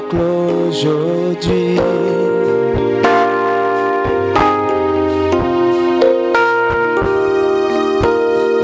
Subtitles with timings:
[0.00, 0.16] miracle
[0.68, 1.76] aujourd'hui.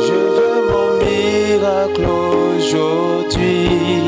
[0.07, 2.07] Je veux mon miracle
[2.57, 4.06] aujourd'hui.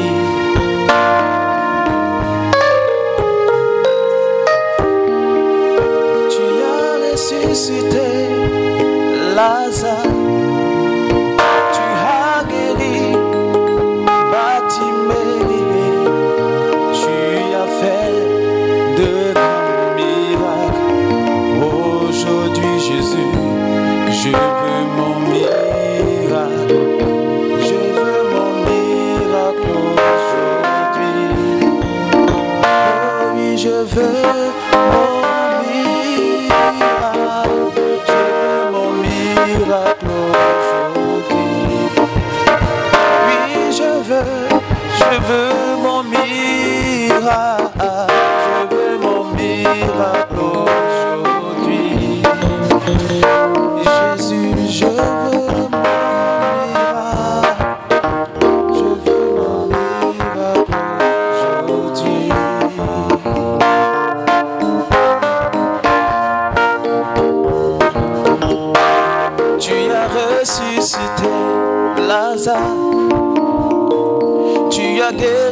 [75.08, 75.47] again.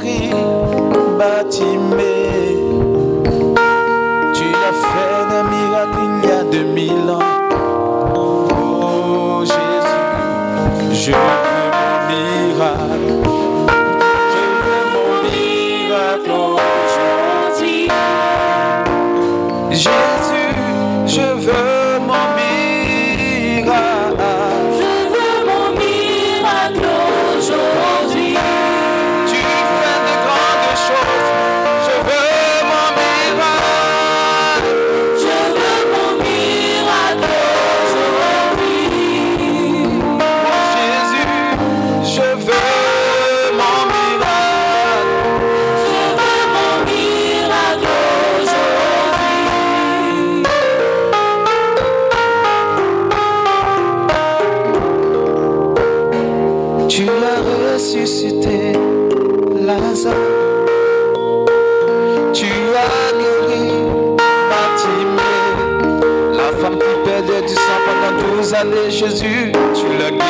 [69.08, 70.20] Jésus, tu l'as guéri.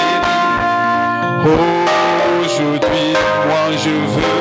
[2.45, 3.15] Aujourd'hui,
[3.47, 4.36] moi je veux.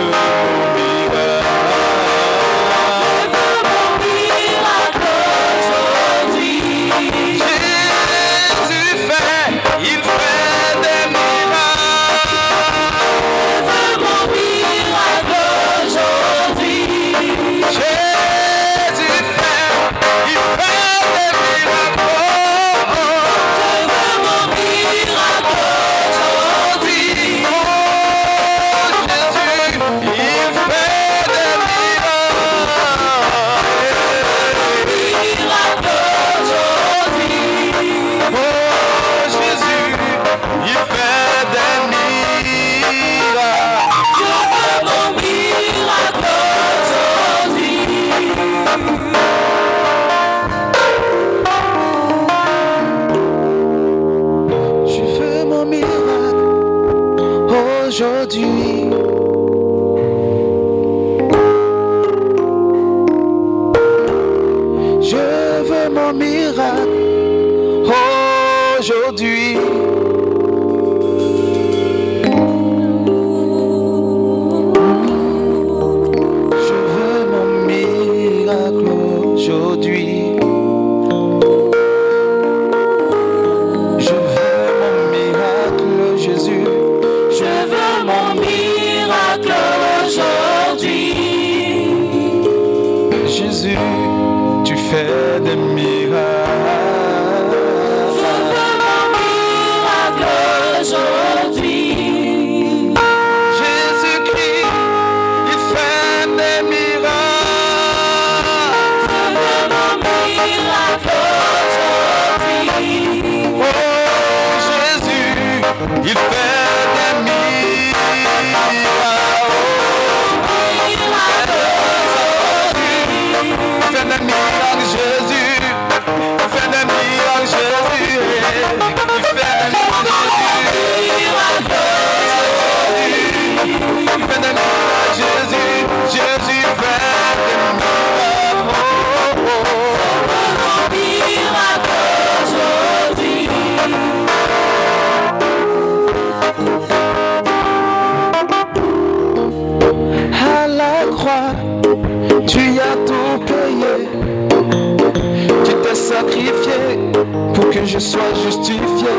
[157.86, 159.14] Je sois justifié.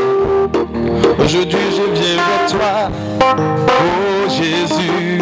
[1.25, 2.91] Aujourd'hui je viens vers toi.
[3.21, 5.21] Oh Jésus.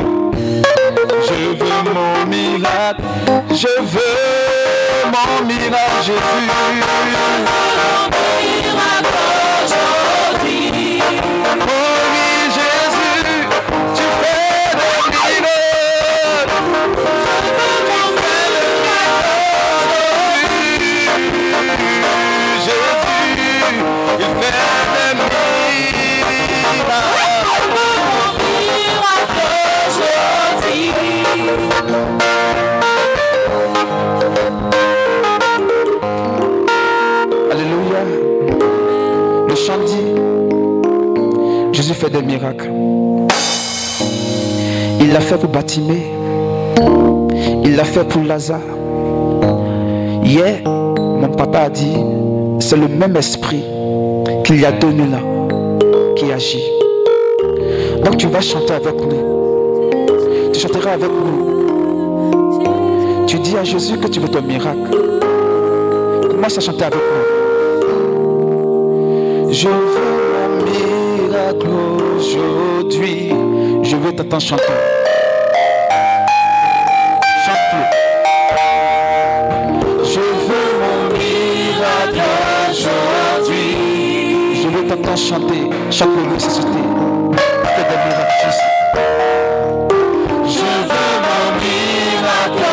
[1.28, 3.02] Je veux mon miracle.
[3.50, 6.54] Je veux mon miracle, Jésus.
[45.14, 46.10] L'a fait pour Batimé.
[47.62, 48.58] Il l'a fait pour Lazare.
[50.24, 51.94] Hier, mon papa a dit,
[52.58, 53.62] c'est le même esprit
[54.42, 55.46] qu'il y a 2000 ans
[56.16, 56.68] qui agit.
[58.04, 59.90] Donc tu vas chanter avec nous.
[60.52, 62.64] Tu chanteras avec nous.
[63.28, 64.98] Tu dis à Jésus que tu veux ton miracle.
[66.28, 67.92] Commence à chanter avec nous.
[69.52, 70.48] Je veux mon
[71.28, 71.68] miracle
[72.16, 73.32] aujourd'hui.
[73.84, 74.93] Je veux t'entendre chanter.
[85.34, 85.70] Chanter.
[85.90, 86.82] Chaque nécessité.
[87.64, 88.72] Fais des miracles, Jésus.
[90.46, 92.64] Je veux mon miracle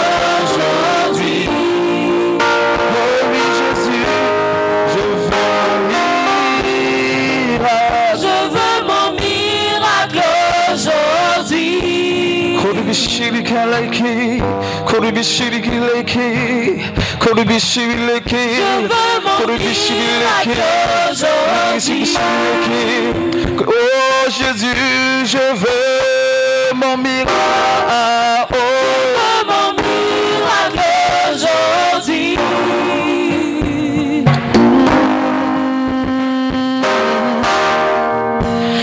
[17.22, 18.46] korubishiriki,
[19.38, 20.58] miracle
[21.12, 22.08] aujourd'hui.
[23.60, 28.56] Oh Jésus, je veux mon miracle.
[29.48, 30.82] Mon miracle
[31.34, 32.38] aujourd'hui.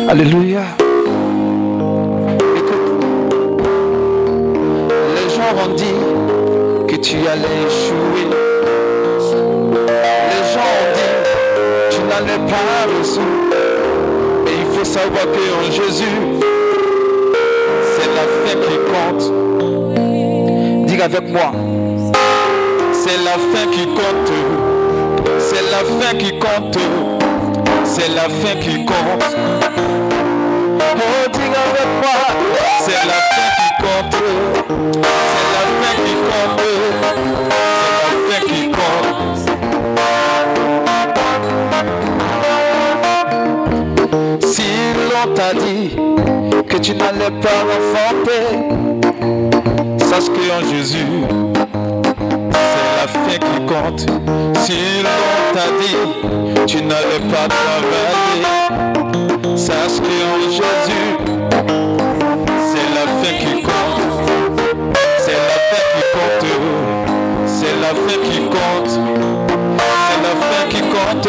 [0.08, 0.62] Alléluia.
[5.14, 5.98] Les gens ont dit
[6.86, 8.28] que tu allais échouer.
[10.30, 11.14] Les gens ont dit
[11.90, 13.26] tu n'allais pas résoudre.
[14.44, 16.16] Mais il faut savoir que en Jésus,
[17.96, 19.24] c'est la fin qui compte.
[20.86, 21.50] Dis avec moi,
[22.92, 24.32] c'est la fin qui compte.
[25.40, 27.15] C'est la fin qui compte.
[27.88, 29.24] C'est la fin qui compte.
[30.78, 32.20] Oh, dis avec moi,
[32.80, 34.16] c'est la fin qui compte.
[35.32, 36.60] C'est la fin qui compte.
[37.70, 39.46] C'est la fin qui compte.
[44.52, 44.68] Si
[45.10, 45.86] l'on t'a dit
[46.68, 48.46] que tu n'allais pas enfanter,
[49.98, 51.12] sache que en Jésus,
[53.06, 54.00] la fin qui compte.
[54.64, 55.98] Si l'on t'a dit,
[56.66, 58.52] tu n'allais pas travailler.
[59.56, 61.08] Sache que en Jésus,
[62.70, 64.02] c'est la fin qui compte.
[65.18, 66.46] C'est la fin qui compte.
[67.46, 68.92] C'est la fin qui compte.
[70.06, 71.28] C'est la fin qui compte.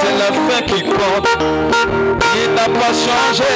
[0.00, 1.28] C'est la fin qui compte.
[2.36, 3.54] Il n'a pas changé.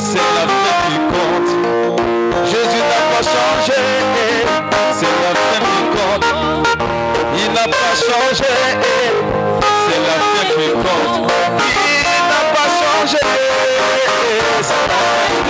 [0.00, 1.50] C'est la fin qui compte.
[2.46, 3.80] Jésus n'a pas changé.
[4.98, 5.65] C'est la fin
[7.36, 8.50] il n'a pas changé.
[9.88, 11.32] C'est la fin qui compte.
[11.58, 13.18] Il n'a pas changé.
[14.62, 15.45] C'est la fin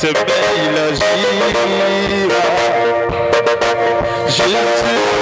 [0.00, 1.02] ce bel logis.
[4.28, 5.17] Jésus.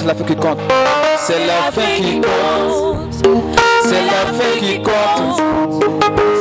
[0.00, 0.58] c'est la fin qui compte.
[1.18, 3.12] C'est la fin qui compte.
[3.82, 5.42] C'est la fin qui compte.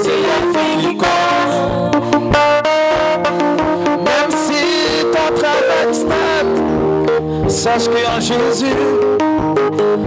[0.01, 1.95] C'est la fin qui compte.
[4.05, 4.63] Même si
[5.11, 8.79] ta traverse t'aime, sache qu'en Jésus,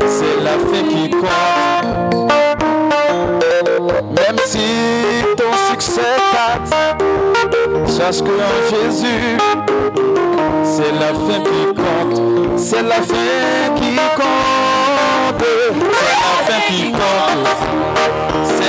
[0.06, 2.32] c'est la fin qui compte.
[4.16, 4.66] Même si
[5.36, 6.74] ton succès tâte,
[7.86, 9.36] sache qu'en Jésus,
[10.64, 11.71] c'est la fin qui compte.
[12.64, 15.44] C'est la fin qui compte.
[15.74, 18.61] C'est la fin qui compte.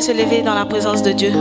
[0.00, 1.32] Se lever dans la présence de Dieu.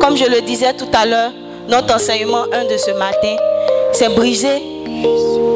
[0.00, 1.32] Comme je le disais tout à l'heure,
[1.68, 3.36] notre enseignement 1 de ce matin,
[3.92, 4.62] c'est briser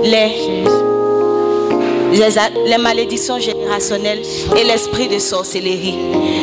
[0.04, 0.64] les,
[2.66, 4.22] les, malédictions générationnelles
[4.56, 5.98] et l'esprit de sorcellerie.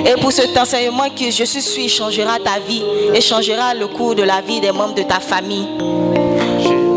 [0.06, 4.23] Et pour cet enseignement que je suis changera ta vie et changera le cours de
[4.23, 5.67] la vie des membres de ta famille.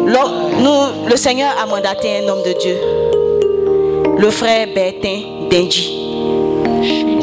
[0.07, 2.77] Nous, le Seigneur a mandaté un homme de Dieu,
[4.19, 5.42] le frère Bertin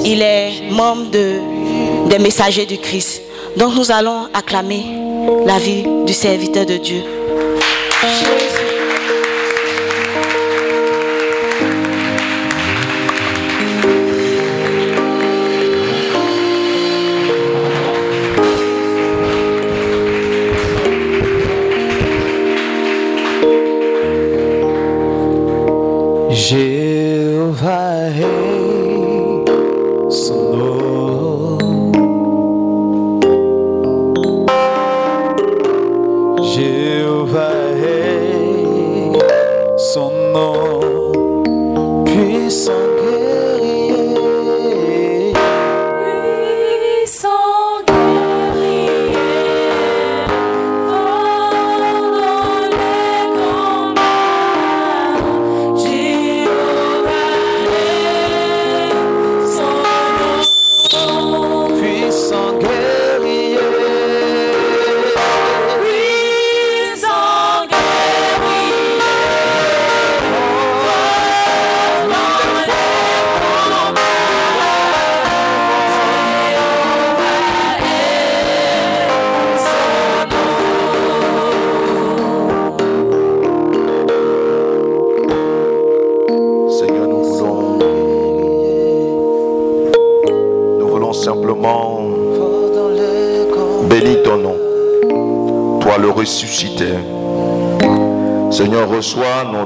[0.05, 3.23] Il est membre de, des messagers du Christ.
[3.57, 4.85] Donc nous allons acclamer
[5.47, 7.01] la vie du serviteur de Dieu.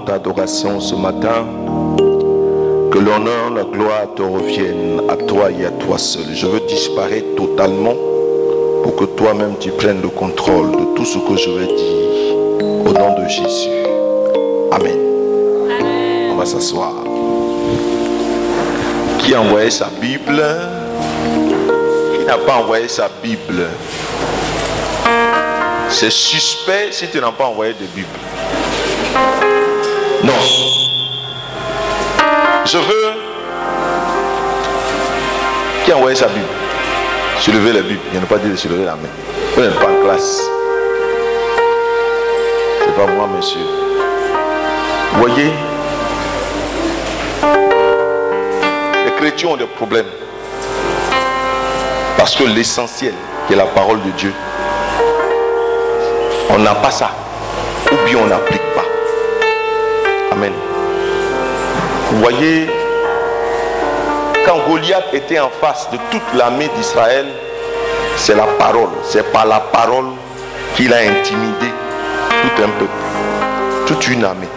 [0.04, 1.46] Notre adoration ce matin.
[2.92, 6.26] Que l'honneur, la gloire te reviennent à toi et à toi seul.
[6.34, 7.96] Je veux disparaître totalement
[8.84, 12.36] pour que toi-même tu prennes le contrôle de tout ce que je vais dire.
[12.86, 13.70] Au nom de Jésus.
[14.72, 15.00] Amen.
[16.32, 16.94] On va s'asseoir.
[19.20, 20.44] Qui a envoyé sa Bible?
[22.18, 23.68] Qui n'a pas envoyé sa Bible?
[25.90, 29.63] C'est suspect si tu n'as pas envoyé de Bible.
[30.24, 30.34] Non.
[32.66, 33.14] Je veux.
[35.84, 36.46] Qui a envoyé sa Bible
[37.40, 38.00] Soulevez la Bible.
[38.14, 39.10] Il n'y a pas dit de soulever la main.
[39.54, 40.42] Vous n'êtes pas en classe.
[42.80, 43.60] C'est pas moi, monsieur.
[45.16, 45.52] Voyez,
[49.06, 50.08] les chrétiens ont des problèmes.
[52.18, 53.14] Parce que l'essentiel,
[53.46, 54.34] qui est la parole de Dieu,
[56.50, 57.12] on n'a pas ça.
[57.92, 58.93] Ou bien on n'applique pas.
[62.14, 62.70] Vous voyez,
[64.46, 67.26] quand Goliath était en face de toute l'armée d'Israël,
[68.18, 68.92] c'est la parole.
[69.02, 70.06] C'est par la parole
[70.76, 71.74] qu'il a intimidé
[72.30, 74.48] tout un peuple, toute une armée.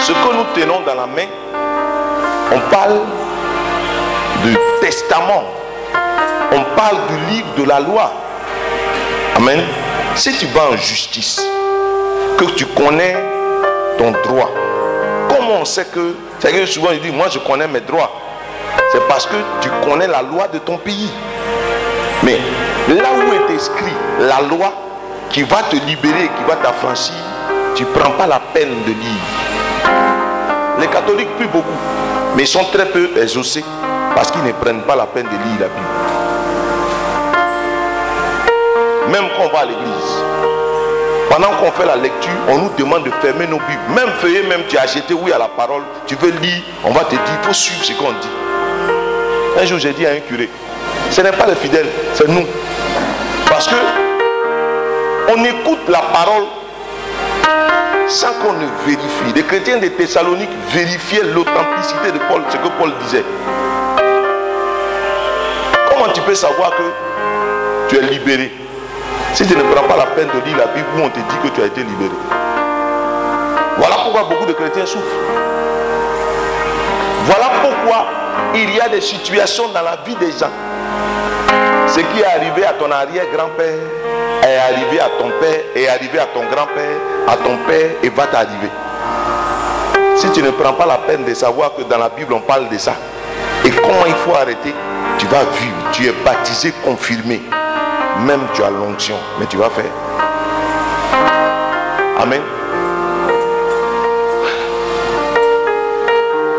[0.00, 1.28] Ce que nous tenons dans la main,
[2.54, 3.00] on parle
[4.44, 5.44] du testament.
[6.52, 8.10] On parle du livre de la loi.
[9.36, 9.60] Amen.
[10.14, 11.46] Si tu vas en justice,
[12.38, 13.14] que tu connais
[13.98, 14.50] ton droit,
[15.64, 16.14] on sait que...
[16.40, 18.10] C'est souvent il dit, moi je connais mes droits.
[18.92, 21.10] C'est parce que tu connais la loi de ton pays.
[22.22, 22.36] Mais
[22.88, 24.74] là où est inscrit la loi
[25.30, 27.14] qui va te libérer, qui va t'affranchir,
[27.74, 29.24] tu ne prends pas la peine de lire.
[30.80, 31.80] Les catholiques prient beaucoup,
[32.36, 33.64] mais ils sont très peu exaucés
[34.14, 35.94] parce qu'ils ne prennent pas la peine de lire la Bible.
[39.10, 40.53] Même quand on va à l'église,
[41.34, 43.82] pendant qu'on fait la lecture, on nous demande de fermer nos Bibles.
[43.92, 47.02] Même feuillet, même tu as acheté, oui, à la parole, tu veux lire, on va
[47.04, 49.60] te dire, il faut suivre ce qu'on dit.
[49.60, 50.48] Un jour, j'ai dit à un curé,
[51.10, 52.46] ce n'est pas les fidèles, c'est nous.
[53.48, 53.74] Parce que
[55.36, 56.44] on écoute la parole
[58.06, 59.32] sans qu'on ne vérifie.
[59.34, 63.24] Les chrétiens de Thessalonique vérifiaient l'authenticité de Paul, ce que Paul disait.
[65.90, 68.63] Comment tu peux savoir que tu es libéré?
[69.34, 71.36] Si tu ne prends pas la peine de lire la Bible où on te dit
[71.42, 72.12] que tu as été libéré
[73.76, 75.04] Voilà pourquoi beaucoup de chrétiens souffrent.
[77.24, 78.06] Voilà pourquoi
[78.54, 80.52] il y a des situations dans la vie des gens.
[81.88, 83.74] Ce qui est arrivé à ton arrière-grand-père
[84.44, 88.26] est arrivé à ton père, est arrivé à ton grand-père, à ton père et va
[88.26, 88.70] t'arriver.
[90.16, 92.68] Si tu ne prends pas la peine de savoir que dans la Bible on parle
[92.68, 92.94] de ça
[93.64, 94.72] et comment il faut arrêter,
[95.18, 95.90] tu vas vivre.
[95.92, 97.42] Tu es baptisé, confirmé.
[98.24, 99.90] Même tu as l'onction, mais tu vas faire.
[102.18, 102.40] Amen.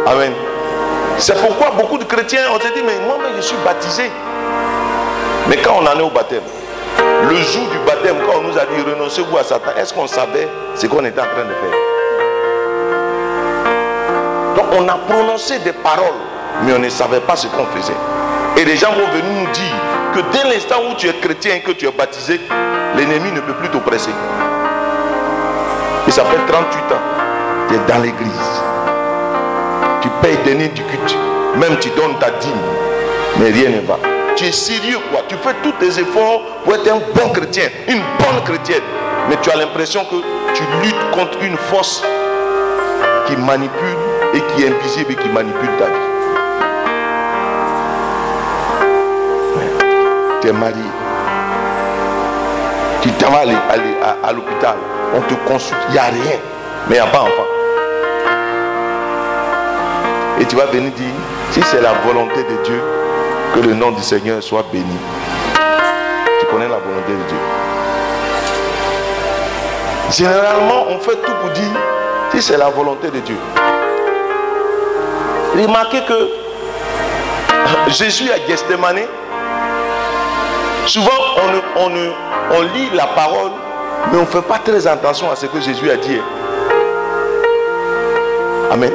[0.05, 0.33] Amen.
[1.17, 4.11] C'est pourquoi beaucoup de chrétiens ont dit, mais moi je suis baptisé.
[5.47, 6.43] Mais quand on en est au baptême,
[7.27, 10.47] le jour du baptême, quand on nous a dit renoncez-vous à Satan, est-ce qu'on savait
[10.75, 11.77] ce qu'on était en train de faire?
[14.55, 16.21] Donc on a prononcé des paroles,
[16.61, 17.97] mais on ne savait pas ce qu'on faisait.
[18.57, 21.59] Et les gens vont venir nous dire que dès l'instant où tu es chrétien et
[21.59, 22.39] que tu es baptisé,
[22.95, 24.11] l'ennemi ne peut plus t'oppresser.
[26.07, 27.01] Et ça fait 38 ans.
[27.67, 28.61] Tu es dans l'église.
[30.01, 31.17] Tu payes dernier du culte.
[31.57, 32.51] Même tu donnes ta dîme.
[33.39, 33.99] Mais rien ne va.
[34.37, 35.23] Tu es sérieux quoi.
[35.27, 38.83] Tu fais tous tes efforts pour être un bon chrétien, une bonne chrétienne.
[39.29, 40.15] Mais tu as l'impression que
[40.53, 42.03] tu luttes contre une force
[43.27, 43.97] qui manipule
[44.33, 46.14] et qui est invisible et qui manipule ta vie.
[50.45, 50.75] Tu es marié.
[53.01, 54.75] Tu t'en vas aller, aller à, l'hôpital.
[55.15, 55.79] On te consulte.
[55.87, 56.37] Il n'y a rien.
[56.87, 57.47] Mais il n'y a pas enfant.
[60.39, 61.15] Et tu vas venir dire,
[61.49, 62.79] si c'est la volonté de Dieu,
[63.55, 64.85] que le nom du Seigneur soit béni.
[66.39, 67.37] Tu connais la volonté de Dieu.
[70.11, 71.71] Généralement, on fait tout pour dire,
[72.31, 73.37] si c'est la volonté de Dieu.
[75.55, 76.29] Remarquez que
[77.89, 79.07] Jésus à Gethsemane,
[80.87, 81.11] souvent
[81.77, 81.89] on,
[82.55, 83.51] on, lit la parole,
[84.11, 86.19] mais on ne fait pas très attention à ce que Jésus a dit.
[88.71, 88.91] Amen.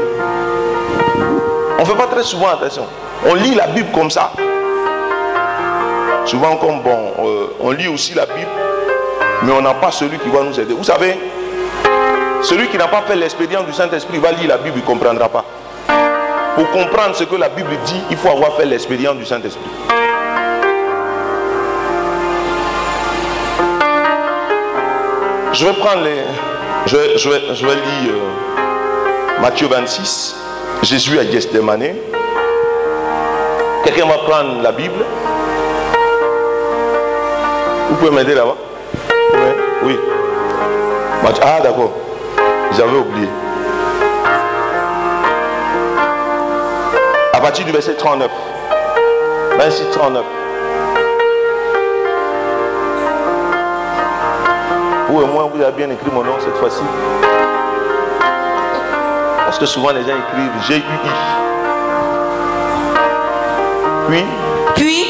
[1.79, 2.87] On ne fait pas très souvent attention.
[3.27, 4.33] On lit la Bible comme ça.
[6.27, 8.51] Souvent comme bon, euh, on lit aussi la Bible,
[9.43, 10.75] mais on n'a pas celui qui va nous aider.
[10.75, 11.19] Vous savez,
[12.43, 15.29] celui qui n'a pas fait l'expérience du Saint-Esprit va lire la Bible, il ne comprendra
[15.29, 15.45] pas.
[16.55, 19.71] Pour comprendre ce que la Bible dit, il faut avoir fait l'expérience du Saint-Esprit.
[25.53, 26.23] Je vais prendre les.
[26.87, 30.37] Je vais, je vais, je vais lire euh, Matthieu 26,
[30.83, 31.95] Jésus à Gethsemane.
[33.85, 35.05] Quelqu'un va prendre la Bible.
[37.91, 38.57] Vous pouvez m'aider là-bas?
[39.83, 39.99] Oui.
[41.43, 41.93] Ah d'accord.
[42.77, 43.29] J'avais oublié.
[47.33, 48.31] À partir du verset 39.
[49.59, 50.25] 26, 39.
[55.11, 56.83] Vous et moi, vous avez bien écrit mon nom cette fois-ci.
[59.45, 61.11] Parce que souvent les gens écrivent G-U-I.
[64.09, 64.25] Puis,
[64.77, 65.07] Puis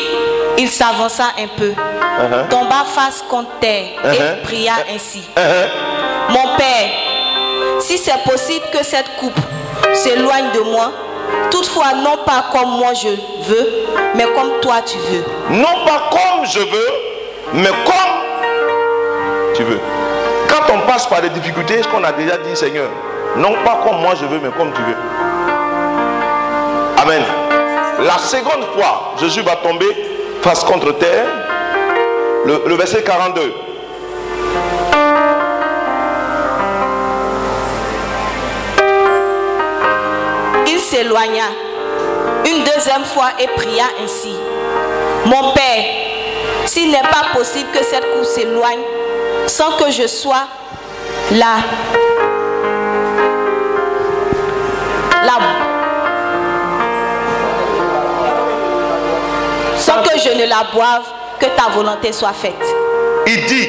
[0.58, 4.14] il s'avança un peu, uh-huh, tomba face contre terre Uh-huh.
[4.14, 5.22] et pria ainsi.
[5.36, 5.68] uh-huh.
[6.30, 6.90] Mon Père,
[7.80, 9.38] si c'est possible que cette coupe
[9.94, 10.92] s'éloigne de moi,
[11.50, 13.68] toutefois non pas comme moi je veux,
[14.14, 15.24] mais comme toi tu veux.
[15.50, 16.90] non pas comme je veux,
[17.54, 18.09] mais comme
[19.60, 19.80] tu veux.
[20.48, 22.88] Quand on passe par des difficultés, ce qu'on a déjà dit, Seigneur,
[23.36, 24.96] non pas comme moi je veux, mais comme tu veux.
[27.02, 27.22] Amen.
[28.00, 29.86] La seconde fois, Jésus va tomber
[30.42, 31.26] face contre terre.
[32.46, 33.54] Le, verset 42.
[40.78, 41.44] s'éloigna
[42.46, 44.34] une deuxième fois et pria ainsi.
[45.24, 45.84] Mon Père,
[46.66, 48.80] s'il n'est pas possible que cette coupe s'éloigne
[49.50, 50.46] sans que je sois
[51.32, 51.56] là,
[55.24, 55.38] là,
[59.76, 61.02] sans que je ne la boive,
[61.40, 62.54] que ta volonté soit faite.
[63.26, 63.68] Il dit,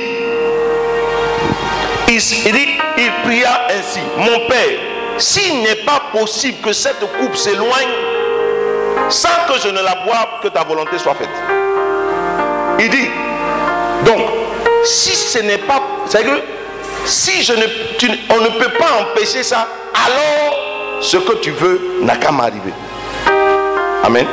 [2.10, 2.68] il, il dit,
[2.98, 4.80] il pria ainsi, mon Père,
[5.18, 7.90] s'il n'est pas possible que cette coupe s'éloigne
[9.10, 11.30] sans que je ne la boive, que ta volonté soit faite.
[12.80, 13.10] Il dit,
[14.06, 14.41] donc,
[14.84, 16.42] si ce n'est pas, c'est que
[17.06, 17.66] si je ne,
[18.30, 22.74] on ne peut pas empêcher ça, alors ce que tu veux n'a qu'à m'arriver.
[24.04, 24.26] Amen.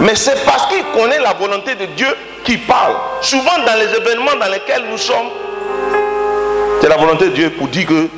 [0.00, 2.08] Mais c'est parce qu'il connaît la volonté de Dieu
[2.44, 2.94] qu'il parle.
[3.20, 5.28] Souvent dans les événements dans lesquels nous sommes,
[6.80, 8.08] c'est la volonté de Dieu pour dire que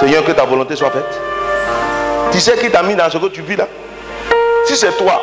[0.00, 1.20] Seigneur, que ta volonté soit faite.
[2.30, 3.66] Tu sais qui t'a mis dans ce que tu vis là
[4.66, 5.20] Si c'est toi,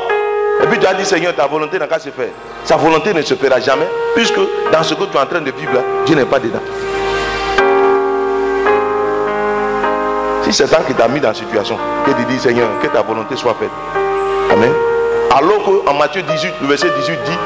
[0.61, 2.29] et puis tu as dit Seigneur, ta volonté n'a qu'à se faire.
[2.65, 4.39] Sa volonté ne se fera jamais, puisque
[4.71, 6.59] dans ce que tu es en train de vivre là, Dieu n'est pas dedans.
[10.41, 13.03] Si c'est toi qui t'a mis dans la situation, que tu dis Seigneur, que ta
[13.03, 13.69] volonté soit faite.
[14.51, 14.71] Amen.
[15.29, 17.37] Alors qu'en Matthieu 18, le verset 18 dit,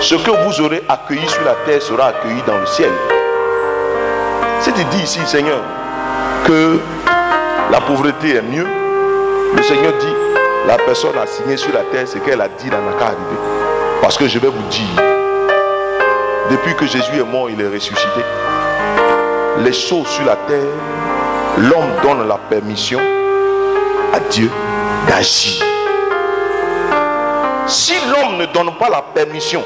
[0.00, 2.90] ce que vous aurez accueilli sur la terre sera accueilli dans le ciel.
[4.60, 5.60] Si tu dis ici, Seigneur,
[6.46, 6.78] que
[7.72, 8.66] la pauvreté est mieux,
[9.56, 10.14] le Seigneur dit,
[10.68, 13.51] la personne a signé sur la terre ce qu'elle a dit, n'a qu'à arriver.
[14.02, 15.02] Parce que je vais vous dire,
[16.50, 18.20] depuis que Jésus est mort, il est ressuscité.
[19.60, 20.58] Les choses sur la terre,
[21.56, 22.98] l'homme donne la permission
[24.12, 24.50] à Dieu
[25.06, 25.64] d'agir.
[27.68, 29.62] Si l'homme ne donne pas la permission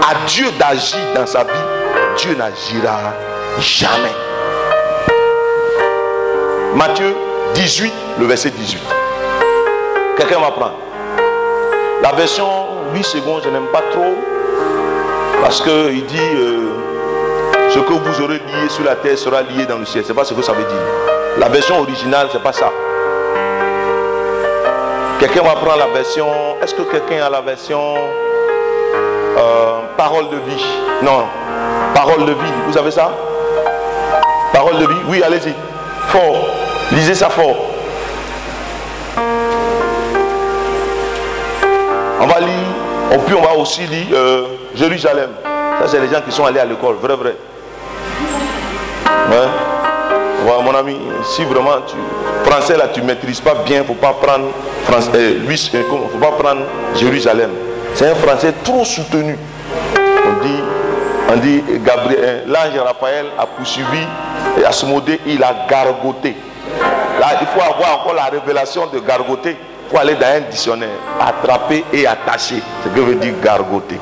[0.00, 1.50] à Dieu d'agir dans sa vie,
[2.18, 3.14] Dieu n'agira
[3.58, 4.14] jamais.
[6.76, 7.16] Matthieu
[7.54, 8.80] 18, le verset 18.
[10.16, 10.76] Quelqu'un va prendre.
[12.00, 14.14] La version 8 secondes, je n'aime pas trop.
[15.42, 16.70] Parce qu'il dit euh,
[17.70, 20.04] ce que vous aurez lié sur la terre sera lié dans le ciel.
[20.06, 21.38] C'est pas ce que ça veut dire.
[21.38, 22.70] La version originale, c'est pas ça.
[25.18, 26.26] Quelqu'un va prendre la version.
[26.62, 27.94] Est-ce que quelqu'un a la version
[29.38, 30.64] euh, parole de vie?
[31.02, 31.24] Non.
[31.94, 32.52] Parole de vie.
[32.66, 33.10] Vous avez ça?
[34.52, 35.00] Parole de vie?
[35.08, 35.54] Oui, allez-y.
[36.08, 36.46] Fort.
[36.92, 37.56] Lisez ça fort.
[42.20, 42.55] On va lire.
[43.16, 45.30] Et puis on va aussi lire euh, Jérusalem.
[45.80, 46.96] Ça, c'est les gens qui sont allés à l'école.
[47.00, 47.34] Vrai, vrai.
[49.30, 50.62] Ouais.
[50.62, 51.96] Mon ami, si vraiment tu
[52.48, 54.48] français là tu maîtrises pas bien, faut pas prendre
[54.84, 56.62] français, euh, lui, faut pas prendre
[56.94, 57.50] Jérusalem.
[57.94, 59.38] C'est un français trop soutenu.
[59.96, 60.60] On dit,
[61.32, 64.06] on dit Gabriel, l'ange Raphaël a poursuivi
[64.60, 66.36] et Asmodée, il a gargoté.
[67.18, 69.56] Là, il faut avoir encore la révélation de gargoter.
[69.90, 72.62] Faut aller dans un dictionnaire, attraper et attacher.
[72.82, 74.00] C'est ce que veut dire gargoter.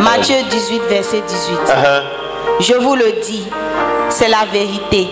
[0.00, 1.54] Matthieu 18, verset 18.
[1.54, 2.02] Uh-huh.
[2.60, 3.46] Je vous le dis,
[4.08, 5.08] c'est la vérité.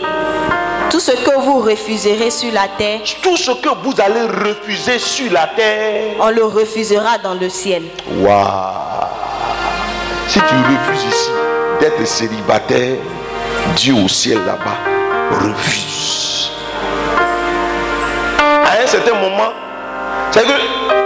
[0.91, 5.33] Tout ce que vous refuserez sur la terre, Tout ce que vous allez refuser sur
[5.33, 7.83] la terre, on le refusera dans le ciel.
[8.19, 9.07] Waouh
[10.29, 11.31] Si tu refuses ici
[11.81, 12.97] d'être célibataire,
[13.77, 14.79] Dieu au ciel là-bas
[15.41, 16.51] refuse.
[18.39, 19.53] À un certain moment,
[20.33, 20.53] c'est que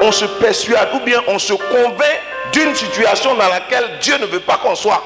[0.03, 2.21] on se persuade ou bien on se convainc
[2.53, 5.03] d'une situation dans laquelle Dieu ne veut pas qu'on soit.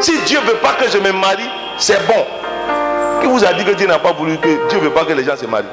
[0.00, 1.48] Si Dieu ne veut pas que je me marie,
[1.78, 2.26] c'est bon.
[3.20, 5.12] Qui vous a dit que Dieu n'a pas voulu que Dieu ne veut pas que
[5.12, 5.66] les gens se marient?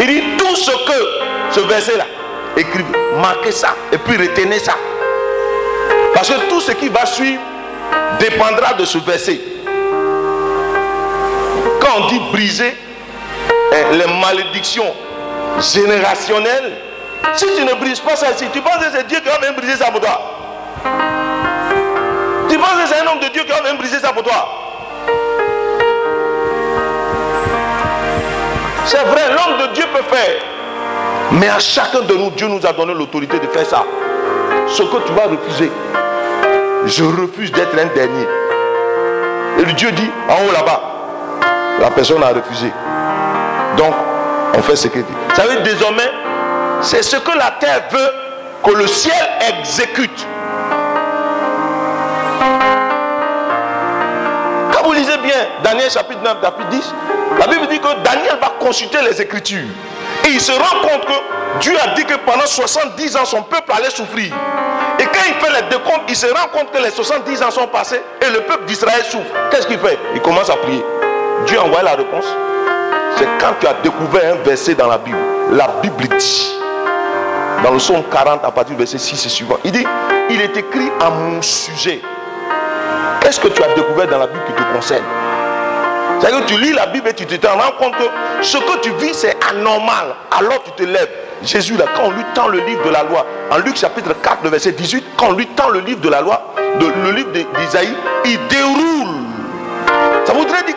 [0.00, 1.08] Il dit tout ce que
[1.50, 2.06] ce verset-là,
[2.56, 4.74] écrivez, marquez ça et puis retenez ça.
[6.14, 7.40] Parce que tout ce qui va suivre
[8.18, 9.40] dépendra de ce verset.
[11.80, 12.74] Quand on dit briser
[13.92, 14.94] les malédictions
[15.60, 16.78] générationnelles,
[17.34, 19.54] si tu ne brises pas ça ici, tu penses que c'est Dieu qui va même
[19.54, 20.20] briser ça pour toi.
[22.48, 24.48] Tu penses que c'est un homme de Dieu qui va même briser ça pour toi.
[28.84, 30.42] C'est vrai, l'homme de Dieu peut faire.
[31.32, 33.84] Mais à chacun de nous, Dieu nous a donné l'autorité de faire ça.
[34.66, 35.70] Ce que tu vas refuser.
[36.84, 38.26] Je refuse d'être un dernier.
[39.60, 40.80] Et Dieu dit, en haut là-bas,
[41.80, 42.72] la personne a refusé.
[43.76, 43.94] Donc,
[44.54, 45.12] on fait ce qu'il dit.
[45.34, 46.10] Ça veut dire désormais,
[46.82, 48.10] c'est ce que la terre veut
[48.64, 49.14] que le ciel
[49.58, 50.26] exécute.
[54.72, 56.94] Quand vous lisez bien Daniel chapitre 9, chapitre 10,
[57.38, 59.68] la Bible dit que Daniel va consulter les Écritures.
[60.26, 63.72] Et il se rend compte que Dieu a dit que pendant 70 ans, son peuple
[63.76, 64.32] allait souffrir.
[64.98, 67.66] Et quand il fait les décomptes, il se rend compte que les 70 ans sont
[67.68, 69.24] passés et le peuple d'Israël souffre.
[69.50, 69.98] Qu'est-ce qu'il fait?
[70.14, 70.84] Il commence à prier.
[71.46, 72.26] Dieu a envoyé la réponse
[73.16, 75.18] C'est quand tu as découvert un verset dans la Bible.
[75.52, 76.52] La Bible dit,
[77.62, 79.86] dans le psaume 40, à partir du verset 6 et suivant, il dit,
[80.30, 82.00] il est écrit à mon sujet.
[83.20, 85.04] Qu'est-ce que tu as découvert dans la Bible qui te concerne?
[86.18, 88.90] C'est-à-dire que tu lis la Bible et tu te rends compte que ce que tu
[88.92, 90.14] vis, c'est anormal.
[90.30, 91.10] Alors tu te lèves.
[91.42, 94.44] Jésus, là, quand on lui tend le livre de la loi, en Luc chapitre 4,
[94.44, 97.94] le verset 18, quand on lui tend le livre de la loi, le livre d'Isaïe,
[98.24, 99.16] il déroule.
[100.24, 100.76] Ça voudrait dire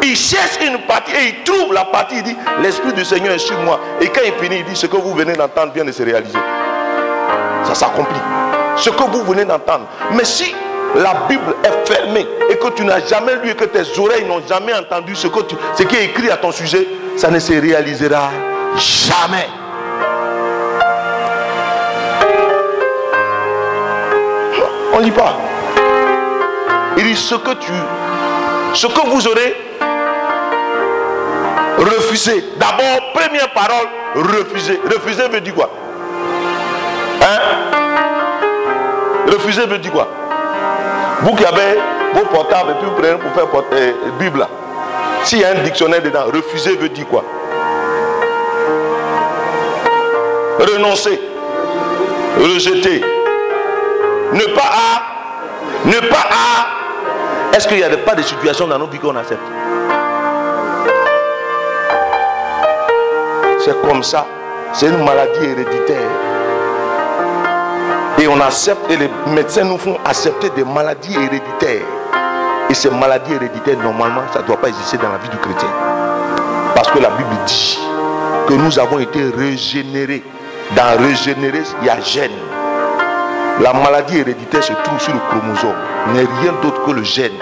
[0.00, 2.16] qu'il cherche une partie et il trouve la partie.
[2.16, 3.80] Il dit L'Esprit du Seigneur est sur moi.
[4.00, 6.38] Et quand il finit, il dit Ce que vous venez d'entendre vient de se réaliser.
[7.64, 8.20] Ça s'accomplit.
[8.76, 9.86] Ce que vous venez d'entendre.
[10.12, 10.54] Mais si
[10.94, 14.42] la Bible est fermée et que tu n'as jamais lu et que tes oreilles n'ont
[14.48, 15.40] jamais entendu ce, que
[15.76, 16.86] ce qui est écrit à ton sujet,
[17.16, 18.30] ça ne se réalisera
[18.76, 19.48] jamais.
[24.92, 25.36] On ne lit pas.
[26.96, 27.72] Il dit ce que tu,
[28.74, 29.67] ce que vous aurez
[31.78, 32.44] refusé.
[32.56, 34.80] D'abord, première parole, refuser.
[34.84, 35.70] Refuser veut dire quoi?
[37.22, 37.38] Hein?
[39.32, 40.08] Refuser veut dire quoi?
[41.22, 41.78] Vous qui avez
[42.14, 44.48] vos portables et puis vous prenez pour faire port- euh, Bible là.
[45.24, 47.24] S'il y a un dictionnaire dedans, refuser veut dire quoi?
[50.58, 51.20] Renoncer.
[52.40, 53.04] Rejeter.
[54.32, 55.86] Ne pas à.
[55.86, 57.56] Ne pas à.
[57.56, 59.42] Est-ce qu'il n'y a pas de situations dans nos vies qu'on accepte?
[63.68, 64.24] C'est comme ça.
[64.72, 66.08] C'est une maladie héréditaire.
[68.18, 71.84] Et on accepte, et les médecins nous font accepter des maladies héréditaires.
[72.70, 75.68] Et ces maladies héréditaires, normalement, ça ne doit pas exister dans la vie du chrétien.
[76.74, 77.78] Parce que la Bible dit
[78.46, 80.24] que nous avons été régénérés.
[80.74, 82.30] Dans régénérer, il y a gène.
[83.60, 85.76] La maladie héréditaire se trouve sur le chromosome.
[86.14, 87.36] N'est rien d'autre que le gène.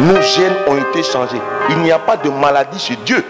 [0.00, 1.40] Nos gènes ont été changés.
[1.70, 3.24] Il n'y a pas de maladie chez Dieu.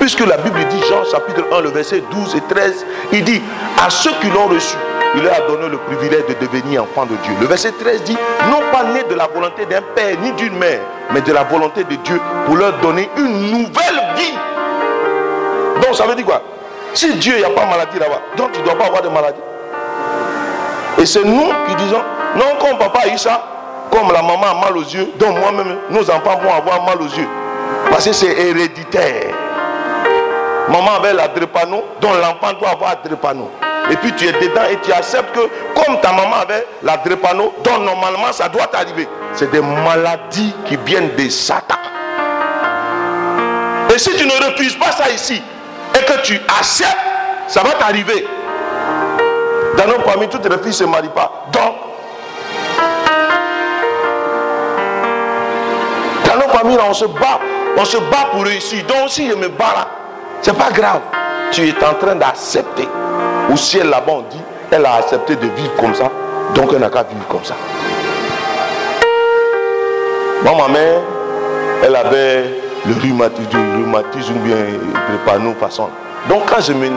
[0.00, 3.40] Puisque la Bible dit, Jean chapitre 1, le verset 12 et 13, il dit,
[3.84, 4.76] à ceux qui l'ont reçu,
[5.16, 7.32] il leur a donné le privilège de devenir enfants de Dieu.
[7.40, 8.16] Le verset 13 dit,
[8.50, 10.80] non pas né de la volonté d'un père ni d'une mère,
[11.12, 14.34] mais de la volonté de Dieu pour leur donner une nouvelle vie.
[15.82, 16.42] Donc ça veut dire quoi?
[16.92, 19.08] Si Dieu, il a pas de maladie là-bas, donc tu ne dois pas avoir de
[19.08, 19.40] maladie.
[20.98, 22.02] Et c'est nous qui disons,
[22.36, 23.44] non, comme papa a eu ça,
[23.90, 27.08] comme la maman a mal aux yeux, donc moi-même, nos enfants vont avoir mal aux
[27.08, 27.28] yeux.
[27.90, 29.43] Parce que c'est héréditaire.
[30.68, 33.50] Maman avait la drépano, donc l'enfant doit avoir la drépano.
[33.90, 35.40] Et puis tu es dedans et tu acceptes que
[35.74, 39.06] comme ta maman avait la drépano, donc normalement ça doit t'arriver.
[39.34, 41.74] C'est des maladies qui viennent des Satan.
[43.94, 45.40] Et si tu ne refuses pas ça ici
[45.94, 46.96] et que tu acceptes,
[47.46, 48.26] ça va t'arriver.
[49.76, 51.46] Dans nos familles, toutes les filles ne se marient pas.
[51.52, 51.74] Donc,
[56.24, 57.38] dans nos familles, on se bat.
[57.76, 58.84] On se bat pour réussir.
[58.86, 59.86] Donc, si je me bats là,
[60.44, 61.00] c'est pas grave.
[61.50, 62.86] Tu es en train d'accepter.
[63.50, 66.10] Au ciel là-bas, on dit, elle a accepté de vivre comme ça.
[66.54, 67.54] Donc, elle n'a qu'à vivre comme ça.
[70.42, 71.00] Moi, ma mère,
[71.82, 72.44] elle avait
[72.86, 74.56] le rhumatisme, le rhumatisme ou bien
[75.24, 75.88] panneau façon.
[76.28, 76.90] Donc, quand je me.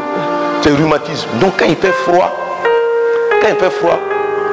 [0.62, 1.30] C'est rhumatisme.
[1.40, 2.36] Donc, quand il fait froid,
[3.42, 4.00] quand il fait froid,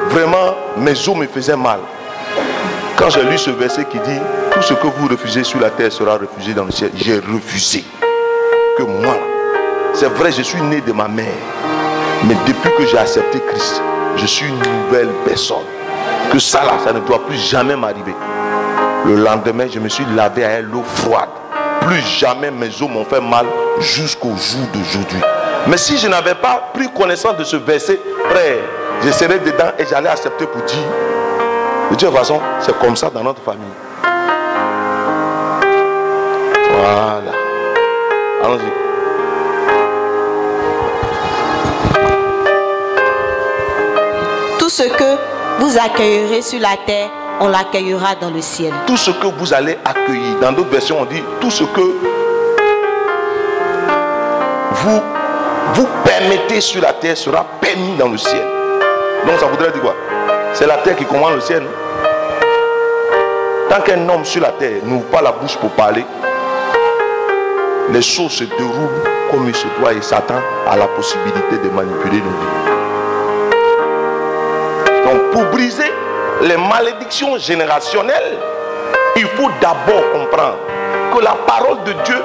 [0.09, 1.79] vraiment, mes os me faisaient mal.
[2.95, 4.19] Quand j'ai lu ce verset qui dit
[4.51, 7.83] Tout ce que vous refusez sur la terre sera refusé dans le ciel, j'ai refusé.
[8.77, 9.17] Que moi,
[9.93, 11.25] c'est vrai, je suis né de ma mère.
[12.27, 13.81] Mais depuis que j'ai accepté Christ,
[14.17, 15.63] je suis une nouvelle personne.
[16.29, 18.13] Que ça là, ça ne doit plus jamais m'arriver.
[19.05, 21.29] Le lendemain, je me suis lavé à l'eau froide.
[21.81, 23.45] Plus jamais mes os m'ont fait mal
[23.79, 25.21] jusqu'au jour d'aujourd'hui.
[25.67, 27.99] Mais si je n'avais pas pris connaissance de ce verset,
[28.29, 28.57] frère,
[29.03, 30.77] je serais dedans et j'allais accepter pour dire,
[31.91, 33.63] de toute façon, c'est comme ça dans notre famille.
[36.71, 37.34] Voilà.
[38.45, 38.71] Allons-y.
[44.59, 45.17] Tout ce que
[45.59, 48.71] vous accueillerez sur la terre, on l'accueillera dans le ciel.
[48.85, 51.81] Tout ce que vous allez accueillir, dans d'autres versions, on dit tout ce que
[54.71, 55.01] vous
[55.73, 58.45] vous permettez sur la terre sera permis dans le ciel.
[59.25, 59.95] Donc ça voudrait dire quoi?
[60.53, 61.63] C'est la terre qui commande le ciel.
[63.69, 66.05] Tant qu'un homme sur la terre n'ouvre pas la bouche pour parler,
[67.91, 72.21] les choses se déroulent comme il se doit et Satan a la possibilité de manipuler
[72.21, 72.65] nos vies.
[75.05, 75.91] Donc pour briser
[76.41, 78.37] les malédictions générationnelles,
[79.15, 80.57] il faut d'abord comprendre
[81.15, 82.21] que la parole de Dieu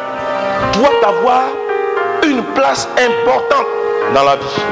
[0.75, 1.43] doit avoir
[2.25, 3.67] une place importante
[4.15, 4.63] dans la vie.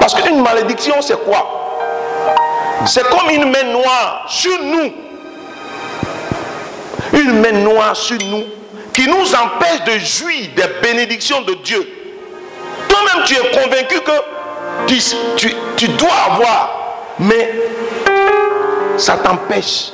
[0.00, 1.46] Parce qu'une malédiction, c'est quoi?
[2.84, 4.92] C'est comme une main noire sur nous.
[7.12, 8.44] une main noire sur nous
[8.96, 11.86] qui nous empêche de jouir des bénédictions de Dieu.
[12.88, 14.10] Toi-même, tu es convaincu que
[14.86, 14.96] tu,
[15.36, 16.70] tu- tu dois avoir,
[17.18, 17.52] mais
[18.96, 19.90] ça t'empêche.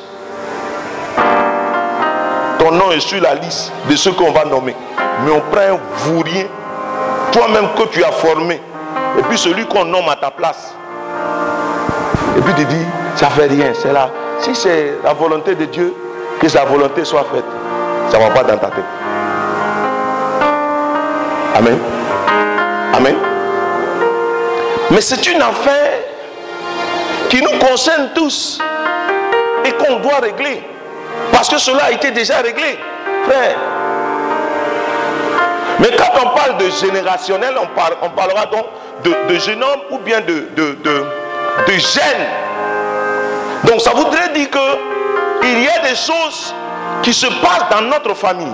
[2.60, 4.76] Ton nom est sur la liste de ceux qu'on va nommer.
[5.24, 6.44] Mais on prend un vaurien,
[7.32, 8.60] toi-même que tu as formé,
[9.18, 10.74] et puis celui qu'on nomme à ta place.
[12.38, 12.86] Et puis tu dis,
[13.16, 14.10] ça fait rien, c'est là.
[14.38, 15.92] Si c'est la volonté de Dieu,
[16.40, 17.44] que sa volonté soit faite,
[18.10, 18.84] ça ne va pas dans ta tête.
[21.54, 21.78] Amen.
[22.94, 23.16] Amen.
[24.90, 25.92] Mais c'est une affaire
[27.28, 28.58] qui nous concerne tous
[29.64, 30.62] et qu'on doit régler.
[31.30, 32.78] Parce que cela a été déjà réglé,
[33.28, 33.56] frère.
[35.78, 38.66] Mais quand on parle de générationnel, on, parle- on parlera donc
[39.04, 41.06] de, jeune homme ou bien de, de, de.
[43.64, 44.58] Donc ça voudrait dire que
[45.44, 46.54] il y a des choses
[47.02, 48.46] qui se passent dans notre famille,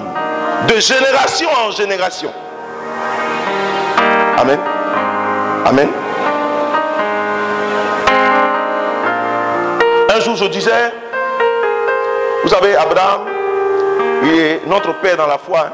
[0.68, 2.32] de génération en génération.
[4.38, 4.58] Amen.
[5.66, 5.88] Amen.
[10.14, 10.92] Un jour, je disais,
[12.42, 13.22] vous savez, Abraham,
[14.24, 15.68] il est notre père dans la foi,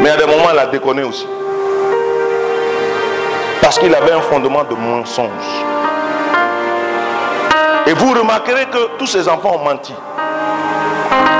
[0.00, 1.26] mais à des moments, il a déconné aussi.
[3.62, 5.28] Parce qu'il avait un fondement de mensonge.
[7.86, 9.94] Et vous remarquerez que tous ces enfants ont menti.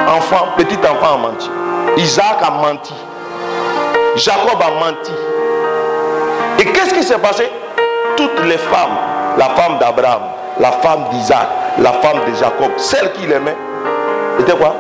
[0.09, 1.51] Enfant, petit enfant a menti.
[1.97, 2.95] Isaac a menti.
[4.17, 5.13] Jacob a menti.
[6.59, 7.51] Et qu'est-ce qui s'est passé?
[8.17, 8.97] Toutes les femmes,
[9.37, 10.23] la femme d'Abraham,
[10.59, 11.47] la femme d'Isaac,
[11.79, 13.57] la femme de Jacob, celle qu'il aimait,
[14.41, 14.75] était quoi?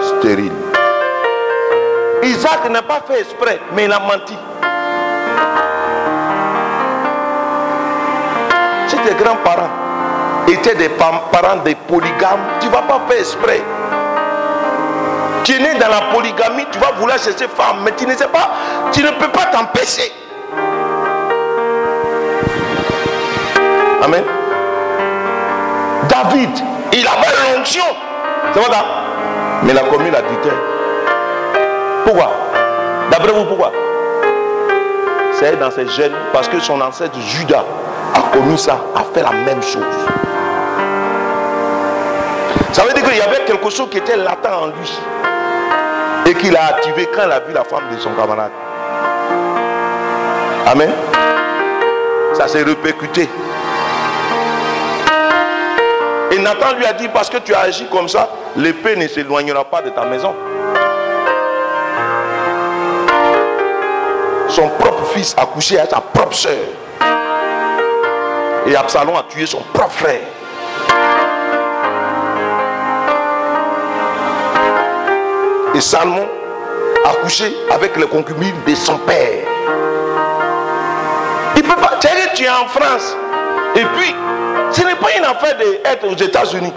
[0.00, 0.52] Stérile.
[2.22, 4.36] Isaac n'a pas fait exprès, mais il a menti.
[8.88, 9.70] Si tes grands-parents
[10.48, 13.62] étaient des parents des polygames, tu ne vas pas faire exprès.
[15.44, 18.28] Tu es né dans la polygamie, tu vas vouloir chercher femme, mais tu ne sais
[18.28, 18.50] pas,
[18.92, 20.12] tu ne peux pas t'empêcher.
[24.02, 24.22] Amen.
[26.08, 26.50] David,
[26.92, 27.82] il avait l'onction.
[28.52, 28.76] C'est vrai,
[29.64, 30.52] mais il a commis l'adultère.
[32.04, 32.30] Pourquoi?
[33.10, 33.72] D'après vous, pourquoi?
[35.32, 37.64] C'est dans ses gènes, parce que son ancêtre Judas
[38.14, 39.82] a commis ça, a fait la même chose.
[42.72, 44.98] Ça veut dire qu'il y avait quelque chose qui était latent en lui
[46.26, 48.52] et qu'il a activé quand il a vu la femme de son camarade.
[50.66, 50.90] Amen.
[52.34, 53.28] Ça s'est répercuté.
[56.30, 59.64] Et Nathan lui a dit, parce que tu as agi comme ça, l'épée ne s'éloignera
[59.64, 60.34] pas de ta maison.
[64.48, 66.52] Son propre fils a couché à sa propre soeur.
[68.66, 70.20] Et Absalom a tué son propre frère.
[75.74, 76.28] Et Salmon
[77.04, 79.44] a couché avec les concubines de son père.
[81.56, 81.98] Il peut pas.
[82.34, 83.16] Tu es en France.
[83.74, 84.14] Et puis,
[84.70, 86.72] ce n'est pas une affaire d'être aux États-Unis.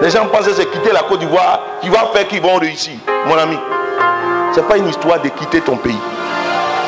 [0.00, 2.94] Les gens pensent que c'est quitter la Côte d'Ivoire qui va faire qu'ils vont réussir.
[3.26, 3.58] Mon ami,
[4.54, 5.98] ce n'est pas une histoire de quitter ton pays.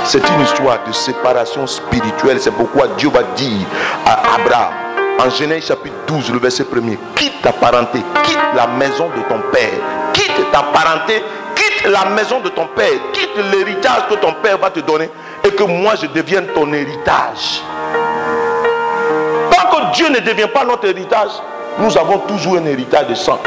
[0.04, 2.40] C'est une histoire de séparation spirituelle.
[2.40, 3.66] C'est pourquoi Dieu va dire
[4.06, 4.72] à Abraham,
[5.18, 9.40] en Genèse chapitre 12, le verset 1er, quitte ta parenté, quitte la maison de ton
[9.52, 9.70] père,
[10.12, 11.22] quitte ta parenté,
[11.89, 15.09] la maison de ton père, quitte l'héritage que ton père va te donner
[15.45, 17.62] et que moi je devienne ton héritage.
[19.51, 21.31] Tant que Dieu ne devient pas notre héritage,
[21.78, 23.39] nous avons toujours un héritage de sang.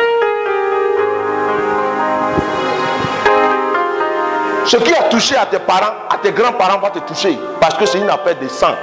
[4.65, 7.37] Ce qui a touché à tes parents, à tes grands-parents va te toucher.
[7.59, 8.73] Parce que c'est une affaire de sang.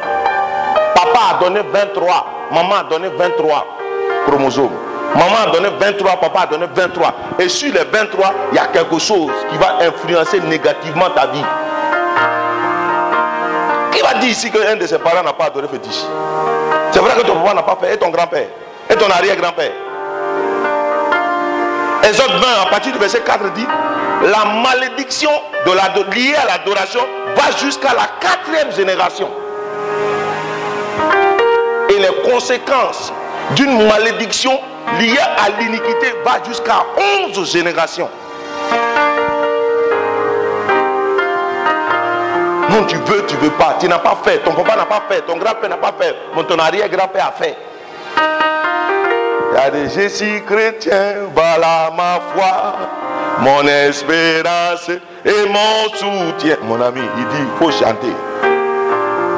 [0.95, 3.67] Papa a donné 23, maman a donné 23
[4.27, 4.90] chromosomes.
[5.15, 7.15] Maman a donné 23, papa a donné 23.
[7.39, 11.45] Et sur les 23, il y a quelque chose qui va influencer négativement ta vie.
[13.93, 16.03] Qui va dire ici qu'un de ses parents n'a pas adoré fétiche?
[16.93, 18.47] C'est vrai que ton papa n'a pas fait, et ton grand-père,
[18.89, 19.73] et ton arrière-grand-père?
[22.03, 23.67] Exode 20, à partir du verset 4 dit,
[24.23, 25.31] la malédiction
[26.15, 27.01] liée à l'adoration
[27.37, 29.29] va jusqu'à la quatrième génération.
[31.89, 33.13] Et les conséquences
[33.55, 34.59] d'une malédiction
[34.99, 36.85] liée à l'iniquité va jusqu'à
[37.29, 38.09] 11 générations.
[42.71, 43.77] Non, tu veux, tu veux pas.
[43.81, 44.39] Tu n'as pas fait.
[44.39, 45.23] Ton papa n'a pas fait.
[45.23, 46.15] Ton grand-père n'a pas fait.
[46.35, 47.57] Mon ton arrière-grand-père a fait.
[49.73, 52.77] Il je suis chrétien, voilà ma foi,
[53.41, 56.57] mon espérance et mon soutien.
[56.63, 58.15] Mon ami, il dit, il faut chanter.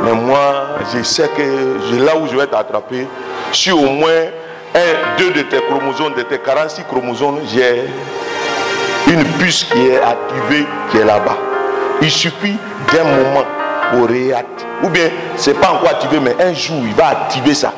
[0.04, 3.08] Mais moi, je sais que là où je vais t'attraper,
[3.52, 4.26] si au moins
[4.74, 7.84] un, deux de tes chromosomes, de tes 46 chromosomes, j'ai
[9.08, 11.36] une puce qui est activée, qui est là-bas.
[12.00, 12.56] Il suffit
[12.92, 13.44] d'un moment
[13.90, 14.70] pour réactiver.
[14.82, 17.72] Ou bien, c'est pas encore activé, mais un jour, il va activer ça.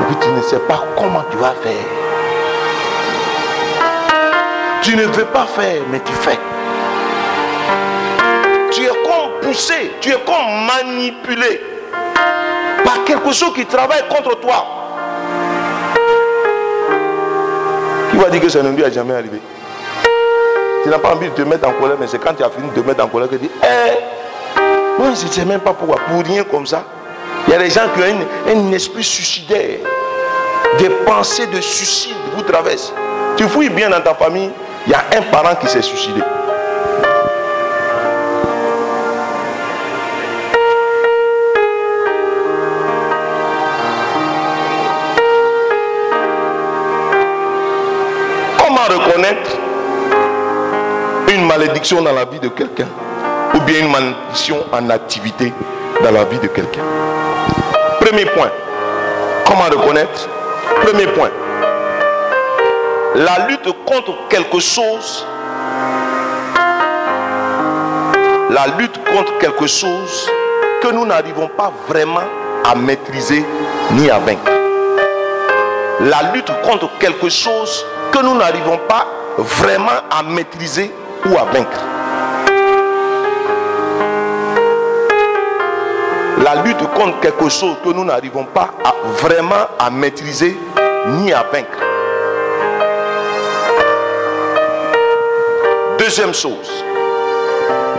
[0.00, 1.72] Et puis tu ne sais pas comment tu vas faire.
[4.82, 6.38] Tu ne veux pas faire, mais tu fais.
[8.72, 11.75] Tu es comme poussé, tu es comme manipulé
[13.04, 14.66] quelque chose qui travaille contre toi.
[18.10, 19.40] Qui va dire que ça ne lui a jamais arrivé?
[20.82, 22.68] Tu n'as pas envie de te mettre en colère, mais c'est quand tu as fini
[22.68, 25.72] de te mettre en colère que tu dis, eh, moi je ne sais même pas
[25.72, 26.84] pourquoi, pour rien comme ça.
[27.46, 29.80] Il y a des gens qui ont un esprit suicidaire,
[30.78, 32.92] des pensées de suicide vous traversent.
[33.36, 34.50] Tu fouilles bien dans ta famille,
[34.86, 36.22] il y a un parent qui s'est suicidé.
[48.88, 49.50] Reconnaître
[51.32, 52.88] une malédiction dans la vie de quelqu'un
[53.54, 55.52] ou bien une malédiction en activité
[56.02, 56.82] dans la vie de quelqu'un
[58.00, 58.50] Premier point.
[59.44, 60.28] Comment reconnaître?
[60.82, 61.30] Premier point.
[63.16, 65.26] La lutte contre quelque chose,
[68.50, 70.30] la lutte contre quelque chose
[70.82, 72.20] que nous n'arrivons pas vraiment
[72.64, 73.44] à maîtriser
[73.92, 74.52] ni à vaincre.
[76.00, 79.06] La lutte contre quelque chose que nous n'arrivons pas
[79.38, 80.92] vraiment à maîtriser
[81.24, 81.80] ou à vaincre.
[86.44, 88.68] La lutte contre quelque chose que nous n'arrivons pas
[89.22, 90.56] vraiment à maîtriser
[91.06, 91.78] ni à vaincre.
[95.98, 96.84] Deuxième chose,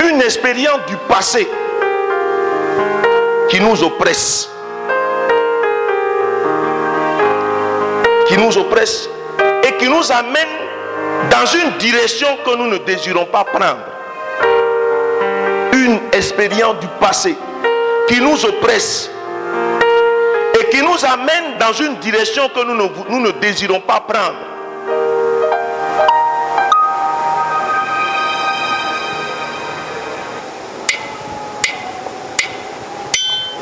[0.07, 1.47] une expérience du passé
[3.49, 4.49] qui nous oppresse.
[8.37, 9.09] Nous oppresse
[9.63, 10.47] et qui nous amène
[11.31, 13.79] dans une direction que nous ne désirons pas prendre.
[15.73, 17.35] Une expérience du passé
[18.07, 19.09] qui nous oppresse
[20.59, 22.75] et qui nous amène dans une direction que nous
[23.09, 24.37] nous ne désirons pas prendre.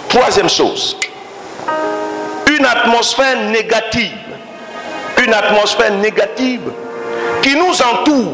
[0.09, 0.97] Troisième chose,
[2.57, 4.24] une atmosphère négative,
[5.25, 6.71] une atmosphère négative
[7.41, 8.33] qui nous entoure,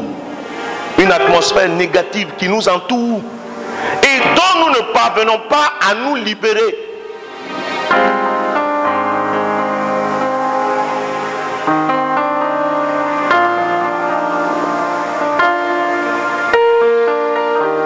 [0.98, 3.20] une atmosphère négative qui nous entoure
[4.02, 6.76] et dont nous ne parvenons pas à nous libérer.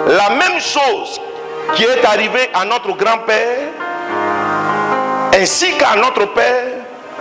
[0.07, 1.21] La même chose
[1.75, 3.69] qui est arrivée à notre grand-père,
[5.33, 6.63] ainsi qu'à notre père,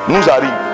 [0.09, 0.66] nous arrive.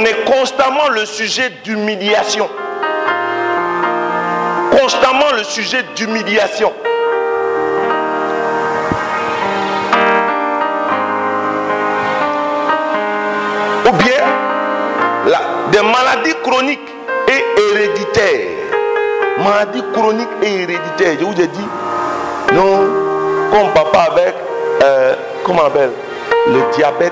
[0.00, 2.48] On est constamment le sujet d'humiliation.
[4.70, 6.72] Constamment le sujet d'humiliation.
[13.86, 14.24] Ou bien
[15.70, 16.80] des maladies chroniques
[17.28, 18.48] et héréditaires.
[19.44, 21.16] Maladies chroniques et héréditaires.
[21.20, 21.68] Je vous ai dit,
[22.54, 22.88] non,
[23.50, 24.34] comme papa avec,
[24.82, 25.90] euh, comment on appelle,
[26.46, 27.09] le diabète.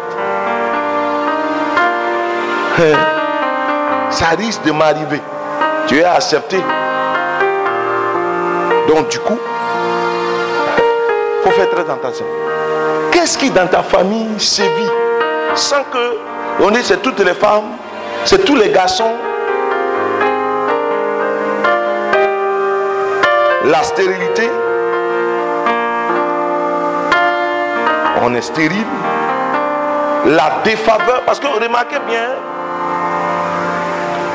[4.10, 5.20] Ça risque de m'arriver.
[5.86, 6.58] Tu es accepté.
[8.88, 9.38] Donc du coup,
[11.42, 12.24] faut faire très attention.
[13.10, 14.90] Qu'est-ce qui dans ta famille sévit
[15.54, 16.18] sans que
[16.60, 17.76] on dit c'est toutes les femmes,
[18.24, 19.12] c'est tous les garçons?
[23.64, 24.50] La stérilité,
[28.22, 28.86] on est stérile.
[30.26, 32.30] La défaveur, parce que remarquez bien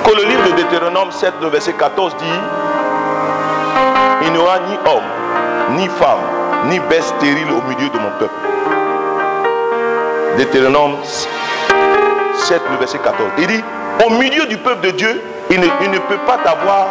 [0.04, 2.26] que le livre de Deutéronome 7, le verset 14 dit
[4.26, 6.20] il n'y aura ni homme, ni femme,
[6.66, 8.34] ni bête stérile au milieu de mon peuple.
[10.38, 10.96] Deutéronome
[12.36, 13.30] 7, le verset 14.
[13.38, 13.64] Il dit,
[14.06, 16.88] au milieu du peuple de Dieu, il ne, il ne peut pas avoir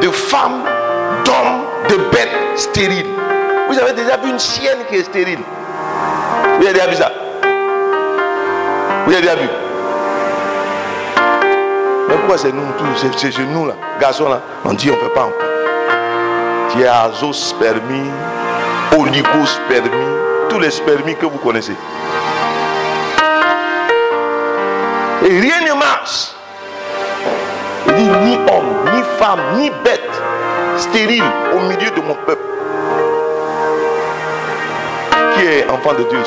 [0.00, 0.62] de femmes,
[1.24, 3.06] d'hommes, de bêtes stériles.
[3.68, 5.40] Vous avez déjà vu une chienne qui est stérile
[6.58, 7.12] Vous avez déjà vu ça
[9.06, 9.48] Vous avez déjà vu
[12.36, 15.24] c'est nous tous, c'est chez nous là, garçons là On dit on ne peut pas
[15.24, 15.34] encore.
[16.72, 18.08] Tu as azos permis,
[18.96, 20.06] oligos permis,
[20.48, 21.76] tous les permis que vous connaissez.
[25.24, 26.30] Et rien ne marche.
[27.98, 30.22] Il ni homme, ni femme, ni bête,
[30.76, 31.24] stérile
[31.54, 32.42] au milieu de mon peuple.
[35.34, 36.22] Qui est enfant de Dieu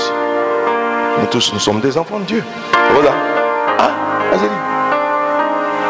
[1.20, 2.43] Nous tous, nous sommes des enfants de Dieu.
[2.93, 3.12] Voilà.
[3.80, 3.91] Ah,
[4.32, 4.62] vas-y.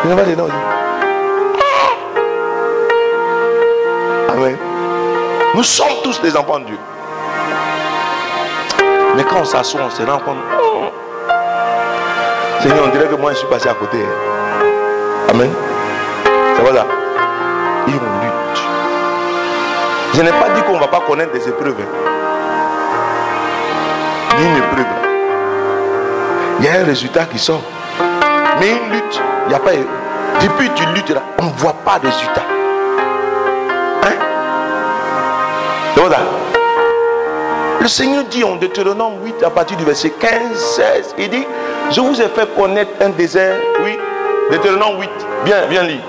[0.04, 0.48] A dedans.
[0.48, 0.54] dis.
[4.34, 4.58] Amen.
[5.56, 6.78] Nous sommes tous des enfants de Dieu.
[9.16, 10.38] Mais quand on s'assoit, on se rend compte.
[12.62, 13.98] Seigneur, on dirait que moi je suis passé à côté.
[15.30, 15.52] Amen.
[16.56, 16.86] C'est voilà.
[17.88, 18.62] Et on lutte.
[20.16, 21.76] Je n'ai pas dit qu'on ne va pas connaître des épreuves.
[21.80, 21.88] hein.
[24.38, 24.86] Ni une épreuve.
[26.60, 27.62] Il y a un résultat qui sort.
[28.64, 29.72] Une lutte, il n'y a pas.
[30.42, 32.42] Depuis tu luttes là, on ne voit pas de résultat.
[34.04, 34.14] Hein?
[35.94, 36.18] C'est voilà.
[37.82, 41.46] Le Seigneur dit en Deutéronome 8 à partir du verset 15, 16, il dit,
[41.92, 43.98] je vous ai fait connaître un désert, oui,
[44.50, 45.10] Deutéronome 8,
[45.44, 46.00] bien, bien lit.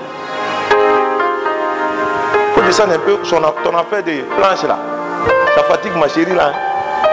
[2.55, 4.77] faut descendre un peu son, ton affaire de planche là.
[5.57, 6.51] Ça fatigue ma chérie là.
[6.53, 7.09] hein.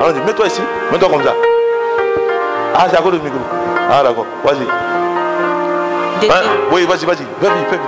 [0.00, 0.60] Alors, mets-toi ici,
[0.92, 1.34] mets-toi comme ça.
[2.76, 3.38] Ah, c'est à cause du micro.
[3.90, 4.66] Ah, d'accord, vas-y.
[6.28, 6.42] Hein?
[6.72, 7.80] Oui, vas-y, vas-y, vite.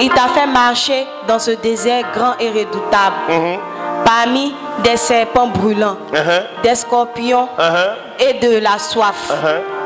[0.00, 3.58] Il t'a fait marcher dans ce désert grand et redoutable, Mhm,
[4.04, 9.30] parmi des serpents brûlants, mhm, des scorpions mhm, et de la soif,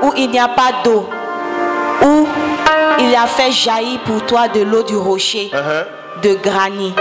[0.02, 1.08] où il n'y a pas d'eau,
[2.02, 2.26] où
[2.98, 5.50] il a fait jaillir pour toi de l'eau du rocher,
[6.22, 6.94] de granit.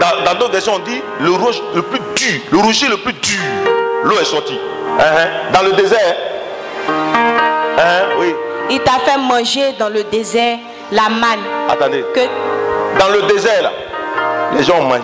[0.00, 3.12] Dans dans d'autres versions, on dit le rocher le plus dur, le rocher le plus
[3.12, 3.40] dur.
[4.02, 4.58] L'eau est sortie.
[4.98, 5.52] Mhm.
[5.52, 6.16] Dans le désert.
[7.76, 8.34] Mhm, Oui,
[8.70, 10.58] Il t'a fait manger dans le désert
[10.92, 12.04] la manne attendez.
[12.14, 12.20] que
[12.98, 13.70] Dans le désert, là,
[14.56, 15.02] les gens ont mangé.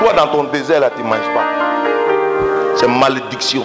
[0.00, 1.44] Toi, dans ton désert, là, tu ne manges pas.
[2.76, 3.64] C'est malédiction.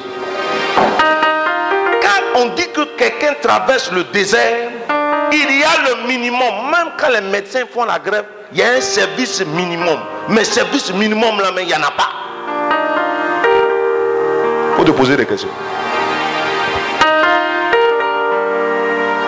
[2.01, 4.69] Quand on dit que quelqu'un traverse le désert,
[5.31, 6.69] il y a le minimum.
[6.71, 9.99] Même quand les médecins font la grève, il y a un service minimum.
[10.27, 12.09] Mais service minimum, là, mais il n'y en a pas.
[14.71, 15.49] Il faut te poser des questions.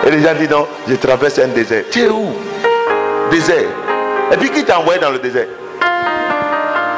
[0.06, 1.84] Et les gens disent non, je traverse un désert.
[1.90, 2.32] Tu es où?
[3.30, 3.68] Désert.
[4.32, 5.46] Et puis qui t'a envoyé dans le désert?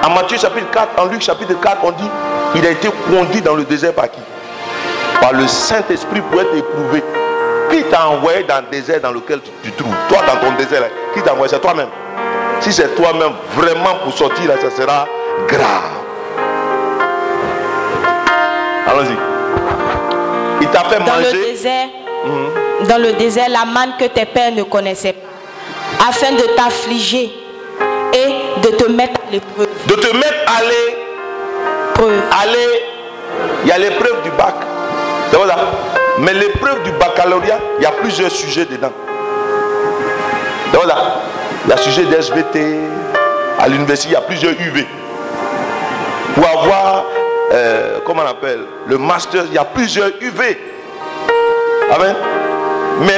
[0.07, 2.11] En Matthieu chapitre 4, en Luc chapitre 4, on dit
[2.55, 4.21] il a été conduit dans le désert par qui?
[5.21, 7.03] Par le Saint-Esprit pour être éprouvé.
[7.71, 9.95] Qui t'a envoyé dans le désert dans lequel tu, tu trouves?
[10.09, 11.51] Toi dans ton désert, là, qui t'a envoyé?
[11.53, 11.89] C'est toi-même.
[12.61, 15.07] Si c'est toi-même, vraiment pour sortir là, ça sera
[15.49, 15.91] grave.
[18.87, 19.17] Allons-y.
[20.61, 21.45] Il t'a fait dans le manger.
[21.51, 21.87] désert,
[22.25, 22.64] Mhm.
[22.89, 27.32] Dans le désert, la manne que tes pères ne connaissaient pas, afin de t'affliger
[28.12, 29.68] et de te mettre à l'épreuve.
[29.87, 30.97] De te mettre à aller
[31.95, 32.22] Preuve.
[32.43, 32.82] aller,
[33.62, 34.55] il y a l'épreuve du bac.
[36.18, 38.93] Mais l'épreuve du baccalauréat, il y a plusieurs sujets dedans.
[40.72, 40.95] Voilà.
[41.64, 42.76] Il y a sujet d'SVT.
[43.59, 44.87] À l'université, il y a plusieurs UV.
[46.35, 47.05] Pour avoir,
[47.53, 50.59] euh, comment on appelle, le master, il y a plusieurs UV.
[51.93, 52.14] Amen?
[53.01, 53.14] Mais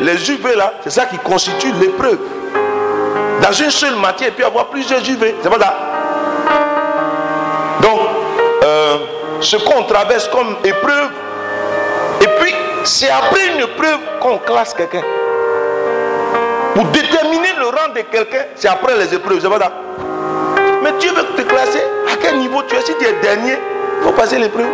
[0.00, 2.18] les, UV là, c'est ça qui constitue l'épreuve.
[3.42, 5.34] Dans une seule matière, il peut y avoir plusieurs UV.
[5.42, 5.76] C'est pas ça.
[7.82, 8.00] Donc,
[8.64, 8.96] euh,
[9.40, 11.10] ce qu'on traverse comme épreuve,
[12.20, 12.54] et puis
[12.84, 15.02] c'est après une épreuve qu'on classe quelqu'un.
[16.74, 19.72] Pour déterminer le rang de quelqu'un, c'est après les épreuves, c'est pas ça.
[20.82, 21.82] Mais Dieu veut te classer.
[22.12, 22.80] À quel niveau tu es?
[22.80, 23.58] Si tu es dernier,
[23.98, 24.66] il faut passer l'épreuve.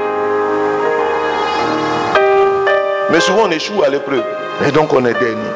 [3.11, 4.23] Mais souvent on échoue à l'épreuve.
[4.67, 5.51] Et donc on est dernier.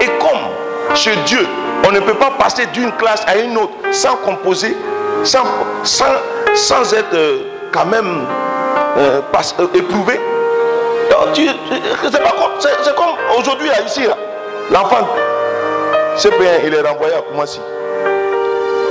[0.00, 1.46] Et comme chez Dieu,
[1.86, 4.76] on ne peut pas passer d'une classe à une autre sans composer,
[5.24, 5.44] sans,
[5.82, 6.04] sans,
[6.54, 7.38] sans être euh,
[7.72, 8.24] quand même
[8.98, 10.20] euh, pas- euh, éprouvé.
[11.28, 14.02] C'est comme, aujourd'hui ici
[14.70, 15.08] l'enfant
[16.16, 17.60] CP1 il est renvoyé à Koumassi.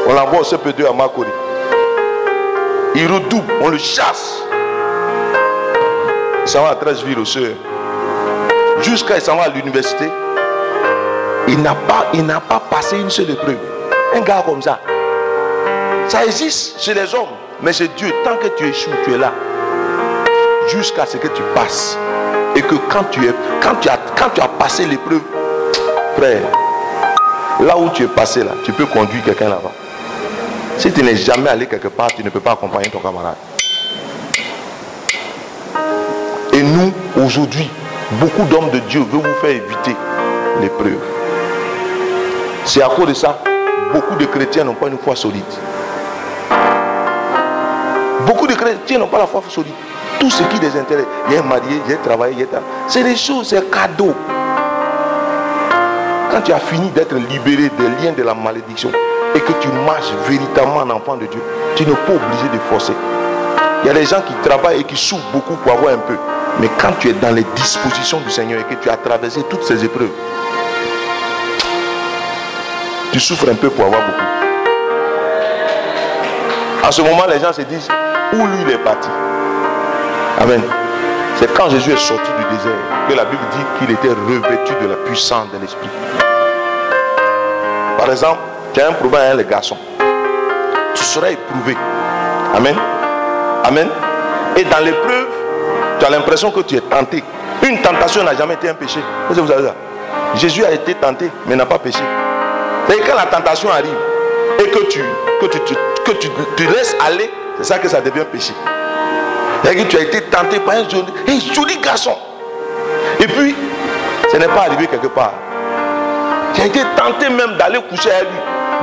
[0.08, 1.30] On l'envoie au CP2 à Makori.
[2.96, 4.42] Il redouble, on le chasse.
[6.46, 7.26] S'en va à 13 villes au.
[8.82, 10.10] Jusqu'à il s'en va à l'université.
[11.48, 12.06] Il n'a pas,
[12.48, 13.58] pas passé une seule épreuve.
[14.16, 14.80] Un gars comme ça.
[16.08, 17.36] Ça existe chez les hommes.
[17.62, 19.34] Mais chez Dieu, tant que tu échoues, tu es là.
[20.70, 21.98] Jusqu'à ce que tu passes.
[22.56, 25.22] Et que quand tu, es, quand tu, as, quand tu as passé l'épreuve,
[26.18, 26.42] frère,
[27.60, 29.72] là où tu es passé, là, tu peux conduire quelqu'un là-bas.
[30.78, 33.36] Si tu n'es jamais allé quelque part, tu ne peux pas accompagner ton camarade.
[36.54, 37.70] Et nous, aujourd'hui,
[38.14, 39.96] beaucoup d'hommes de Dieu veulent vous faire éviter
[40.62, 41.00] l'épreuve.
[42.66, 43.40] C'est à cause de ça,
[43.94, 45.44] beaucoup de chrétiens n'ont pas une foi solide.
[48.26, 49.74] Beaucoup de chrétiens n'ont pas la foi solide.
[50.20, 51.06] tout ce qui les intéresse.
[51.30, 52.48] J'ai marié, j'ai travaillé, j'ai
[52.88, 54.14] C'est des choses, c'est cadeau.
[56.30, 58.92] Quand tu as fini d'être libéré des liens de la malédiction
[59.34, 61.42] et que tu marches véritablement en enfant de Dieu,
[61.76, 62.94] tu n'es pas obligé de forcer.
[63.84, 66.18] Il y a des gens qui travaillent et qui souffrent beaucoup pour avoir un peu.
[66.60, 69.64] Mais quand tu es dans les dispositions du Seigneur et que tu as traversé toutes
[69.64, 70.12] ces épreuves,
[73.12, 74.26] tu souffres un peu pour avoir beaucoup.
[76.86, 77.88] En ce moment, les gens se disent
[78.34, 79.10] où lui il est parti?
[80.40, 80.62] Amen.
[81.38, 82.78] C'est quand Jésus est sorti du désert
[83.08, 85.90] que la Bible dit qu'il était revêtu de la puissance de l'Esprit.
[87.98, 88.40] Par exemple,
[88.74, 89.78] tu as un problème avec les garçons.
[90.94, 91.78] Tu seras éprouvé.
[92.56, 92.76] Amen.
[93.64, 93.88] Amen.
[94.58, 95.28] Et dans l'épreuve,
[96.00, 97.24] tu as l'impression que tu es tenté.
[97.64, 99.00] Une tentation n'a jamais été un péché.
[99.30, 99.76] Vous savez ça?
[100.36, 102.00] Jésus a été tenté, mais n'a pas péché.
[102.88, 103.96] C'est quand la tentation arrive
[104.60, 105.02] et que tu,
[105.42, 105.60] que tu,
[106.06, 106.12] que
[106.56, 108.54] tu laisses aller, c'est ça que ça devient péché.
[109.62, 112.16] C'est-à-dire que tu as été tenté par un joli, un joli garçon.
[113.20, 113.56] Et puis,
[114.32, 115.34] ce n'est pas arrivé quelque part.
[116.54, 118.40] Tu as été tenté même d'aller coucher avec lui.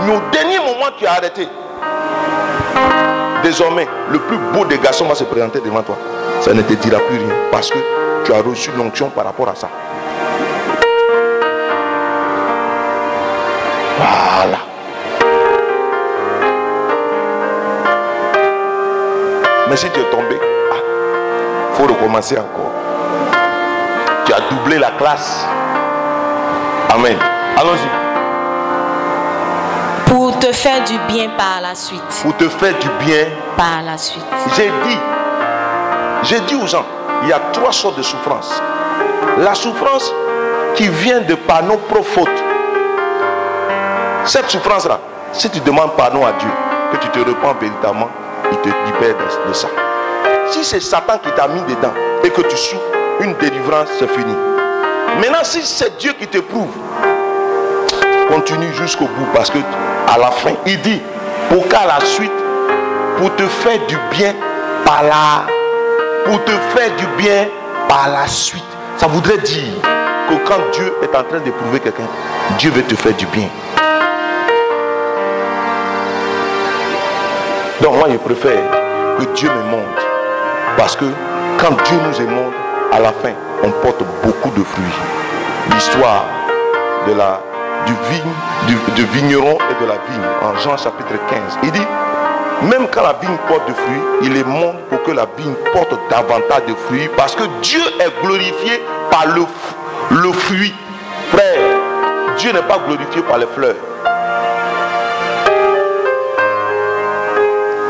[0.07, 1.49] Mais au dernier moment, tu as arrêté.
[3.43, 5.97] Désormais, le plus beau des garçons va se présenter devant toi.
[6.47, 7.79] Ça ne te dira plus rien parce que
[8.25, 9.69] tu as reçu l'onction par rapport à ça.
[13.99, 14.59] Voilà.
[19.69, 22.71] Mais si tu es tombé, il faut recommencer encore.
[24.25, 25.45] Tu as doublé la classe.
[26.95, 27.17] Amen.
[27.57, 27.89] Allons-y.
[30.09, 32.03] Pour te faire du bien par la suite.
[32.23, 33.25] Pour te faire du bien,
[33.57, 34.23] Par la suite.
[34.57, 34.97] j'ai dit,
[36.29, 36.85] j'ai dit aux gens,
[37.23, 38.63] il y a trois sortes de souffrances.
[39.39, 40.13] La souffrance
[40.75, 42.45] qui vient de par nos propres fautes.
[44.25, 44.99] Cette souffrance-là,
[45.33, 46.49] si tu demandes pardon à Dieu,
[46.93, 48.09] que tu te repens véritablement,
[48.51, 49.17] il te libère
[49.49, 49.69] de, ça.
[50.49, 51.93] Si c'est Satan qui t'a mis dedans
[52.25, 52.83] et que tu souffres,
[53.21, 54.35] une délivrance, c'est fini.
[55.21, 56.71] Maintenant, si c'est Dieu qui te prouve,
[58.29, 59.59] continue jusqu'au bout parce que
[60.13, 61.01] à la fin, il dit,
[61.49, 62.33] pour qu'à la suite,
[63.19, 64.35] pour te faire du bien
[64.85, 65.56] par la,
[66.27, 67.47] pour te faire du bien
[67.89, 68.65] par la suite.
[68.97, 69.75] Ça voudrait dire
[70.29, 72.09] que quand Dieu est en train d'éprouver quelqu'un,
[72.59, 73.49] Dieu veut te faire du bien.
[77.81, 78.61] Donc moi je préfère
[79.19, 80.03] que Dieu me montre.
[80.77, 81.05] Parce que
[81.59, 82.53] quand Dieu nous émonde,
[82.93, 84.85] à la fin, on porte beaucoup de fruits.
[85.73, 86.25] L'histoire
[87.07, 87.41] de la,
[87.87, 88.33] du, vigne,
[88.67, 91.59] du, du vigneron et de la vigne en Jean chapitre 15.
[91.63, 91.87] Il dit,
[92.63, 95.95] même quand la vigne porte de fruits, il les montre pour que la vigne porte
[96.11, 97.09] davantage de fruits.
[97.17, 99.45] Parce que Dieu est glorifié par le,
[100.11, 100.75] le fruit.
[101.31, 101.59] Frère,
[102.39, 103.75] Dieu n'est pas glorifié par les fleurs.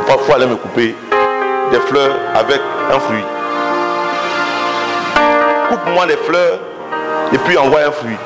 [0.06, 0.94] Parfois, aller me couper
[1.70, 2.60] des fleurs avec
[2.92, 3.24] un fruit.
[5.68, 6.58] Coupe-moi des fleurs
[7.32, 8.16] et puis envoie un fruit.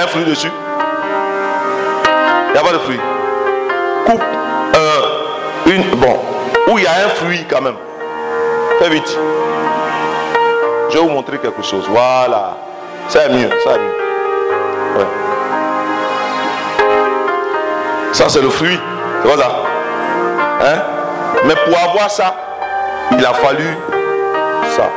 [0.00, 0.50] Un fruit dessus.
[2.48, 3.00] Il n'y a pas de fruit.
[4.06, 4.22] Coupe
[4.76, 5.82] euh, une.
[5.96, 6.18] Bon,
[6.68, 7.76] où il y a un fruit quand même.
[8.80, 9.18] Fais vite.
[10.88, 11.84] Je vais vous montrer quelque chose.
[11.88, 12.56] Voilà.
[13.08, 13.50] Ça est mieux.
[13.62, 14.98] Ça mieux.
[14.98, 15.06] Ouais.
[18.12, 18.78] Ça, c'est le fruit.
[19.22, 19.30] C'est
[20.62, 20.82] Hein?
[21.46, 22.34] Mais pour avoir ça,
[23.12, 23.76] il a fallu
[24.76, 24.90] ça.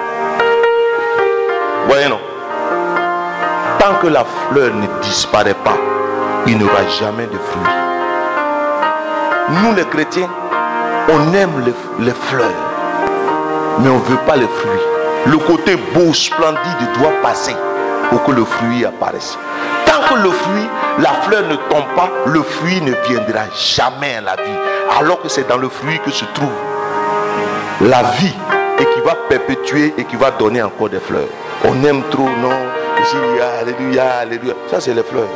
[1.88, 2.20] Voyez, non?
[3.80, 5.78] Tant que la fleur ne disparaît pas,
[6.48, 7.74] il n'y aura jamais de fruits.
[9.50, 10.30] Nous, les chrétiens,
[11.08, 11.64] on aime
[12.00, 12.60] les, fleurs,
[13.80, 14.86] mais on ne veut pas les fruits.
[15.28, 17.56] Le côté beau, splendide doit passer
[18.10, 19.38] pour que le fruit apparaisse.
[19.86, 24.22] Tant que le fruit, la fleur ne tombe pas, le fruit ne viendra jamais à
[24.22, 24.60] la vie.
[25.00, 26.58] Alors que c'est dans le fruit que se trouve
[27.82, 28.36] la vie
[28.80, 31.30] et qui va perpétuer et qui va donner encore des fleurs.
[31.66, 32.83] On aime trop, non?
[33.04, 34.54] Alléluia, alléluia.
[34.72, 35.28] Ça, c'est les fleurs.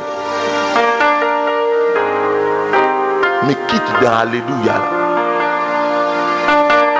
[3.46, 4.74] Mais quitte dans alléluia.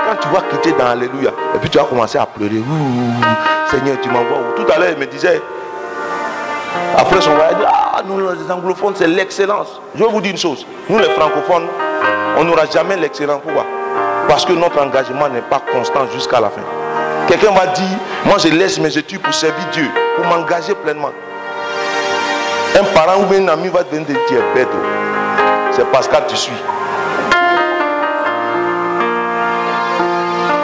[0.07, 2.61] Quand tu vas quitter dans alléluia, et puis tu vas commencer à pleurer.
[3.71, 4.55] Seigneur, tu m'envoies où?
[4.55, 5.41] Tout à l'heure, il me disait,
[6.97, 9.81] après son voyage, ah, nous les anglophones, c'est l'excellence.
[9.95, 10.65] Je vais vous dire une chose.
[10.87, 11.67] Nous les francophones,
[12.37, 13.41] on n'aura jamais l'excellence.
[13.43, 13.65] Pourquoi
[14.27, 16.61] Parce que notre engagement n'est pas constant jusqu'à la fin.
[17.27, 19.89] Quelqu'un va dire, moi je laisse mes études pour servir Dieu,
[20.23, 21.11] m'engager pleinement.
[22.79, 24.77] Un parent ou un ami va te venir te dire, bête, oh.
[25.71, 26.53] c'est Pascal tu suis.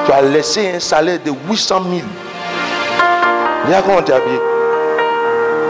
[0.06, 2.02] Tu as laissé un salaire de 800 000.
[3.66, 4.40] Regarde comment tu es habillé.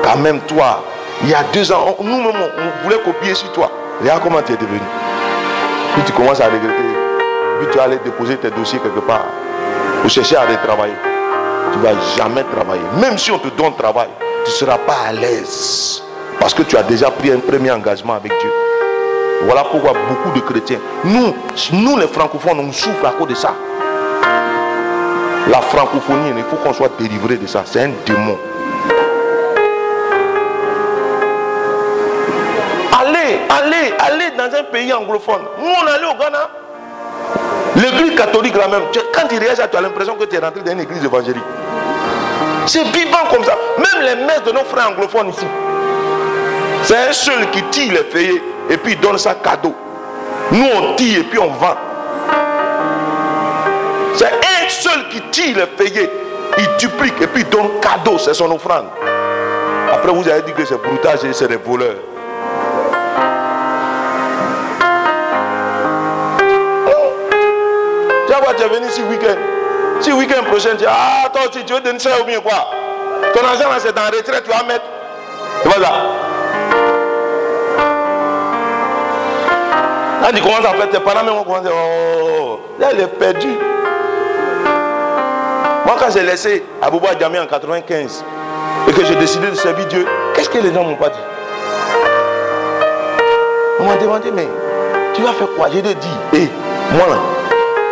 [0.03, 0.83] Quand même toi,
[1.23, 3.71] il y a deux ans, nous-mêmes, on voulait copier sur toi.
[4.01, 4.81] Regarde comment tu es devenu.
[5.93, 6.83] Puis tu commences à regretter.
[7.59, 9.25] Puis tu aller déposer tes dossiers quelque part.
[10.01, 11.14] Pour chercher à retravailler.
[11.71, 12.83] Tu ne vas jamais travailler.
[12.99, 14.07] Même si on te donne travail,
[14.45, 16.01] tu ne seras pas à l'aise.
[16.39, 18.51] Parce que tu as déjà pris un premier engagement avec Dieu.
[19.43, 21.33] Voilà pourquoi beaucoup de chrétiens, nous,
[21.73, 23.53] nous les francophones, on souffre à cause de ça.
[25.49, 27.63] La francophonie, il faut qu'on soit délivré de ça.
[27.65, 28.37] C'est un démon.
[32.99, 35.41] Allez, allez, allez dans un pays anglophone.
[35.59, 36.49] Nous, on allait au Ghana.
[37.75, 40.71] L'église catholique là même, quand tu ça, tu as l'impression que tu es rentré dans
[40.71, 41.43] une église évangélique.
[42.67, 43.57] C'est vivant comme ça.
[43.77, 45.45] Même les messes de nos frères anglophones ici.
[46.83, 49.73] C'est un seul qui tire les feuillets et puis il donne ça cadeau.
[50.51, 51.75] Nous on tire et puis on vend.
[54.13, 56.09] C'est un seul qui tire les feuillets,
[56.57, 58.85] il duplique et puis il donne cadeau, c'est son offrande.
[59.91, 61.95] Après vous avez dit que c'est brutal, c'est des voleurs.
[68.41, 69.37] Voir, tu es venu ici week-end.
[70.01, 72.69] Si week-end prochain, tu dis, ah, toi aussi, tu veux donner ça ou bien quoi
[73.33, 74.83] Ton argent là, c'est en retraite, tu vas mettre.
[75.63, 75.91] Ça?
[80.21, 83.55] Quand tu commences à faire, tes parents même vont commencer, oh, là, il est perdu.
[85.85, 88.23] Moi, quand j'ai laissé Abouba Djamé en 95
[88.87, 91.19] et que j'ai décidé de servir Dieu, qu'est-ce que les gens m'ont pas dit?
[93.79, 94.47] On m'a demandé, mais
[95.13, 95.67] tu vas faire quoi?
[95.71, 95.93] J'ai dit,
[96.33, 96.49] hé,
[96.91, 97.15] moi là,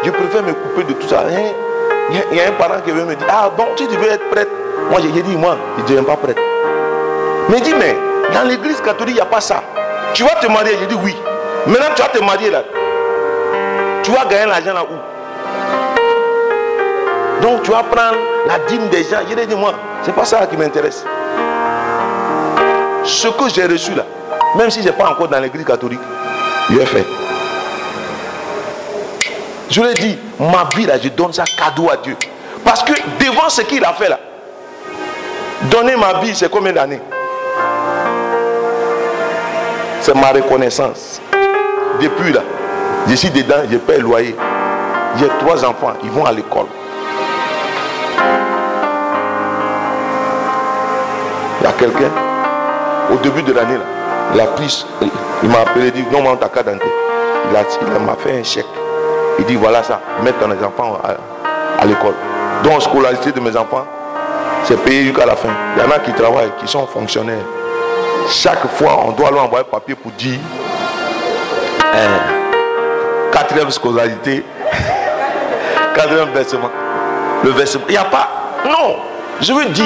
[0.05, 1.21] je préfère me couper de tout ça.
[1.27, 1.51] Hein?
[2.09, 4.29] Il y, a- il un parent qui veut me dire, ah bon, tu devais être
[4.29, 4.49] prête.
[4.89, 6.37] Moi, j'ai j'ai dit, moi, je ne deviens pas prête.
[7.49, 7.95] Mais il dit, mais
[8.33, 9.63] dans l'église catholique, il n'y a pas ça.
[10.13, 11.15] Tu vas te marier J'ai dit, oui.
[11.65, 12.61] Maintenant, tu vas te marier là.
[14.03, 14.95] Tu vas gagner l'argent là où
[17.41, 19.19] Donc, tu vas prendre la dîme des gens.
[19.29, 19.73] Je lui ai dit, moi,
[20.03, 21.05] c'est pas ça qui m'intéresse.
[23.05, 24.03] Ce que j'ai reçu là,
[24.57, 25.99] même si je n'ai pas encore dans l'église catholique,
[26.69, 27.03] je vais faire.
[29.69, 32.15] Je lui ai dit, ma vie là, je donne ça cadeau à Dieu.
[32.63, 34.19] Parce que devant ce qu'il a fait là,
[35.63, 37.01] donner ma vie, c'est combien d'années?
[40.01, 41.21] C'est ma reconnaissance.
[42.01, 42.41] Depuis là,
[43.07, 44.35] je suis dedans, je paie le loyer.
[45.17, 46.65] J'ai trois enfants, ils vont à l'école.
[51.61, 52.11] Il y a quelqu'un,
[53.11, 53.83] au début de l'année, là,
[54.33, 54.85] il a pris,
[55.43, 58.65] il m'a appelé, il dit, non, mon ta a- il m'a fait un chèque.
[59.39, 62.13] Il dit, voilà ça, mettre ton enfants à, à l'école.
[62.63, 63.85] Donc, scolarité de mes enfants,
[64.63, 65.49] c'est payé jusqu'à la fin.
[65.75, 67.43] Il y en a qui travaillent, qui sont fonctionnaires.
[68.29, 70.39] Chaque fois, on doit leur envoyer papier pour dire
[71.93, 72.17] euh,
[73.31, 74.45] quatrième scolarité,
[75.95, 76.71] quatrième versement.
[77.43, 77.83] Le versement.
[77.89, 78.29] Il n'y a pas.
[78.65, 78.95] Non,
[79.41, 79.85] je veux dire.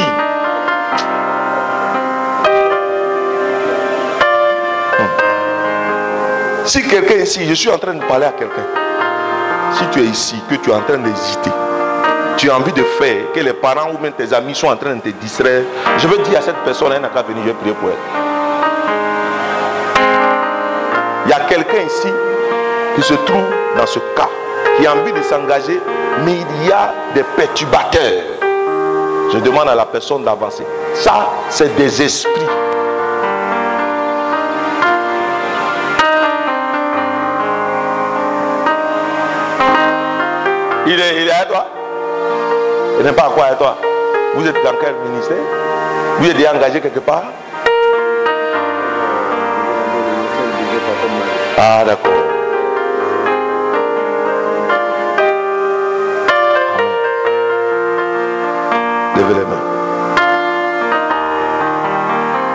[6.65, 8.86] Si quelqu'un ici, je suis en train de parler à quelqu'un.
[9.77, 11.51] Si tu es ici, que tu es en train d'hésiter,
[12.37, 14.95] tu as envie de faire, que les parents ou même tes amis sont en train
[14.95, 15.63] de te distraire,
[15.99, 17.95] je veux dire à cette personne, elle n'a qu'à venir, je vais prier pour elle.
[21.25, 22.07] Il y a quelqu'un ici
[22.95, 23.45] qui se trouve
[23.77, 24.29] dans ce cas,
[24.77, 25.79] qui a envie de s'engager,
[26.25, 28.23] mais il y a des perturbateurs.
[29.31, 30.63] Je demande à la personne d'avancer.
[30.95, 32.66] Ça, c'est des esprits.
[40.89, 41.65] Il est, à toi
[42.97, 43.77] Il n'est pas à quoi à toi
[44.35, 45.35] Vous êtes dans quel ministère?
[46.17, 47.23] Vous êtes engagé quelque part?
[51.57, 52.13] Ah d'accord.
[59.17, 59.63] Levez les mains.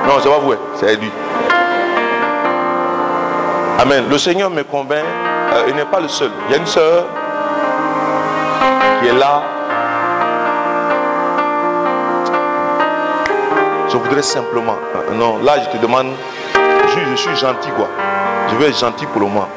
[0.06, 1.10] Non, c'est pas vous, hein, c'est lui.
[3.78, 4.04] Amen.
[4.08, 5.04] Le Seigneur me convainc,
[5.52, 6.30] euh, il n'est pas le seul.
[6.48, 7.04] Il y a une sœur
[9.02, 9.42] qui est là.
[13.88, 16.12] Je voudrais simplement, euh, non, là je te demande,
[16.54, 17.88] je, suis gentil quoi.
[18.48, 19.48] Je vais être gentil pour le moment.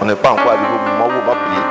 [0.00, 1.62] On n'est pas encore arrivé au moment où on va prier.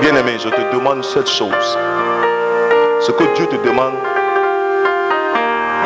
[0.00, 1.78] Bien aimé, je te demande cette chose.
[3.00, 3.94] Ce que Dieu te demande,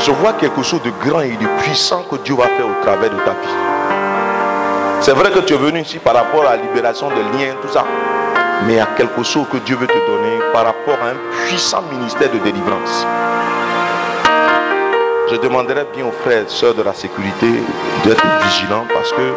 [0.01, 3.11] je vois quelque chose de grand et de puissant que Dieu va faire au travers
[3.11, 3.55] de ta vie.
[5.01, 7.69] C'est vrai que tu es venu ici par rapport à la libération des liens, tout
[7.69, 7.85] ça.
[8.67, 11.47] Mais il y a quelque chose que Dieu veut te donner par rapport à un
[11.47, 13.07] puissant ministère de délivrance.
[15.31, 17.47] Je demanderai bien aux frères et sœurs de la sécurité
[18.05, 19.33] d'être vigilants parce que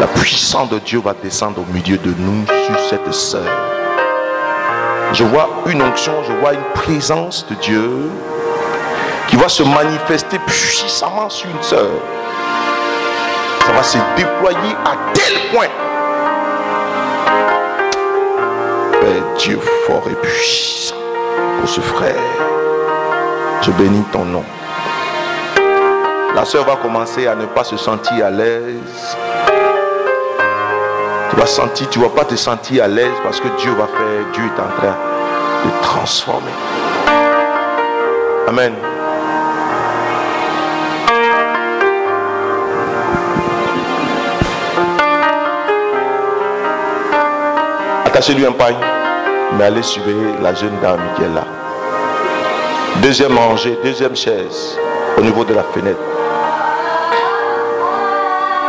[0.00, 3.46] la puissance de Dieu va descendre au milieu de nous sur cette sœur.
[5.12, 8.10] Je vois une onction, je vois une présence de Dieu
[9.28, 11.90] qui va se manifester puissamment sur une sœur.
[13.74, 15.83] va se déployer à tel point.
[19.38, 20.94] Dieu fort et puissant
[21.58, 22.14] pour ce frère.
[23.62, 24.44] Je bénis ton nom.
[26.34, 29.16] La sœur va commencer à ne pas se sentir à l'aise.
[31.30, 34.24] Tu vas sentir, tu vas pas te sentir à l'aise parce que Dieu va faire,
[34.32, 34.96] Dieu est en train
[35.64, 36.50] de transformer.
[38.48, 38.74] Amen.
[48.06, 48.76] Attachez-lui un paille,
[49.56, 51.44] mais allez surveiller la jeune dame qui est là.
[53.02, 54.78] Deuxième rangée, deuxième chaise,
[55.16, 55.98] au niveau de la fenêtre.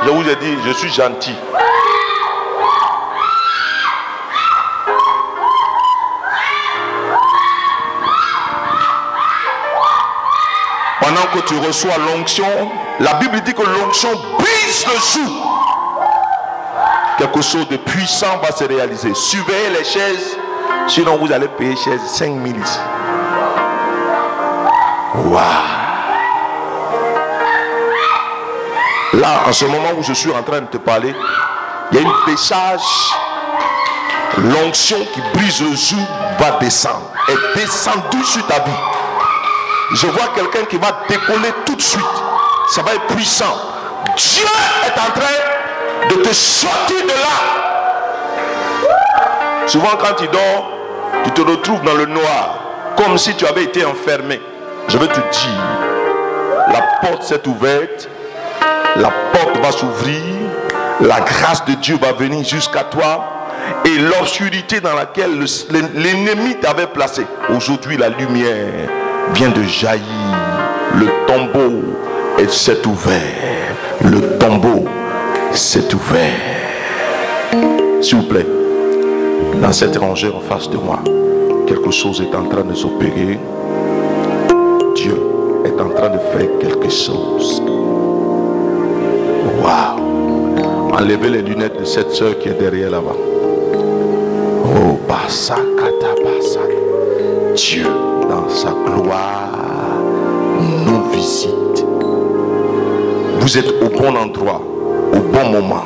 [0.04, 1.36] Je vous ai dit, je suis gentil.
[11.00, 12.46] Pendant que tu reçois l'onction,
[13.00, 15.32] la Bible dit que l'onction brise le joug.
[17.18, 19.14] Quelque chose de puissant va se réaliser.
[19.14, 20.35] Surveillez les chaises,
[20.88, 22.80] sinon vous allez payer chaise 5000 ici.
[25.16, 25.76] Waouh!
[29.14, 31.16] Là, en ce moment où je suis en train de te parler,
[31.92, 32.82] il y a une pêchage.
[34.38, 36.06] L'onction qui brise le joug
[36.38, 37.10] va descendre.
[37.30, 38.72] Est descendue sur ta vie.
[39.94, 42.04] Je vois quelqu'un qui va décoller tout de suite.
[42.72, 43.56] Ça va être puissant.
[44.18, 44.44] Dieu
[44.86, 45.40] est en train
[46.10, 47.36] de te sortir de là.
[49.68, 50.75] Souvent quand tu dors,
[51.26, 52.60] tu te retrouves dans le noir,
[52.96, 54.40] comme si tu avais été enfermé.
[54.88, 55.64] Je veux te dire,
[56.72, 58.08] la porte s'est ouverte,
[58.96, 60.22] la porte va s'ouvrir,
[61.02, 63.32] la grâce de Dieu va venir jusqu'à toi.
[63.84, 68.90] Et l'obscurité dans laquelle le- l'ennemi t'avait placé, aujourd'hui la lumière
[69.34, 70.04] vient de jaillir.
[70.96, 71.84] Le tombeau
[72.38, 73.22] est- s'est ouvert.
[74.04, 74.86] Le tombeau
[75.52, 76.32] s'est ouvert.
[78.02, 78.46] S'il vous plaît,
[79.62, 81.00] dans cette rangée en face de moi,
[81.68, 83.40] quelque chose est en train de s'opérer.
[84.96, 85.18] Dieu
[85.66, 87.62] est en train de faire quelque chose.
[89.62, 90.94] Waouh!
[90.98, 93.16] Enlevez les lunettes de cette soeur qui est derrière là-bas.
[94.64, 96.76] Oh, Basakata Basaka.
[97.56, 97.86] Dieu,
[98.30, 99.52] dans sa gloire,
[100.86, 101.86] nous visite.
[103.40, 104.62] Vous êtes au bon endroit,
[105.14, 105.86] au bon moment,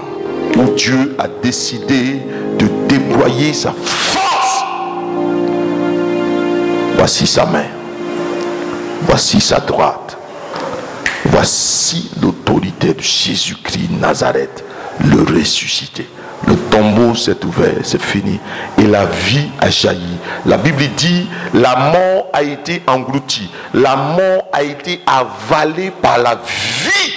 [0.58, 2.22] où Dieu a décidé
[3.10, 4.64] déployer sa force.
[6.95, 7.65] Voici sa main.
[9.03, 10.18] Voici sa droite.
[11.26, 14.64] Voici l'autorité de Jésus-Christ Nazareth,
[15.06, 16.07] le ressuscité.
[16.48, 18.40] Le tombeau s'est ouvert, c'est fini.
[18.77, 20.18] Et la vie a jailli.
[20.45, 23.49] La Bible dit, la mort a été engloutie.
[23.73, 27.14] La mort a été avalée par la vie.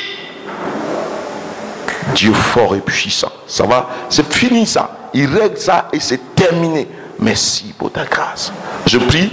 [2.15, 3.33] Dieu fort et puissant.
[3.47, 3.89] Ça va?
[4.11, 5.02] C'est fini ça.
[5.15, 6.89] Il règle ça et c'est terminé.
[7.19, 8.53] Merci pour ta grâce.
[8.87, 9.33] Je prie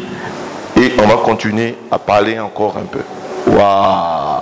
[0.75, 3.01] et on va continuer à parler encore un peu.
[3.47, 4.38] Waouh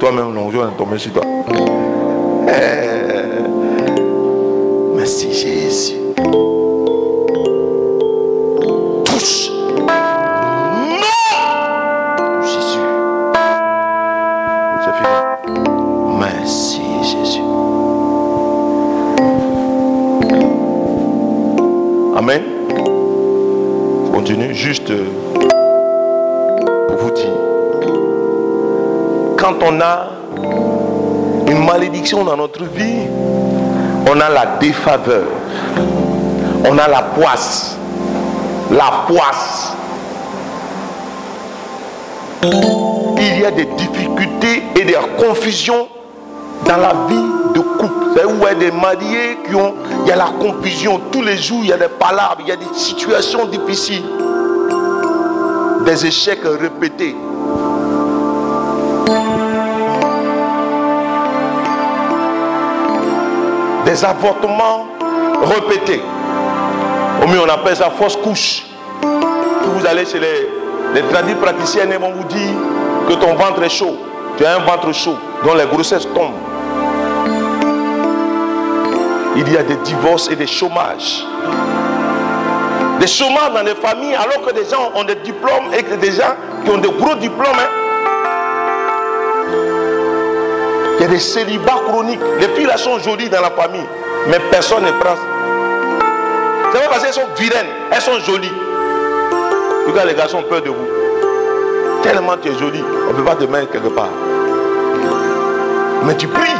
[0.00, 1.59] Virtualmente nos funciona en 2000
[34.20, 35.28] on a la défaveur.
[36.68, 37.76] On a la poisse.
[38.70, 39.72] La poisse.
[42.42, 45.88] Il y a des difficultés et des confusions
[46.66, 48.06] dans la vie de couple.
[48.14, 49.74] C'est où il y a des mariés qui ont,
[50.04, 51.00] il y a la confusion.
[51.10, 54.04] Tous les jours, il y a des palabres, il y a des situations difficiles.
[55.86, 57.16] Des échecs répétés.
[64.04, 64.86] Avortements
[65.42, 66.02] répétés.
[67.22, 68.62] Au mieux, on appelle ça fausse couche.
[69.02, 70.48] Vous allez chez les,
[70.94, 72.52] les tradis praticiennes, vont vous dire
[73.08, 73.96] que ton ventre est chaud.
[74.38, 76.32] Tu as un ventre chaud, dont les grossesses tombent.
[79.36, 81.24] Il y a des divorces et des chômages.
[83.00, 86.12] Des chômages dans les familles alors que des gens ont des diplômes et que des
[86.12, 87.46] gens qui ont de gros diplômes.
[87.58, 87.69] hein.
[91.00, 92.20] Il y a des célibats chroniques.
[92.40, 93.86] Les filles là sont jolies dans la famille,
[94.28, 95.16] mais personne ne prend.
[96.70, 98.52] C'est pas parce qu'elles sont vilaines, elles sont jolies.
[99.86, 100.88] Regarde les garçons ont peur de vous.
[102.02, 104.10] Tellement tu es jolie, on ne peut pas te mettre quelque part.
[106.04, 106.50] Mais tu pries,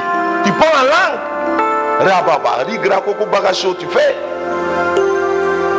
[0.45, 2.11] tu parles en langue.
[2.11, 4.17] Rababa, tu fais.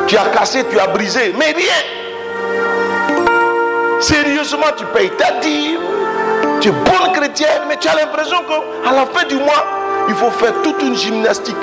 [0.05, 1.81] Tu as cassé, tu as brisé, mais rien.
[3.99, 5.80] Sérieusement, tu payes ta dîme.
[6.61, 9.65] Tu es bonne chrétienne, mais tu as l'impression qu'à la fin du mois,
[10.07, 11.55] il faut faire toute une gymnastique.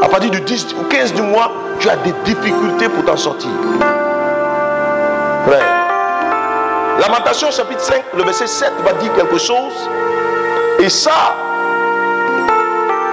[0.00, 1.50] À partir du 10 ou 15 du mois,
[1.80, 3.50] tu as des difficultés pour t'en sortir.
[7.00, 9.74] Lamentation chapitre 5, le verset 7 va dire quelque chose.
[10.78, 11.34] Et ça,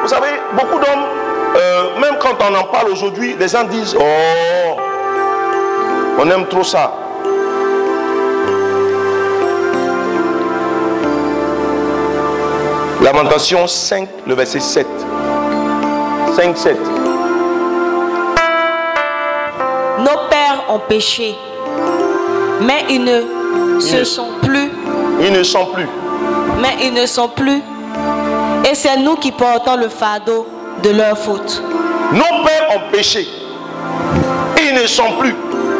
[0.01, 1.05] vous savez, beaucoup d'hommes,
[1.55, 4.77] euh, même quand on en parle aujourd'hui, les gens disent, oh,
[6.19, 6.91] on aime trop ça.
[13.03, 14.87] Lamentation 5, le verset 7.
[16.35, 16.77] 5, 7.
[19.99, 21.35] Nos pères ont péché,
[22.61, 24.71] mais ils ne se Ils- sont plus,
[25.21, 25.87] Ils ne sont plus.
[26.61, 27.61] mais ils ne sont plus.
[28.69, 30.47] Et c'est nous qui portons le fardeau
[30.81, 31.61] de leur faute.
[32.13, 33.27] Nos pères ont péché.
[34.61, 35.35] Ils ne sont plus.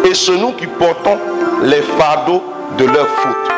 [0.09, 1.17] Et c'est nous qui portons
[1.63, 2.43] les fardeaux
[2.77, 3.52] de leur faute.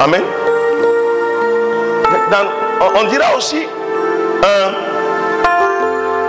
[0.00, 0.22] Amen.
[2.80, 3.66] On- on dira aussi,
[4.44, 4.70] euh,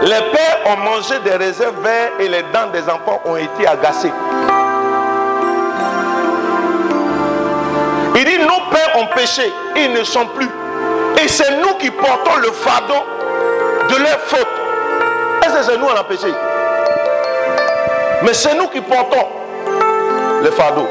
[0.01, 4.11] les pères ont mangé des réserves verts et les dents des enfants ont été agacées.
[8.15, 10.49] Il dit, nos pères ont péché, ils ne sont plus.
[11.23, 13.01] Et c'est nous qui portons le fardeau
[13.89, 14.47] de leur faute.
[15.45, 16.33] Est-ce c'est nous qui avons péché?
[18.23, 19.27] Mais c'est nous qui portons
[20.43, 20.87] le fardeau.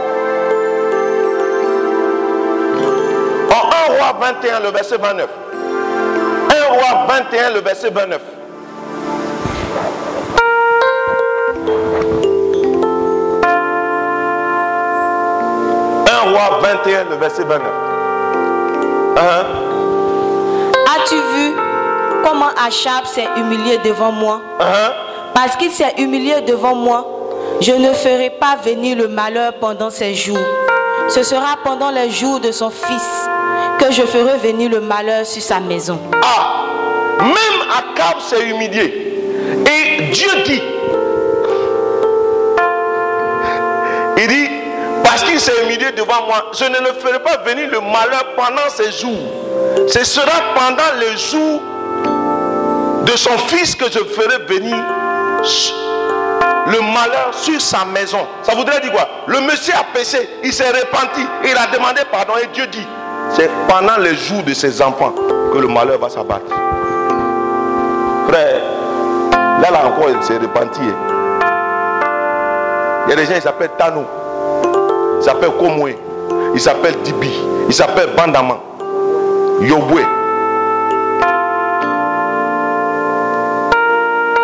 [4.01, 5.29] Roi 21, le verset 29.
[6.51, 8.21] 1 roi 21, le verset 29.
[16.09, 17.61] Un roi 21, le verset 29.
[19.19, 19.45] Hein?
[20.97, 21.55] As-tu vu
[22.25, 24.41] comment Achab s'est humilié devant moi?
[24.61, 24.93] Hein?
[25.35, 27.07] Parce qu'il s'est humilié devant moi,
[27.61, 30.39] je ne ferai pas venir le malheur pendant ces jours.
[31.09, 33.29] Ce sera pendant les jours de son fils
[33.81, 35.99] que je ferai venir le malheur sur sa maison.
[36.23, 36.65] Ah,
[37.21, 39.17] même Akab s'est humilié.
[39.67, 40.63] Et Dieu dit,
[44.19, 44.51] il dit,
[45.03, 48.69] parce qu'il s'est humilié devant moi, je ne le ferai pas venir le malheur pendant
[48.69, 49.89] ces jours.
[49.89, 51.63] Ce sera pendant les jours
[53.05, 54.77] de son fils que je ferai venir
[56.67, 58.27] le malheur sur sa maison.
[58.43, 59.09] Ça voudrait dire quoi?
[59.27, 62.87] Le monsieur a péché, il s'est repenti, il a demandé pardon et Dieu dit,
[63.35, 65.13] c'est pendant les jours de ses enfants
[65.53, 66.47] que le malheur va s'abattre.
[68.29, 68.61] Frère,
[69.63, 70.81] là, là encore, il s'est repenti.
[70.83, 71.41] hein.
[73.07, 74.05] Il y a des gens, ils s'appellent Tano,
[75.19, 75.95] ils s'appellent Komwe.
[76.55, 77.33] il s'appelle Dibi,
[77.69, 78.57] il s'appelle Bandama,
[79.61, 80.03] Yobwe.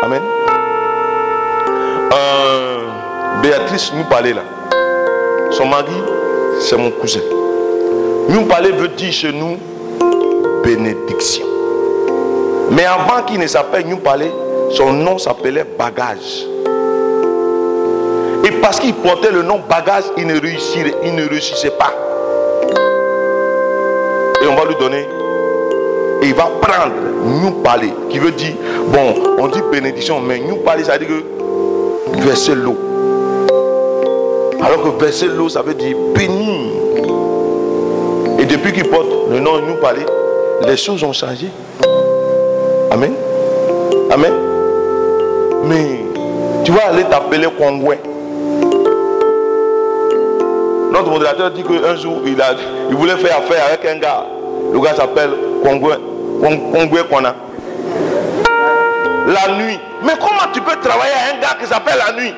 [0.02, 0.22] Amen.
[2.12, 2.78] Euh,
[3.42, 4.42] Béatrice nous parlait là.
[5.50, 5.92] Son mari,
[6.60, 7.20] c'est mon cousin.
[8.28, 9.56] Nous parler veut dire chez nous
[10.64, 11.46] bénédiction.
[12.72, 14.30] Mais avant qu'il ne s'appelle nous parler,
[14.72, 16.46] son nom s'appelait bagage.
[18.44, 21.92] Et parce qu'il portait le nom bagage, il ne réussissait, il ne réussissait pas.
[24.42, 25.06] Et on va lui donner.
[26.22, 26.94] Et il va prendre
[27.42, 28.54] nous parler, qui veut dire,
[28.88, 31.16] bon, on dit bénédiction, mais nous parler, ça veut dire
[32.24, 32.76] verser l'eau.
[34.62, 36.75] Alors que verser l'eau, ça veut dire bénir.
[38.48, 40.04] Depuis qu'il porte le nom nous parler,
[40.66, 41.48] les choses ont changé.
[42.90, 43.12] Amen.
[44.10, 44.32] Amen.
[45.64, 46.00] Mais
[46.64, 47.96] tu vas aller t'appeler Kongwe.
[50.92, 52.52] Notre modérateur dit qu'un jour, il, a,
[52.88, 54.24] il voulait faire affaire avec un gars.
[54.72, 55.30] Le gars s'appelle.
[55.62, 55.80] Kong-
[56.72, 57.34] Kongwe Kona.
[59.26, 59.78] La nuit.
[60.04, 62.32] Mais comment tu peux travailler à un gars qui s'appelle la nuit?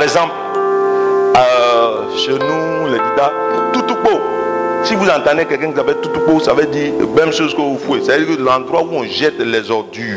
[0.00, 0.32] Par exemple,
[1.36, 3.30] euh, chez nous, les Dida,
[3.74, 4.18] Toutupo,
[4.82, 7.78] si vous entendez quelqu'un qui s'appelle Toutupo, ça veut dire la même chose que vous.
[8.02, 10.16] C'est-à-dire que l'endroit où on jette les ordures.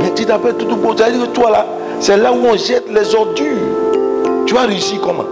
[0.00, 1.66] Mais tu t'appelles Toutupo, ça que toi là,
[2.00, 4.44] c'est là où on jette les ordures.
[4.44, 5.26] Tu as réussi comment?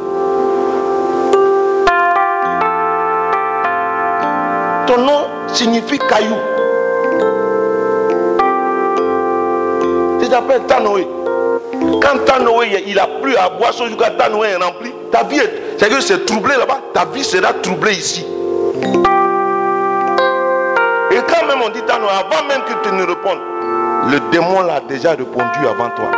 [4.87, 6.37] Ton nom signifie caillou.
[12.03, 13.89] Quand Tanoé, il a plu à boire, jour
[14.19, 17.93] Tanoé est rempli, ta vie, est- c'est que c'est troublé là-bas, ta vie sera troublée
[17.93, 18.27] ici.
[21.13, 23.39] Et quand même on dit Tanoé, avant même que tu ne répondes,
[24.11, 26.11] le démon l'a déjà répondu avant toi.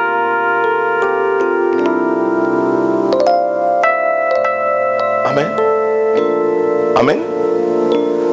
[5.27, 5.51] Amen.
[6.97, 7.21] Amen.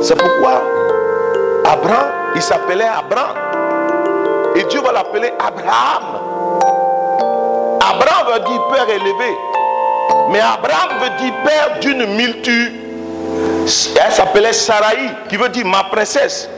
[0.01, 0.61] C'est pourquoi
[1.65, 3.48] Abraham, il s'appelait Abraham.
[4.55, 6.03] Et Dieu va l'appeler Abraham.
[7.81, 9.37] Abraham veut dire père élevé.
[10.29, 12.73] Mais Abraham veut dire père d'une multitude.
[14.03, 14.97] Elle s'appelait Sarai,
[15.29, 16.49] qui veut dire ma princesse.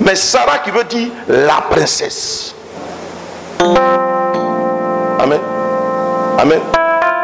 [0.00, 2.54] Mais Sarah qui veut dire la princesse.
[5.18, 5.40] Amen.
[6.38, 6.60] Amen.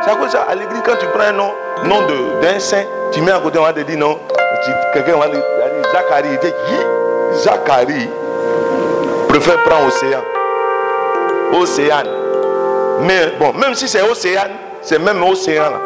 [0.05, 1.53] C'est de ça, à l'église, quand tu prends un nom,
[1.85, 2.01] nom
[2.41, 4.19] d'un saint, tu mets à côté, on va te dire non.
[4.93, 5.43] Quelqu'un va dire
[5.93, 6.29] Zacharie.
[6.33, 8.09] Il dit, Hi, Zacharie
[9.39, 10.23] préfère prendre Océan.
[11.53, 12.09] Océane.
[13.03, 15.65] Mais bon, même si c'est Océane, c'est même Océan.
[15.65, 15.81] là.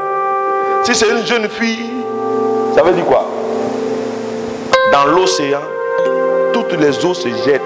[0.85, 1.90] Si c'est une jeune fille,
[2.77, 3.24] ça veut dire quoi?
[4.93, 5.60] Dans l'océan,
[6.52, 7.60] toutes les eaux se jettent.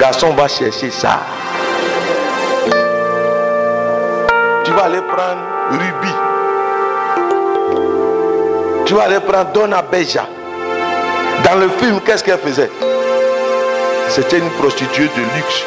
[0.00, 1.20] Garçon va chercher ça.
[4.64, 5.42] Tu vas aller prendre
[5.72, 6.12] Ruby.
[8.86, 10.26] Tu vas aller prendre Donna Beja.
[11.44, 12.70] Dans le film, qu'est-ce qu'elle faisait?
[14.08, 15.64] C'était une prostituée de luxe.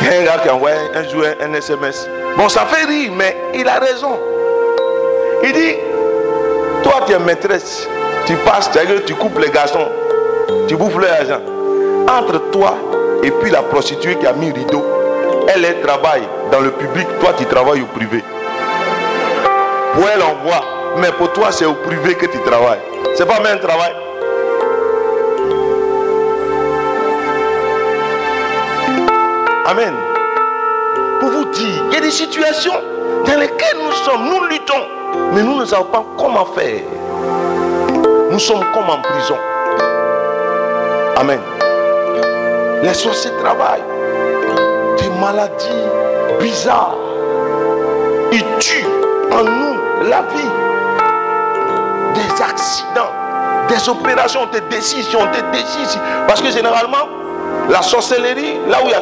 [0.00, 2.08] Un gars qui a envoyé un jour un SMS.
[2.36, 4.18] Bon, ça fait rire, mais il a raison.
[5.42, 5.76] Il dit,
[6.82, 7.88] toi tu es maîtresse,
[8.26, 8.70] tu passes,
[9.06, 9.88] tu coupes les garçons,
[10.66, 11.40] tu bouffes leur argent.
[12.08, 12.74] Entre toi
[13.22, 14.84] et puis la prostituée qui a mis rideau,
[15.48, 18.22] elle, travaille dans le public, toi tu travailles au privé.
[19.94, 20.64] Pour elle envoie,
[20.98, 22.80] mais pour toi c'est au privé que tu travailles.
[23.14, 23.92] C'est pas même un travail.
[29.68, 29.92] Amen.
[31.20, 32.72] Pour vous dire, il y a des situations
[33.26, 34.86] dans lesquelles nous sommes, nous luttons,
[35.34, 36.80] mais nous ne savons pas comment faire.
[38.30, 39.36] Nous sommes comme en prison.
[41.16, 41.38] Amen.
[42.82, 43.84] Les sorciers travaillent.
[44.96, 45.84] Des maladies
[46.40, 46.96] bizarres.
[48.32, 48.86] Ils tuent
[49.30, 50.50] en nous la vie.
[52.14, 53.12] Des accidents,
[53.68, 56.00] des opérations, des décisions, des décisions.
[56.26, 57.17] Parce que généralement,
[57.68, 59.00] la sorcellerie, là où il y a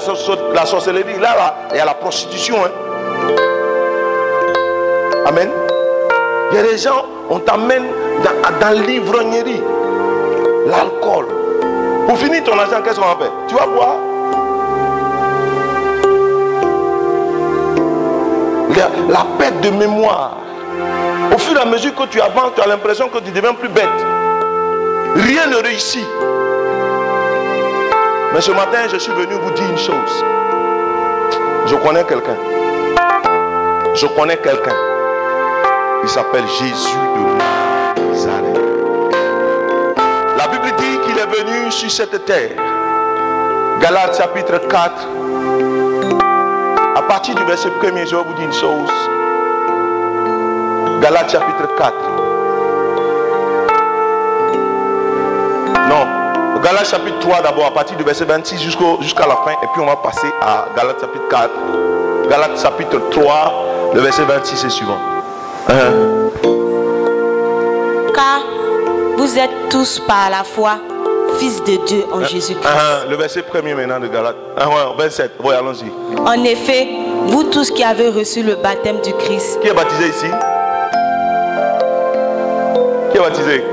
[0.55, 2.57] la sorcellerie, là, il y a la prostitution.
[2.65, 2.71] hein.
[5.27, 5.51] Amen.
[6.51, 7.87] Il y a des gens, on t'amène
[8.61, 9.63] dans, l'ivrognerie,
[10.67, 11.27] l'alcool.
[12.07, 13.33] Pour finir ton argent, qu'est-ce qu'on faire?
[13.49, 13.97] Tu vas boire?
[18.77, 20.37] La, la perte de mémoire.
[21.35, 23.69] Au fur et à mesure que tu avances, tu as l'impression que tu deviens plus
[23.69, 23.85] bête.
[25.17, 26.07] Rien ne réussit.
[28.37, 30.23] Mais ce matin, je suis venu vous dire une chose.
[31.69, 32.37] Je connais quelqu'un.
[33.95, 34.77] Je connais quelqu'un.
[36.03, 38.61] Il s'appelle Jésus de Nazareth.
[40.37, 42.51] La Bible dit qu'il est venu sur cette terre.
[43.81, 45.09] Galates chapitre 4.
[46.95, 48.93] À partir du verset 1er, je vais vous dire une chose.
[51.01, 52.26] Galates chapitre 4.
[56.67, 59.53] Galates chapitre 3 d'abord, à partir du verset 26 jusqu'au- jusqu'à la fin.
[59.63, 61.51] Et puis on va passer à Galates chapitre 4.
[62.29, 63.53] Galates chapitre 3,
[63.95, 64.99] le verset 26 et suivant.
[65.69, 65.93] Hein?
[68.13, 68.41] Car
[69.17, 70.79] vous êtes tous par la foi
[71.39, 72.67] fils de Dieu en Jésus-Christ.
[72.67, 74.35] Hein, le verset premier maintenant de Galates.
[74.59, 75.33] Hein, ouais, 27.
[75.45, 75.93] Oui, allons-y.
[76.27, 76.89] En effet,
[77.27, 80.27] vous tous qui avez reçu le baptême du Christ, Qui est baptisé ici?
[83.13, 83.65] Qui est baptisé?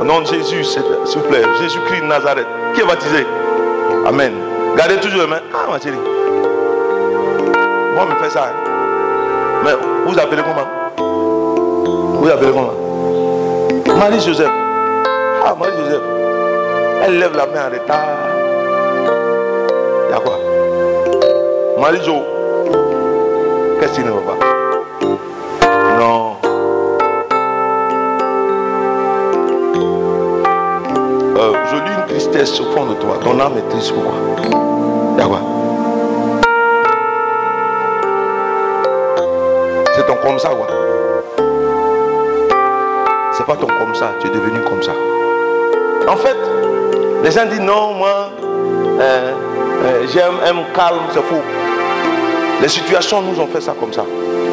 [0.00, 1.42] Au nom de Jésus, s'il vous plaît.
[1.60, 2.46] Jésus-Christ de Nazareth.
[2.74, 3.26] Qui est baptisé?
[4.06, 4.32] Amen.
[4.76, 5.40] Gardez toujours les mains.
[5.54, 5.96] Ah, ma chérie.
[7.94, 8.44] Moi, je fais ça.
[8.44, 8.70] hein.
[9.64, 9.70] Mais
[10.06, 10.68] vous appelez comment?
[12.20, 12.74] Vous appelez comment?
[13.98, 14.50] Marie-Joseph.
[15.46, 16.02] Ah, Marie-Joseph.
[17.06, 18.06] Elle lève la main en retard.
[20.08, 20.38] Il y a quoi?
[21.80, 22.14] Marie-Jo.
[23.80, 24.53] Qu'est-ce qui ne va pas?
[33.44, 34.14] Âme est triste pourquoi
[35.26, 35.40] quoi
[39.94, 40.66] C'est ton comme ça quoi.
[43.32, 44.92] C'est pas ton comme ça, tu es devenu comme ça.
[46.08, 46.36] En fait,
[47.22, 48.30] les gens disent non, moi,
[49.00, 49.32] euh,
[49.84, 51.42] euh, j'aime, aime calme, c'est faux.
[52.62, 54.04] Les situations nous ont fait ça comme ça.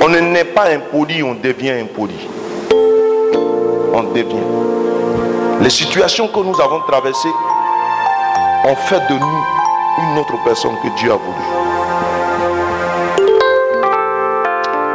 [0.01, 2.27] On ne naît pas impoli, on devient impoli.
[3.93, 4.35] On devient.
[5.61, 7.29] Les situations que nous avons traversées
[8.65, 9.45] ont fait de nous
[9.99, 11.45] une autre personne que Dieu a voulu.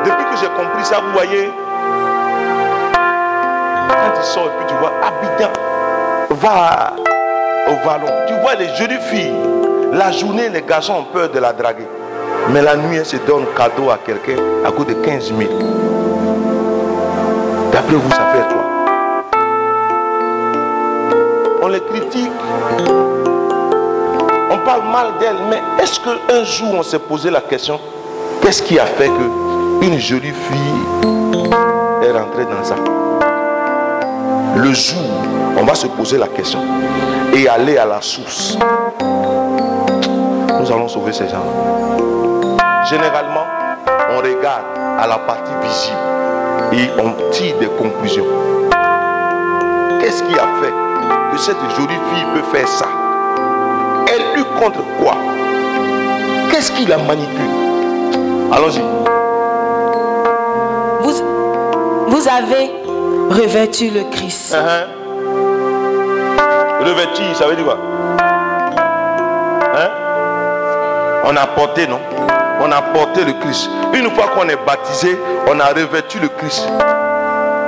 [0.05, 1.51] Depuis que j'ai compris ça, vous voyez,
[3.89, 5.51] quand tu sors et puis tu vois Abidjan,
[6.31, 6.95] va
[7.69, 8.13] au vallon.
[8.29, 9.35] Tu vois les jolies filles.
[9.93, 11.87] La journée, les garçons ont peur de la draguer.
[12.51, 15.51] Mais la nuit, elle se donne cadeau à quelqu'un à coût de 15 000.
[17.73, 18.65] D'après vous, ça fait quoi?
[21.63, 22.31] On les critique.
[24.67, 25.37] Parle mal d'elles.
[25.49, 27.79] Mais est-ce qu'un jour, on s'est posé la question
[28.43, 29.09] Qu'est-ce qui a fait
[29.81, 30.83] qu'une jolie fille
[32.03, 32.75] est rentrée dans ça?
[34.57, 35.05] Le jour,
[35.57, 36.59] on va se poser la question
[37.33, 38.59] et aller à la source.
[40.61, 41.45] Nous allons sauver ces gens.
[42.91, 43.47] Généralement,
[44.11, 44.65] on regarde
[44.99, 45.97] à la partie visible
[46.73, 48.27] et on tire des conclusions.
[50.01, 50.75] Qu'est-ce qui a fait
[51.31, 53.06] que cette jolie fille peut faire ça?
[54.59, 55.15] Contre quoi?
[56.51, 57.51] Qu'est-ce qui la manipule?
[58.53, 58.81] Allons-y.
[61.03, 61.13] vous,
[62.09, 62.71] vous avez
[63.31, 64.55] revêtu le Christ.
[64.55, 64.87] Hein?
[66.81, 67.79] Revêtu, ça veut dire quoi?
[69.75, 69.91] Hein?
[71.25, 71.99] On a porté, non?
[72.61, 73.69] On a porté le Christ.
[73.93, 75.19] Une fois qu'on est baptisé,
[75.49, 76.69] on a revêtu le Christ.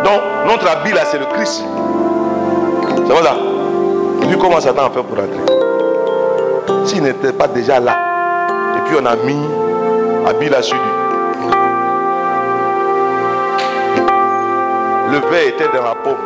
[0.05, 1.65] Donc, notre habit là, c'est le Christ.
[3.07, 3.37] C'est ça?
[4.23, 5.68] Et puis, comment Satan a fait pour entrer
[6.85, 7.97] S'il n'était pas déjà là,
[8.77, 9.39] et puis on a mis
[10.29, 10.83] habit là sur lui.
[15.11, 16.17] Le verre était dans la paume.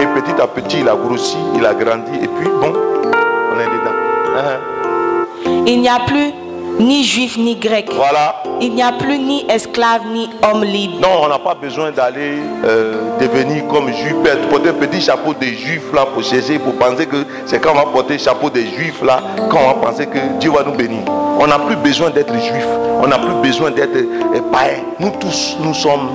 [0.00, 2.16] Et petit à petit, il a grossi, il a grandi.
[2.22, 3.96] Et puis, bon, on est dedans.
[4.36, 6.32] Hein, Il n'y a plus
[6.78, 7.90] ni juif ni grec.
[7.92, 8.36] Voilà.
[8.60, 11.00] Il n'y a plus ni esclave ni homme libre.
[11.02, 14.14] Non, on n'a pas besoin d'aller euh, devenir comme juif,
[14.48, 17.16] porter un petit chapeau des juifs là pour chercher, pour penser que
[17.48, 19.20] c'est quand on va porter le chapeau des juifs là,
[19.50, 21.00] quand on va penser que Dieu va nous bénir.
[21.40, 22.66] On n'a plus besoin d'être juif,
[23.02, 24.82] on n'a plus besoin d'être euh, païen.
[25.00, 26.10] Nous tous, nous sommes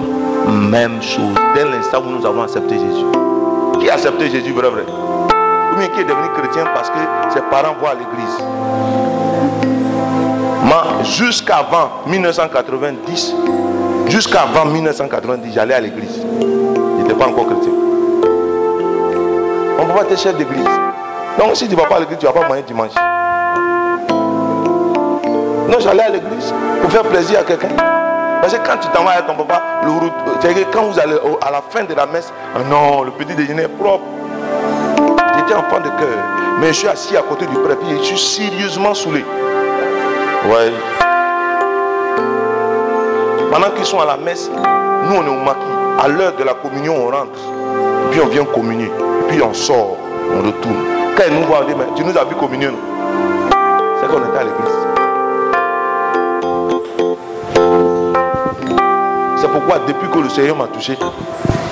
[0.48, 3.06] même chose dès l'instant où nous avons accepté Jésus.
[3.80, 4.84] Qui a accepté Jésus, vrai, vrai?
[4.84, 7.00] Ou bien qui est devenu chrétien parce que
[7.34, 8.38] ses parents vont à l'église
[10.66, 13.34] Moi, jusqu'avant 1990,
[14.10, 16.22] jusqu'avant 1990, j'allais à l'église.
[16.40, 17.72] Je n'étais pas encore chrétien.
[19.80, 20.83] On ne peut pas être chef d'église.
[21.54, 22.94] Si tu ne vas pas à l'église, tu vas pas manger dimanche.
[25.70, 27.68] Non, j'allais à l'église pour faire plaisir à quelqu'un.
[28.42, 31.52] Parce que quand tu t'en vas avec ton papa, le que quand vous allez à
[31.52, 34.04] la fin de la messe, ah non, le petit déjeuner est propre.
[35.38, 36.18] J'étais enfant de cœur.
[36.60, 39.24] Mais je suis assis à côté du prêtre et je suis sérieusement saoulé.
[40.50, 40.72] Ouais.
[43.52, 45.60] Pendant qu'ils sont à la messe, nous on est au maquis.
[46.04, 47.40] À l'heure de la communion, on rentre.
[48.12, 48.92] Puis on vient communier.
[49.28, 49.98] Puis on sort,
[50.34, 50.93] on retourne.
[51.16, 52.80] Quand ils nous voient, on dit, mais tu nous as vu communier, non?
[54.02, 54.84] C'est qu'on était à l'église.
[59.38, 60.98] C'est pourquoi depuis que le Seigneur m'a touché,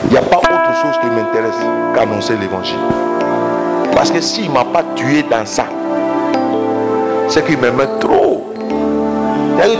[0.05, 1.55] il n'y a pas autre chose qui m'intéresse
[1.95, 2.77] qu'annoncer l'évangile.
[3.95, 5.65] Parce que s'il ne m'a pas tué dans ça,
[7.27, 8.47] c'est qu'il m'aimait trop.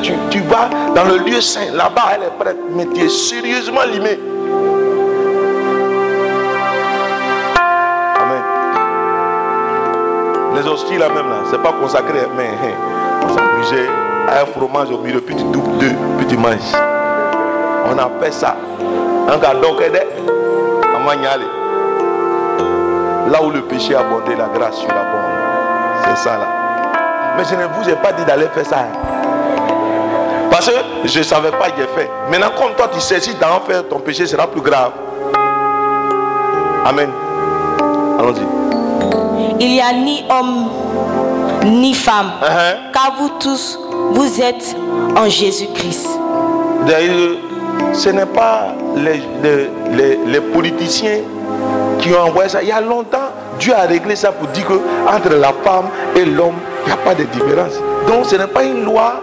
[0.04, 3.84] Tu, tu vas dans le lieu saint, là-bas elle est prête, mais tu es sérieusement
[3.92, 4.20] limé.
[10.62, 12.52] Les hosties là même là, c'est pas consacré, mais
[13.24, 13.90] on s'amusait
[14.30, 16.60] à un fromage au milieu, puis tu doubles deux, puis tu manges.
[17.92, 18.56] On appelle ça
[19.28, 19.76] un gardon.
[23.32, 26.04] Là où le péché a abondé, la grâce sur la bonne.
[26.04, 26.46] C'est ça là.
[27.38, 28.80] Mais je ne vous ai pas dit d'aller faire ça.
[28.82, 30.48] hein.
[30.52, 30.76] Parce que
[31.06, 32.12] je ne savais pas j'ai fait.
[32.30, 34.92] Maintenant, comme toi tu sais, si d'en faire ton péché sera plus grave.
[36.86, 37.10] Amen.
[38.20, 38.61] Allons-y.
[39.64, 40.70] Il n'y a ni homme
[41.66, 42.92] ni femme, Uh-huh.
[42.92, 43.80] car vous tous,
[44.12, 44.76] vous êtes
[45.16, 46.08] en Jésus-Christ.
[46.88, 47.36] D'ailleurs,
[47.94, 51.20] ce n'est pas les, les- les- les politiciens
[52.00, 52.64] qui ont envoyé ça.
[52.64, 53.30] Il y a longtemps,
[53.60, 56.98] Dieu a réglé ça pour dire que entre la femme et l'homme, il n'y a
[56.98, 57.74] pas de différence.
[58.08, 59.22] Donc ce n'est pas une loi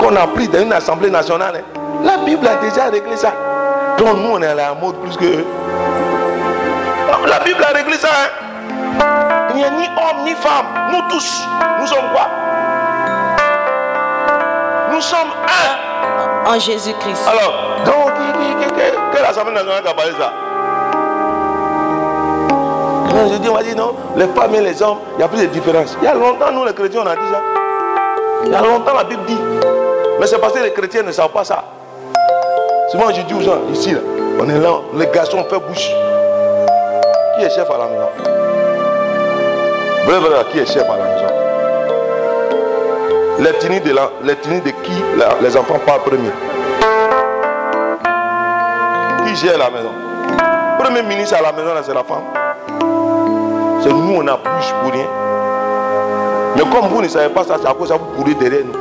[0.00, 1.54] qu'on a prise dans une assemblée nationale.
[1.62, 1.80] hein.
[2.04, 3.32] La Bible a déjà réglé ça.
[3.98, 5.44] Donc nous, on est à la mode plus que
[7.28, 8.08] La Bible a réglé ça.
[8.08, 8.44] hein.
[9.58, 10.66] N'y a ni homme ni femme.
[10.92, 11.42] Nous tous,
[11.80, 12.28] nous sommes quoi?
[14.92, 16.48] Nous sommes un.
[16.48, 17.26] En Jésus-Christ.
[17.26, 18.12] Alors, donc,
[19.12, 20.32] quelle assemblée nationale qui a parlé ça
[23.32, 25.40] Je dis, on m'a dit non, les femmes et les hommes, il n'y a plus
[25.40, 25.96] de différence.
[26.00, 27.40] Il y a longtemps, nous les chrétiens, on a dit ça.
[28.44, 29.40] Il y a longtemps, la Bible dit.
[30.20, 31.64] Mais c'est parce que les chrétiens ne savent pas ça.
[32.92, 34.00] Souvent, je dis aux gens, ici, là,
[34.40, 35.90] on est là, les garçons font bouche.
[37.36, 38.37] Qui est chef à la maison?
[40.06, 41.26] Vrai, qui est chef à la maison
[43.38, 44.92] Les de, de qui
[45.42, 46.30] les enfants parlent premier
[49.26, 49.92] Qui gère la maison?
[50.78, 52.22] Premier ministre à la maison, c'est la femme.
[53.82, 55.06] C'est nous, on a bouche pour rien.
[56.56, 58.72] Mais comme vous ne savez pas ça, c'est à cause ça vous courez derrière nous.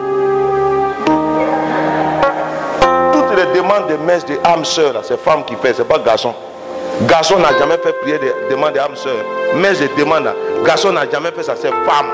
[3.13, 5.99] Toutes les demandes de messe, de âme sœur, là, c'est femme qui fait, c'est pas
[5.99, 6.33] garçon.
[7.03, 9.13] Garçon n'a jamais fait prier de demande de âme sœur.
[9.55, 10.29] Messe de demande,
[10.67, 12.07] garçon n'a jamais fait ça, c'est femme.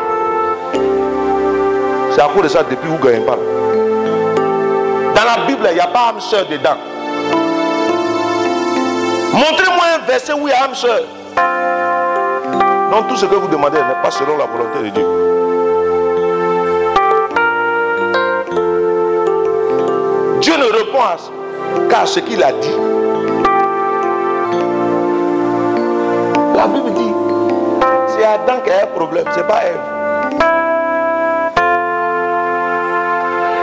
[2.12, 3.36] C'est à cause de ça depuis vous ne gagnez pas.
[5.16, 6.78] Dans la Bible, il n'y a pas âme sœur dedans.
[9.34, 11.02] Montrez-moi un verset où il y a âme sœur.
[12.92, 15.06] Donc tout ce que vous demandez n'est pas selon la volonté de Dieu.
[20.42, 21.00] Dieu ne répond
[21.90, 22.78] qu'à ce qu'il a dit.
[26.56, 27.13] La Bible dit,
[28.64, 29.80] qui a un problème, c'est pas Ève.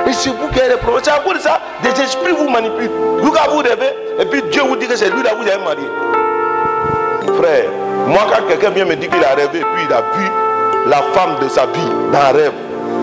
[0.07, 1.03] Et c'est vous qui avez des problèmes.
[1.03, 2.91] C'est à cause de ça, des esprits vous manipulent.
[3.21, 5.63] Vous, quand vous rêvez, et puis Dieu vous dit que c'est lui là vous avez
[5.63, 5.89] marié.
[7.39, 7.71] Frère,
[8.07, 10.31] moi quand quelqu'un vient me dire qu'il a rêvé puis il a vu
[10.87, 12.53] la femme de sa vie dans un rêve,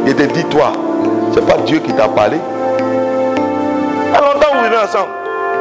[0.05, 0.71] il te dit toi,
[1.33, 2.37] c'est pas Dieu qui t'a parlé.
[2.37, 5.09] Y a longtemps vous vivez ensemble.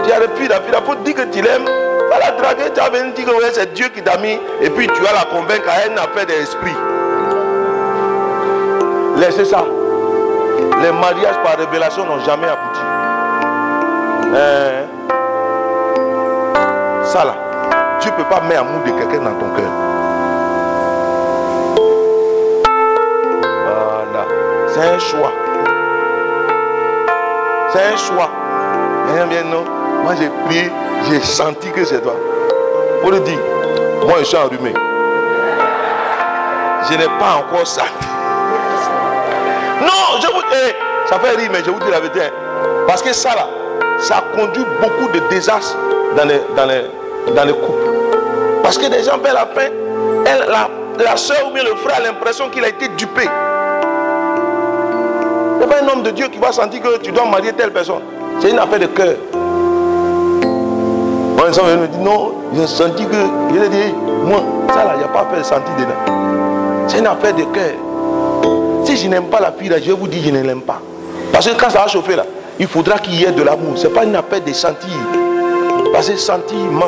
[0.04, 1.85] Tu as depuis la fille, il faut dire que tu l'aimes.
[2.20, 5.00] La draguer, tu as venu dire que c'est Dieu qui t'a mis et puis tu
[5.02, 6.74] vas la convaincre à une affaire d'esprit.
[9.16, 9.64] Laissez ça.
[10.82, 12.80] Les mariages par révélation n'ont jamais abouti.
[14.34, 14.86] Hein?
[17.04, 17.34] Ça là,
[18.00, 19.70] tu ne peux pas mettre amour de quelqu'un dans ton cœur.
[23.64, 24.26] Voilà.
[24.68, 25.32] C'est un choix.
[27.72, 28.30] C'est un choix.
[29.14, 29.64] Rien bien non.
[30.02, 30.70] Moi j'ai prié,
[31.08, 32.14] j'ai senti que c'est toi.
[33.02, 33.38] Pour le dire,
[34.06, 34.72] moi je suis enrhumé.
[36.90, 37.88] Je n'ai pas encore senti.
[39.80, 40.74] Non, je vous eh,
[41.08, 42.20] ça fait rire, mais je vous dis la vérité.
[42.22, 42.30] hein.
[42.86, 43.46] Parce que ça là,
[43.98, 45.76] ça conduit beaucoup de désastres
[46.16, 46.84] dans les, dans les,
[47.34, 47.90] dans les couples.
[48.62, 49.68] Parce que des gens, vers la fin,
[50.26, 50.68] elle, la,
[51.04, 53.28] la soeur ou bien le frère a l'impression qu'il a été dupé.
[55.60, 57.72] Ce n'est pas un homme de Dieu qui va sentir que tu dois marier telle
[57.72, 58.02] personne.
[58.40, 59.14] C'est une affaire de cœur.
[61.36, 63.16] Moi, gens me disent non, j'ai senti que.
[63.54, 63.94] Je lui dis,
[64.24, 64.38] moi,
[64.72, 66.86] ça là, il n'y a pas affaire de sentir dedans.
[66.88, 67.74] C'est une affaire de cœur.
[68.84, 70.80] Si je n'aime pas la fille là, je vais vous dire je ne l'aime pas.
[71.32, 72.24] Parce que quand ça va chauffer là,
[72.58, 73.76] il faudra qu'il y ait de l'amour.
[73.76, 74.90] Ce n'est pas une affaire de sentir.
[75.92, 76.86] Parce que sentiment,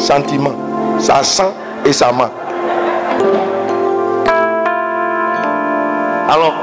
[0.00, 0.52] sentiment,
[0.98, 1.52] ça sent
[1.84, 2.30] et ça ment.
[6.28, 6.54] Alors,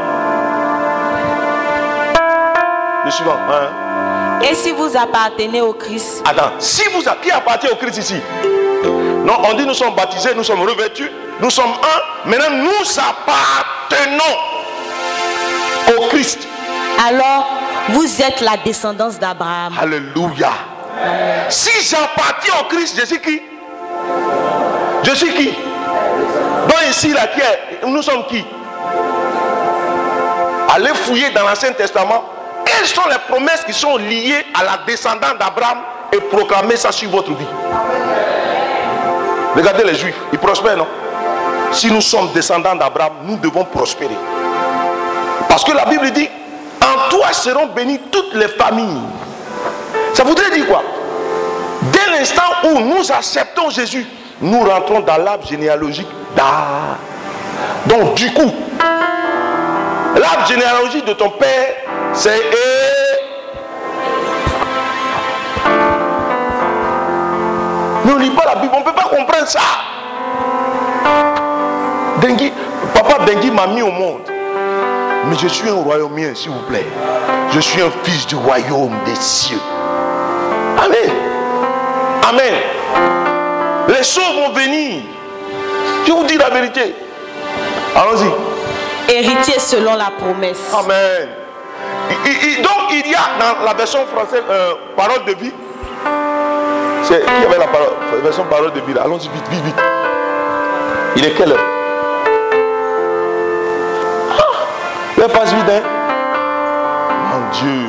[3.06, 3.32] le suivant.
[3.52, 3.89] hein.
[4.42, 8.16] Et si vous appartenez au Christ, Attends, si vous qui appartient au Christ ici?
[9.26, 11.12] Non, on dit nous sommes baptisés, nous sommes revêtus,
[11.42, 12.30] nous sommes un.
[12.30, 14.36] Maintenant, nous appartenons
[15.98, 16.48] au Christ.
[17.08, 17.48] alors
[17.90, 19.74] vous êtes la descendance d'Abraham.
[19.80, 20.52] Alléluia.
[21.50, 23.42] Si j'appartiens au Christ, je suis qui?
[25.04, 25.48] Je suis qui?
[25.48, 28.44] Donc ici, là, qui est, nous sommes qui?
[30.74, 32.24] Allez fouiller dans l'Ancien Testament.
[32.80, 35.80] Quelles sont les promesses qui sont liées à la descendance d'Abraham
[36.14, 37.46] et proclamer ça sur votre vie?
[39.54, 40.88] Regardez les Juifs, ils prospèrent, non?
[41.74, 44.16] Si nous sommes descendants d'Abraham, nous devons prospérer.
[45.50, 46.30] Parce que la Bible dit,
[46.82, 49.02] en toi seront bénies toutes les familles.
[50.14, 50.82] Ça voudrait dire quoi?
[51.82, 54.08] Dès l'instant où nous acceptons Jésus,
[54.40, 56.96] nous rentrons dans l'arbre généalogique d'A.
[57.88, 58.54] Donc du coup,
[60.16, 61.76] l'arbre généalogique de ton père,
[62.14, 62.90] c'est E.
[68.06, 69.60] Ne lis pas la Bible, on ne peut pas comprendre ça.
[72.22, 72.52] Dengui,
[72.94, 74.22] papa Dengui m'a mis au monde.
[75.26, 76.86] Mais je suis un royaumier, s'il vous plaît.
[77.52, 79.62] Je suis un fils du royaume des cieux.
[80.78, 81.12] Amen.
[82.28, 82.54] Amen.
[83.88, 85.02] Les choses vont venir.
[86.06, 86.96] Je vous dis la vérité.
[87.96, 89.14] Allons-y.
[89.14, 90.60] Héritier selon la promesse.
[90.74, 91.30] Amen.
[92.64, 95.54] Donc il y a dans la version française euh, parole de vie.
[97.04, 97.90] C'est qui avait la parole,
[98.24, 99.76] version parole de vie Allons-y vite, vite, vite.
[101.16, 101.60] Il est quelle heure?
[104.32, 104.44] Ah,
[105.18, 105.82] L'heure passe vite, hein?
[107.32, 107.88] Mon Dieu.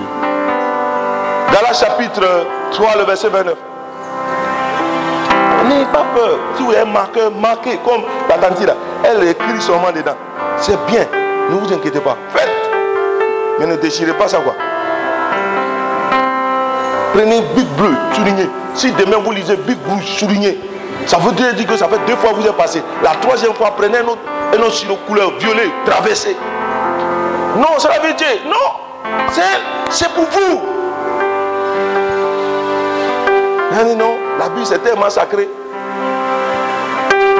[1.52, 3.54] Galates chapitre 3, le verset 29.
[5.68, 6.38] N'ayez pas peur.
[6.56, 8.66] Si vous avez un marqueur, marquez comme la tante.
[9.04, 10.16] Elle écrit seulement dedans.
[10.58, 11.06] C'est bien.
[11.50, 12.16] Ne vous inquiétez pas.
[12.34, 12.49] Faites.
[13.60, 14.38] Mais ne déchirez pas ça.
[17.12, 18.48] Prenez Big Bleu, soulignez.
[18.74, 20.58] Si demain vous lisez Big Blue, soulignez.
[21.04, 22.82] Ça veut dire que ça fait deux fois que vous êtes passé.
[23.02, 24.20] La troisième fois, prenez un autre,
[24.56, 26.34] un autre couleur violet, traversez.
[27.58, 28.24] Non, c'est la vérité.
[28.46, 29.42] Non, c'est,
[29.90, 30.62] c'est pour vous.
[33.72, 35.50] Non, non, la Bible c'est tellement sacré.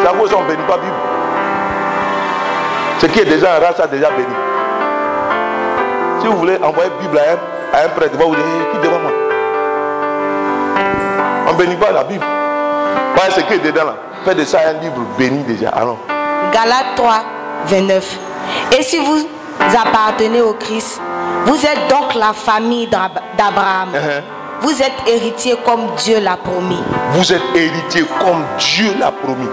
[0.04, 0.94] Ça vous on ne bénit pas la Bible.
[3.00, 4.49] Ce qui est déjà en race a déjà béni.
[6.20, 8.78] Si vous voulez envoyer Bible à un, à un prêtre, il va vous dire, qui
[8.86, 9.10] devant moi
[11.48, 12.24] On ne bénit pas la Bible.
[13.16, 13.94] Pas ce qui est dedans là.
[14.24, 15.70] Faites de ça un livre béni déjà.
[15.70, 15.98] Allons.
[16.52, 17.14] Galates 3,
[17.66, 18.18] 29.
[18.78, 19.26] Et si vous
[19.74, 21.00] appartenez au Christ,
[21.46, 23.88] vous êtes donc la famille d'Ab- d'Abraham.
[23.94, 24.22] Uh-huh.
[24.62, 26.82] Vous êtes héritier comme Dieu l'a promis.
[27.12, 29.48] Vous êtes héritier comme Dieu l'a promis.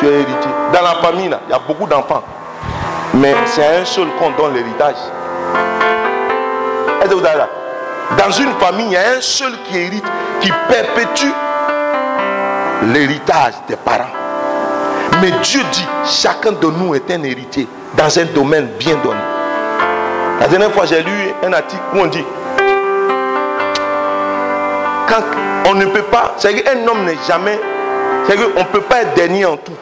[0.00, 0.50] Tu es héritier.
[0.74, 2.22] Dans la famille, là, il y a beaucoup d'enfants.
[3.14, 4.96] Mais c'est un seul qu'on donne l'héritage.
[7.02, 10.04] Est-ce que vous Dans une famille, il y a un seul qui hérite,
[10.40, 11.32] qui perpétue
[12.92, 14.12] l'héritage des parents.
[15.20, 19.20] Mais Dieu dit, chacun de nous est un héritier dans un domaine bien donné.
[20.40, 21.12] La dernière fois, j'ai lu
[21.44, 22.24] un article où on dit,
[25.08, 25.22] quand
[25.70, 27.60] on ne peut pas, c'est qu'un homme n'est jamais,
[28.26, 29.72] c'est qu'on ne peut pas être dernier en tout.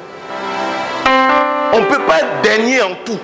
[1.72, 3.18] On ne peut pas être dernier en tout.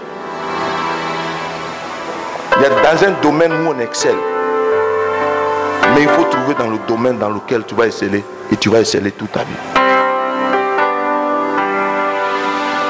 [2.56, 4.16] Il y a dans un domaine où on excelle.
[5.94, 8.80] Mais il faut trouver dans le domaine dans lequel tu vas exceller et tu vas
[8.80, 9.80] exceller toute ta vie.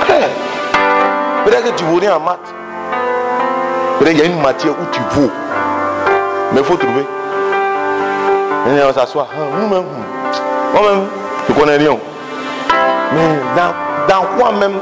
[0.08, 0.24] Hey,
[1.44, 2.54] Peut-être que tu vaux rien en maths.
[3.98, 5.30] Peut-être qu'il y a une matière où tu vaux.
[6.52, 7.06] Mais il faut trouver.
[8.66, 9.28] On s'assoit.
[9.32, 9.84] Ah, Moi-même,
[10.74, 11.06] moi-même,
[11.48, 11.96] je ne connais rien.
[13.12, 13.20] Mais
[13.56, 13.72] dans,
[14.14, 14.74] dans quoi même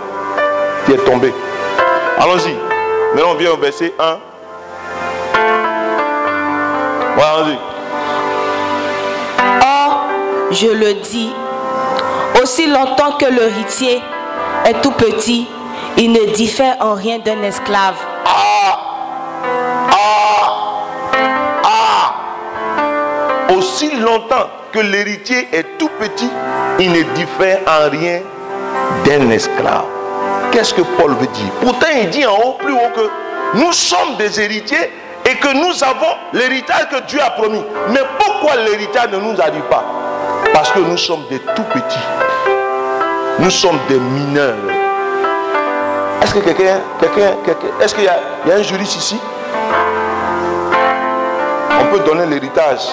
[0.87, 1.33] tu es tombé
[2.19, 2.55] Allons-y.
[3.15, 4.19] Maintenant, on vient au verset 1.
[7.17, 7.59] Ouais, allons-y.
[9.63, 10.07] Or,
[10.51, 11.33] je le dis,
[12.43, 14.03] aussi longtemps que l'héritier
[14.65, 15.47] est tout petit,
[15.97, 17.97] il ne diffère en rien d'un esclave.
[18.25, 18.79] Ah
[21.65, 22.15] Ah
[23.57, 26.31] Aussi longtemps que l'héritier est tout petit,
[26.79, 28.21] il ne diffère en rien
[29.05, 29.94] d'un esclave.
[30.55, 31.51] Qu'est-ce que Paul veut dire?
[31.61, 33.11] Pourtant, il dit en haut, plus haut que
[33.59, 34.93] nous sommes des héritiers
[35.29, 37.61] et que nous avons l'héritage que Dieu a promis.
[37.91, 39.85] Mais pourquoi l'héritage ne nous arrive pas?
[40.53, 41.99] Parce que nous sommes des tout petits.
[43.41, 44.55] Nous sommes des mineurs.
[46.23, 49.19] Est-ce que quelqu'un, quelqu'un, quelqu'un, est-ce qu'il y y a un juriste ici?
[51.81, 52.91] On peut donner l'héritage.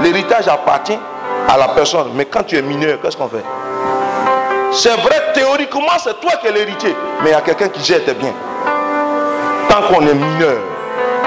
[0.00, 0.98] L'héritage appartient
[1.46, 2.12] à la personne.
[2.14, 3.44] Mais quand tu es mineur, qu'est-ce qu'on fait?
[4.74, 6.96] C'est vrai, théoriquement, c'est toi qui es l'héritier.
[7.22, 8.34] Mais il y a quelqu'un qui gère tes biens.
[9.68, 10.58] Tant qu'on est mineur.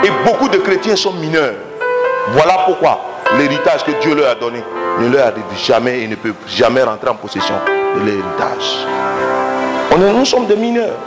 [0.04, 1.56] Et beaucoup de chrétiens sont mineurs.
[2.34, 3.00] Voilà pourquoi
[3.38, 4.62] l'héritage que Dieu leur a donné
[5.00, 7.56] ne leur arrive jamais et ne peut jamais rentrer en possession
[7.96, 8.86] de l'héritage.
[9.98, 10.98] Nous sommes des mineurs.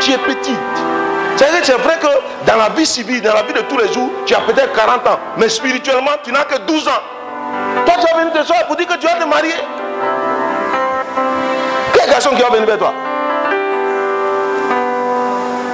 [0.00, 0.56] Tu es petite.
[1.36, 2.06] C'est vrai que
[2.46, 5.06] dans la vie civile, dans la vie de tous les jours, tu as peut-être 40
[5.06, 5.18] ans.
[5.36, 6.90] Mais spirituellement, tu n'as que 12 ans.
[7.84, 9.54] Toi, tu as venu te soir pour dire que tu vas te marier.
[11.92, 12.92] Quel garçon qui va venir vers toi?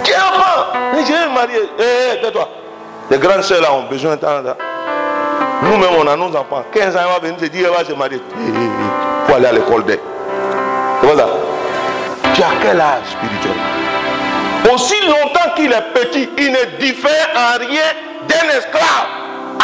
[0.02, 0.66] Qui est enfant?
[0.94, 1.70] Je vais me marier.
[1.78, 2.48] Eh, eh, tais-toi.
[3.10, 4.26] Les grandes soeurs ont besoin de.
[5.62, 6.64] Nous-mêmes, on a nos enfants.
[6.72, 8.20] 15 ans, elle va venir se dire, va se marier.
[8.36, 10.00] Eh, eh, eh, Faut aller à l'école d'elle.
[11.02, 11.26] Voilà.
[12.34, 13.54] Tu as quel âge spirituel?
[14.72, 17.84] Aussi longtemps qu'il est petit, il ne diffère en rien
[18.28, 19.06] d'un esclave,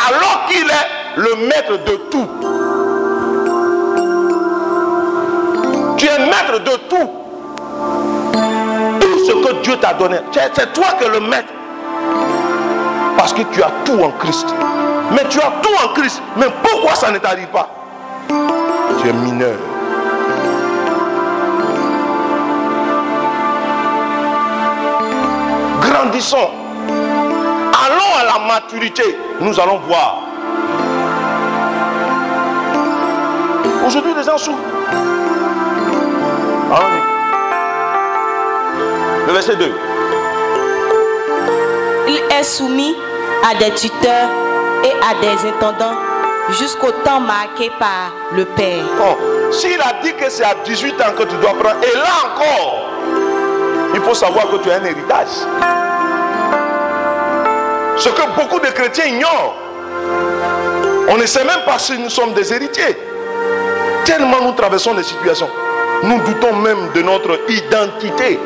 [0.08, 2.28] alors qu'il est le maître de tout.
[6.02, 7.10] Tu es maître de tout.
[9.00, 11.52] Tout ce que Dieu t'a donné, c'est toi qui es le maître.
[13.16, 14.52] Parce que tu as tout en Christ.
[15.12, 16.20] Mais tu as tout en Christ.
[16.36, 17.68] Mais pourquoi ça ne t'arrive pas?
[19.00, 19.54] Tu es mineur.
[25.82, 26.50] Grandissons.
[26.88, 29.16] Allons à la maturité.
[29.38, 30.18] Nous allons voir.
[33.86, 34.71] Aujourd'hui, les gens souffrent.
[36.72, 37.02] Allons-y.
[39.26, 39.72] Le verset 2.
[42.08, 42.96] Il est soumis
[43.48, 44.30] à des tuteurs
[44.84, 45.96] et à des intendants
[46.58, 48.84] jusqu'au temps marqué par le Père.
[49.50, 52.90] S'il a dit que c'est à 18 ans que tu dois prendre, et là encore,
[53.94, 55.28] il faut savoir que tu as un héritage.
[57.96, 59.56] Ce que beaucoup de chrétiens ignorent.
[61.08, 62.96] On ne sait même pas si nous sommes des héritiers.
[64.04, 65.48] Tellement nous traversons des situations.
[66.02, 68.38] Nous doutons même de notre identité.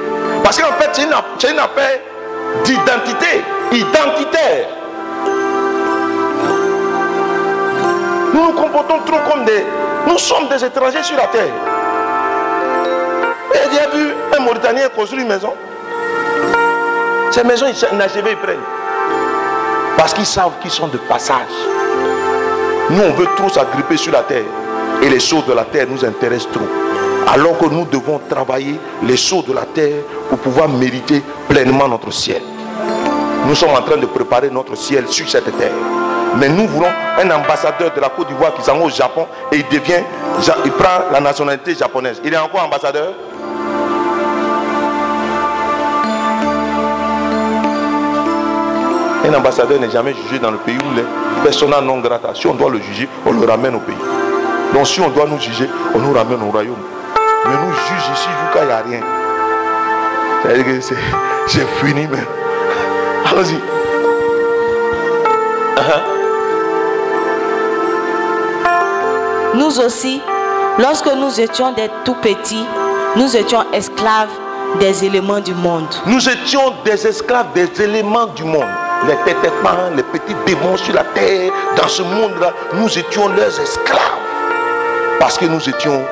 [0.45, 2.01] Parce qu'en fait, c'est une, affaire
[2.65, 3.43] d'identité,
[3.73, 4.69] identitaire.
[8.35, 9.65] Nous nous comportons trop comme des...
[10.07, 11.53] Nous sommes des étrangers sur la terre.
[13.55, 15.55] Et j'ai vu un Mauritanien construire une maison.
[17.31, 18.57] Ces maisons, ils inachevées, ils prennent.
[19.97, 21.49] Parce qu'ils savent qu'ils sont de passage.
[22.91, 24.45] Nous, on veut trop s'agripper sur la terre.
[25.03, 26.86] Et les choses de la terre nous intéressent trop.
[27.27, 32.13] Alors que nous devons travailler les choses de la terre pour pouvoir mériter pleinement notre
[32.13, 32.41] ciel.
[33.47, 35.73] Nous sommes en train de préparer notre ciel sur cette terre.
[36.39, 36.89] Mais nous voulons
[37.19, 40.03] un ambassadeur de la Côte d'Ivoire qui s'en va au Japon et il devient,
[40.65, 42.21] il prend la nationalité japonaise.
[42.25, 43.13] Il est encore ambassadeur?
[49.25, 51.05] Un ambassadeur n'est jamais jugé dans le pays où les
[51.43, 52.31] persona non grata.
[52.35, 53.97] Si on doit le juger, on le ramène au pays.
[54.73, 56.96] Donc si on doit nous juger, on nous ramène au royaume.
[57.49, 59.01] Mais nous juge ici jusqu'à il n'y a rien.
[60.43, 62.27] C'est-à-dire que c'est, fini même.
[63.25, 63.61] Allons-y.
[69.55, 70.21] Nous aussi,
[70.79, 72.67] lorsque nous étions des tout petits,
[73.17, 74.31] nous étions esclaves
[74.81, 75.87] des éléments du monde.
[76.07, 78.69] Nous étions des esclaves des éléments du monde.
[79.07, 84.01] Les tétépans, les petits démons sur la terre, dans ce monde-là, nous étions leurs esclaves.
[85.19, 86.05] Parce que nous étions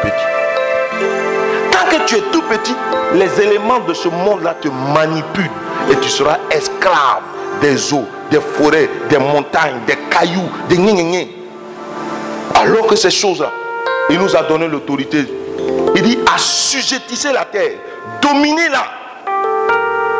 [0.00, 1.70] tout petits.
[1.70, 2.76] Tant que tu es tout petit,
[3.14, 5.50] les éléments de ce monde-là te manipulent
[5.90, 7.22] et tu seras esclave
[7.60, 11.24] des eaux, des forêts, des montagnes, des cailloux, des gna.
[12.54, 13.50] Alors que ces choses-là,
[14.10, 15.24] il nous a donné l'autorité.
[15.94, 17.72] Il dit assujettissez la terre,
[18.22, 18.84] dominez-la.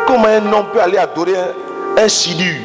[0.07, 2.61] Comment un homme peut aller adorer un, un silu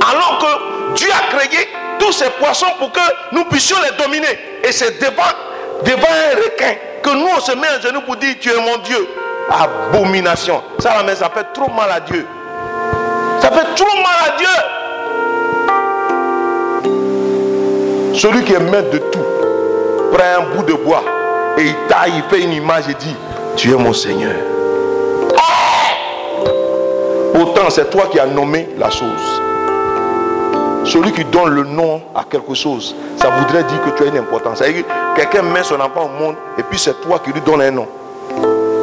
[0.00, 1.68] Alors que Dieu a créé
[1.98, 3.00] tous ces poissons pour que
[3.32, 4.38] nous puissions les dominer.
[4.62, 5.22] Et c'est devant,
[5.84, 8.78] devant un requin que nous on se met à genoux pour dire tu es mon
[8.78, 9.08] Dieu.
[9.50, 10.62] Abomination.
[10.78, 12.26] Ça, mais ça fait trop mal à Dieu.
[13.40, 14.48] Ça fait trop mal à Dieu.
[18.14, 19.24] Celui qui est maître de tout
[20.12, 21.02] prend un bout de bois
[21.58, 23.16] et il taille, il fait une image et dit
[23.56, 24.34] Tu es mon Seigneur.
[27.34, 29.42] Pourtant, c'est toi qui as nommé la chose.
[30.84, 34.18] Celui qui donne le nom à quelque chose, ça voudrait dire que tu as une
[34.18, 34.62] importance.
[35.16, 37.86] Quelqu'un met son enfant au monde et puis c'est toi qui lui donnes un nom.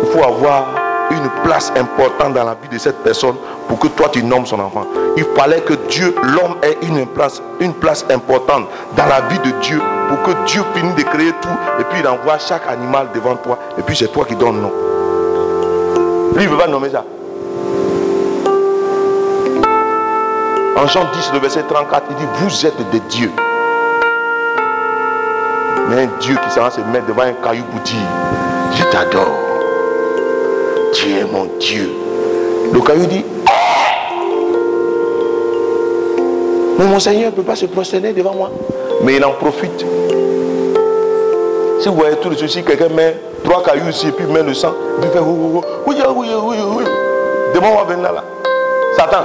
[0.03, 0.65] Il faut avoir
[1.11, 3.35] une place importante dans la vie de cette personne
[3.67, 4.85] pour que toi tu nommes son enfant.
[5.15, 8.65] Il fallait que Dieu, l'homme ait une place, une place importante
[8.97, 9.79] dans la vie de Dieu
[10.09, 11.49] pour que Dieu finisse de créer tout
[11.79, 14.61] et puis il envoie chaque animal devant toi et puis c'est toi qui donnes le
[14.61, 14.71] nom.
[16.33, 17.03] Lui, il ne veut pas nommer ça.
[20.77, 23.31] En Jean 10, le verset 34, il dit, vous êtes des dieux.
[25.89, 27.95] Mais un Dieu qui s'en se mettre devant un caillou pour dire,
[28.73, 29.27] je t'adore.
[30.93, 31.91] Tu es mon Dieu.
[32.71, 33.51] Le caillou dit, Ah
[36.77, 38.49] mais mon Seigneur ne peut pas se prosterner devant moi.
[39.03, 39.85] Mais il en profite.
[41.79, 44.53] Si vous voyez tout suite, si quelqu'un met trois cailloux ici et puis met le
[44.53, 46.57] sang, il fait oui, oui, oui, oui,
[47.53, 48.23] oui, on va venir là.
[48.95, 49.23] Satan,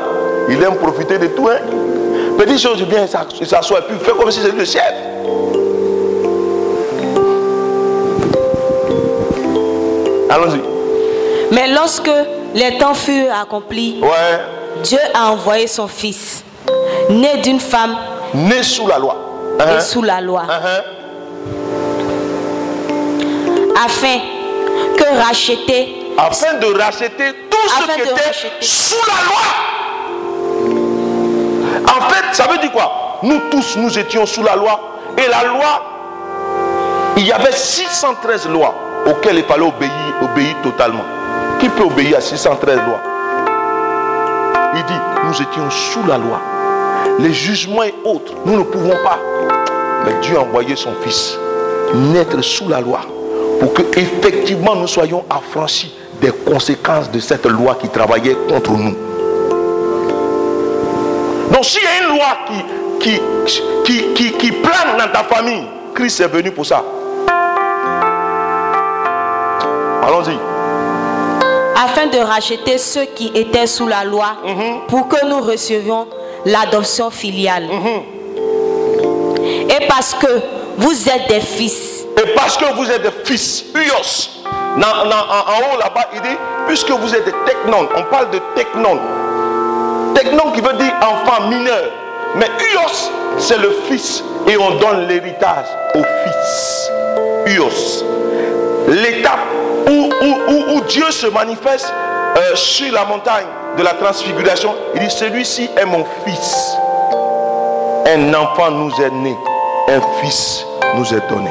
[0.48, 1.48] il aime profiter de tout.
[1.48, 1.59] Hein?
[2.39, 3.06] Petite chose, il vient,
[3.40, 4.82] il s'assoit et puis il fait comme si c'était le chef.
[10.31, 10.60] Allons-y.
[11.52, 12.10] Mais lorsque
[12.55, 14.40] les temps furent accomplis, Ouais.
[14.82, 16.44] Dieu a envoyé son Fils,
[17.09, 17.97] né d'une femme
[18.35, 19.16] Né sous la loi.
[19.59, 19.81] et Hein?
[19.81, 20.82] sous la loi, Hein?
[23.85, 24.18] afin
[24.98, 29.44] que racheter Afin de racheter tout ce qui était sous la loi.
[32.32, 33.18] Ça veut dire quoi?
[33.22, 34.80] Nous tous, nous étions sous la loi.
[35.16, 35.82] Et la loi,
[37.16, 38.74] il y avait 613 lois
[39.06, 39.90] auxquelles il fallait obéir,
[40.22, 41.05] obéir totalement.
[41.59, 43.01] Qui peut obéir à 613 lois?
[44.74, 46.40] Il dit, nous étions sous la loi.
[47.18, 49.18] Les jugements et autres, nous ne pouvons pas.
[50.05, 51.38] Mais Dieu a envoyé son Fils
[51.94, 53.01] naître sous la loi
[53.60, 58.97] pour que effectivement nous soyons affranchis des conséquences de cette loi qui travaillait contre nous.
[61.52, 62.64] Donc s'il y a une loi qui,
[63.01, 63.20] qui,
[63.85, 65.64] qui, qui, qui plane dans ta famille,
[65.94, 66.82] Christ est venu pour ça.
[70.06, 70.39] Allons-y.
[71.85, 74.36] afin de racheter ceux qui étaient sous la loi
[74.89, 76.06] pour que nous recevions
[76.44, 77.68] l'adoption filiale.
[79.68, 80.27] Et parce que
[80.78, 83.64] vous êtes des fils, Et parce que vous êtes des fils,
[84.77, 86.36] en, en haut là-bas, il dit,
[86.66, 88.98] puisque vous êtes des technon, on parle de technon.
[90.16, 91.90] Technon qui veut dire enfant mineur.
[92.36, 94.24] Mais Uios, c'est le fils.
[94.48, 96.90] Et on donne l'héritage au fils.
[97.47, 98.05] Uios.
[98.88, 99.40] L'étape
[99.88, 101.93] où, Dieu se manifeste
[102.36, 106.76] euh, sur la montagne de la transfiguration, il dit, celui-ci est mon fils.
[108.06, 109.36] Un enfant nous est né,
[109.88, 110.64] un fils
[110.94, 111.51] nous est donné.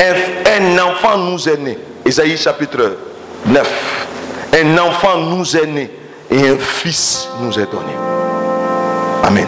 [0.00, 1.78] Un, un enfant nous est né.
[2.06, 2.96] Ésaïe chapitre
[3.46, 4.06] 9.
[4.54, 5.90] Un enfant nous est né
[6.34, 7.94] et un fils nous est donné.
[9.22, 9.46] Amen.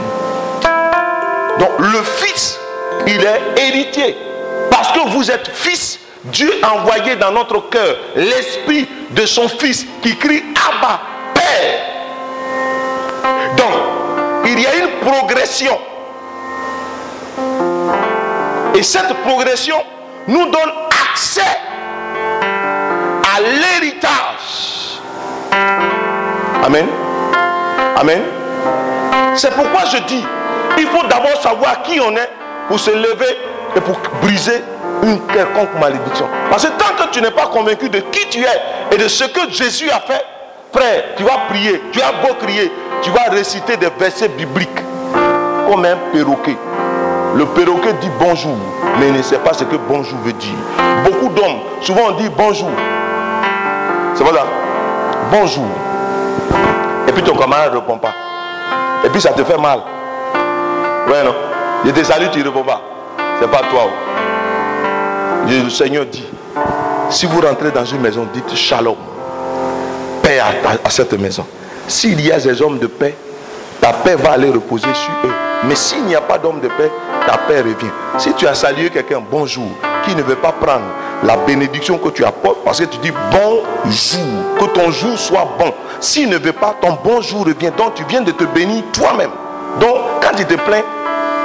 [1.59, 2.59] Donc le fils,
[3.07, 4.17] il est héritier.
[4.71, 9.85] Parce que vous êtes fils, Dieu a envoyé dans notre cœur l'esprit de son fils
[10.01, 11.01] qui crie Abba,
[11.35, 11.81] Père.
[13.57, 13.73] Donc,
[14.45, 15.79] il y a une progression.
[18.75, 19.77] Et cette progression
[20.29, 20.73] nous donne
[21.11, 21.41] accès
[23.37, 24.86] à l'héritage.
[26.66, 26.86] Amen.
[27.97, 28.22] Amen.
[29.36, 30.24] C'est pourquoi je dis,
[30.78, 32.28] il faut d'abord savoir qui on est
[32.66, 33.38] pour se lever
[33.76, 34.64] et pour briser
[35.05, 36.26] une quelconque malédiction.
[36.51, 38.60] Parce que tant que tu n'es pas convaincu de qui tu es
[38.90, 40.24] et de ce que Jésus a fait,
[40.72, 44.82] frère, tu vas prier, tu as beau crier, tu vas réciter des versets bibliques
[45.70, 46.56] comme un perroquet.
[47.36, 48.56] Le perroquet dit bonjour,
[48.98, 50.56] mais ne sait pas ce que bonjour veut dire.
[51.05, 52.70] Beaucoup d'hommes, souvent on dit bonjour.
[54.16, 54.47] C'est voilà.
[55.30, 55.68] Bonjour.
[57.09, 58.13] Et puis ton camarade ne répond pas.
[59.05, 59.81] Et puis ça te fait mal.
[61.09, 61.35] Ouais, non.
[61.85, 62.81] Je te salue, tu ne réponds pas.
[63.41, 63.89] C'est pas toi.
[65.49, 66.25] Le Seigneur dit,
[67.11, 68.97] si vous rentrez dans une maison, dites shalom.
[70.23, 71.47] Paix à- à cette maison.
[71.87, 73.15] S'il y a des hommes de paix,
[73.81, 75.33] ta paix va aller reposer sur eux.
[75.65, 76.91] Mais s'il n'y a pas d'homme de paix,
[77.27, 77.93] ta paix revient.
[78.19, 79.69] Si tu as salué quelqu'un bonjour,
[80.05, 80.85] qui ne veut pas prendre
[81.22, 83.64] la bénédiction que tu apportes, parce que tu dis bonjour,
[84.59, 85.72] que ton jour soit bon.
[86.01, 87.70] S'il ne veut pas, ton bonjour revient.
[87.76, 89.30] Donc tu viens de te bénir toi-même.
[89.80, 90.82] Donc quand tu te plains,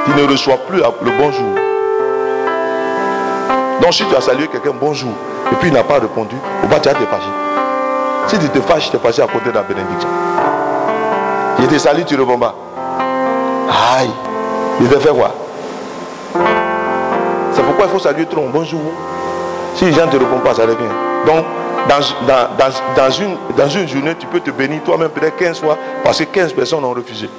[0.05, 1.55] tu ne reçois plus le bonjour.
[3.81, 5.11] Donc si tu as salué quelqu'un bonjour,
[5.51, 7.31] et puis il n'a pas répondu, ou pas tu vas te fâcher.
[8.27, 10.09] Si tu te fâches, tu te fâches à côté de la bénédiction.
[11.59, 12.55] Il te salue, tu réponds pas.
[13.97, 14.11] Aïe,
[14.79, 15.31] il te fait quoi?
[17.53, 18.47] C'est pourquoi il faut saluer trop.
[18.51, 18.81] Bonjour.
[19.75, 20.75] Si les gens te répondent pas, ça revient.
[21.25, 21.45] Donc,
[21.89, 22.71] dans, dans, dans,
[23.03, 26.25] dans une, dans une journée, tu peux te bénir toi-même peut-être 15 fois parce que
[26.25, 27.29] 15 personnes ont refusé.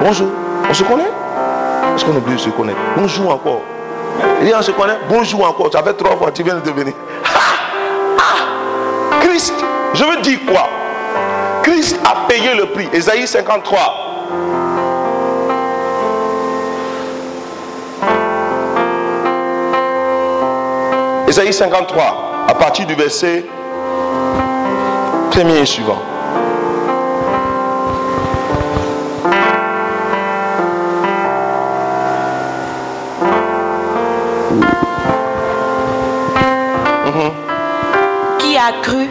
[0.00, 0.28] Bonjour.
[0.68, 1.10] On se connaît?
[1.94, 2.78] Est-ce qu'on oublie de se connaître?
[2.96, 3.60] Bonjour encore.
[4.42, 4.98] Il on se connaît?
[5.08, 5.70] Bonjour encore.
[5.72, 6.94] Ça fait trois fois tu viens de te bénir.
[7.24, 7.38] Ah,
[8.18, 9.20] ah.
[9.20, 9.54] Christ,
[9.94, 10.68] je veux dire quoi?
[11.62, 12.88] Christ a payé le prix.
[12.92, 14.61] Ésaïe 53.
[21.32, 23.46] Ésaïe 53, à partir du verset
[25.30, 25.96] premier et suivant.
[38.38, 39.08] qui a cru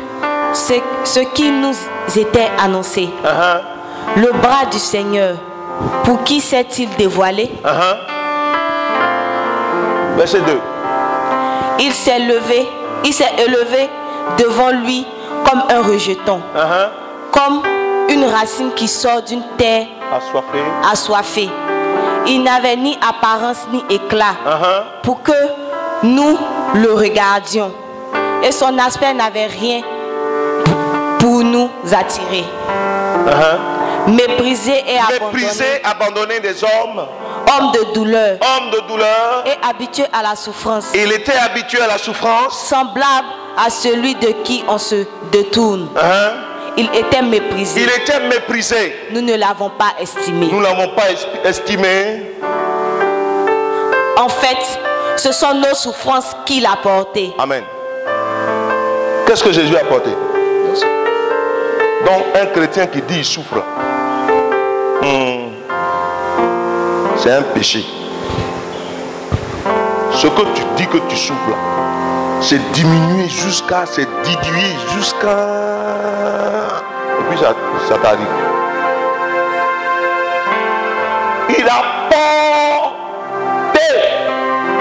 [0.54, 0.74] ce,
[1.04, 1.74] ce qui nous
[2.16, 3.10] était annoncé?
[3.24, 3.62] Uh-huh,
[4.18, 5.38] Le bras du Seigneur,
[6.04, 7.50] pour qui s'est-il dévoilé?
[7.66, 7.98] Uh-huh.
[10.18, 10.71] Verset 2.
[11.84, 12.70] Il s'est levé,
[13.04, 13.90] il s'est élevé
[14.38, 15.06] devant lui
[15.50, 16.90] comme un rejeton, Uh-huh.
[17.32, 17.62] comme
[18.10, 20.60] une racine qui sort d'une terre Assoiffé.
[20.92, 21.50] assoiffée.
[22.28, 25.02] Il n'avait ni apparence ni éclat Uh-huh.
[25.02, 25.32] pour que
[26.04, 26.38] nous
[26.76, 27.72] le regardions.
[28.44, 29.82] Et son aspect n'avait rien
[31.20, 32.44] pour nous attirer.
[33.26, 34.12] Uh-huh.
[34.12, 37.06] Méprisé et abandonné, Méprisé, abandonné des hommes,
[37.60, 39.44] homme de douleur homme de douleur.
[39.46, 42.58] et habitué à la souffrance, Il était habitué à la souffrance.
[42.68, 45.88] semblable à celui de qui on se détourne.
[46.02, 46.32] Hein?
[46.78, 47.82] Il était méprisé.
[47.82, 48.96] Il était méprisé.
[49.12, 50.48] Nous ne l'avons pas estimé.
[50.52, 52.32] Nous l'avons pas es- estimé.
[54.18, 54.58] En fait,
[55.18, 57.34] ce sont nos souffrances qu'il a portées.
[57.38, 57.64] Amen.
[59.28, 60.12] Qu'est-ce que Jésus a apporté
[62.06, 63.62] Donc un chrétien qui dit il souffre,
[65.02, 65.41] hmm,
[67.22, 67.86] c'est un péché.
[70.12, 71.56] Ce que tu dis que tu souffres,
[72.42, 75.38] c'est diminuer jusqu'à, c'est diluer jusqu'à...
[77.20, 77.54] Et puis ça,
[77.88, 78.26] ça t'arrive.
[81.58, 83.80] Il a porté.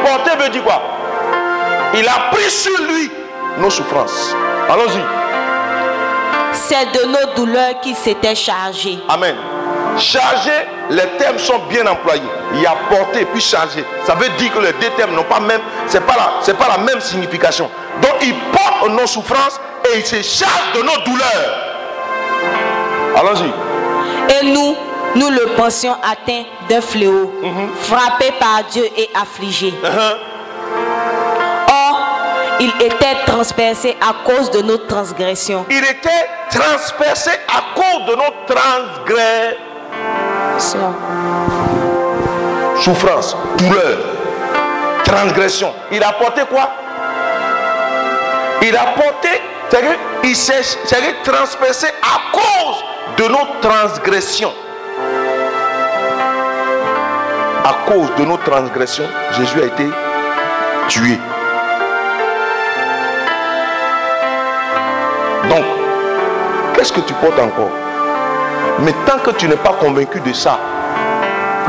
[0.03, 0.83] Porter veut dire quoi?
[1.95, 3.11] Il a pris sur lui
[3.59, 4.35] nos souffrances.
[4.69, 5.03] Allons-y.
[6.53, 8.99] C'est de nos douleurs qu'il s'était chargé.
[9.09, 9.37] Amen.
[9.99, 12.23] Charger, les termes sont bien employés.
[12.55, 13.85] Il y a porté puis charger.
[14.05, 16.69] Ça veut dire que les deux termes n'ont pas même, c'est pas la, c'est pas
[16.69, 17.71] la même signification.
[18.03, 21.71] Donc il porte nos souffrances et il se charge de nos douleurs.
[23.17, 23.53] Allons-y.
[24.35, 24.77] Et nous,
[25.15, 27.33] nous le pensions atteint d'un fléau,
[27.83, 29.71] frappé par Dieu et affligé.
[29.71, 30.17] Uh-huh.
[31.69, 32.01] Or,
[32.61, 35.67] il était transpercé à cause de nos transgressions.
[35.71, 39.59] Il était transpercé à cause de nos transgressions.
[42.77, 43.99] Souffrance, douleur,
[45.05, 45.73] transgression.
[45.91, 46.69] Il a porté quoi?
[48.62, 50.62] Il a porté, c'est-à-dire, il s'est
[51.24, 52.85] transpercé à cause
[53.16, 54.53] de nos transgressions.
[57.65, 59.89] À cause de nos transgressions, Jésus a été
[60.89, 61.19] tué.
[65.49, 65.65] Donc,
[66.74, 67.70] qu'est-ce que tu portes encore?
[68.82, 70.59] Mais tant que tu n'es pas convaincu de ça,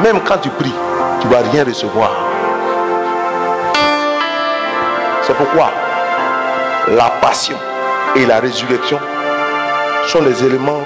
[0.02, 0.74] même quand tu pries,
[1.20, 2.10] tu ne vas rien recevoir.
[5.24, 5.72] C'est pourquoi
[6.88, 7.58] la passion
[8.16, 9.00] et la résurrection
[10.08, 10.84] sont des éléments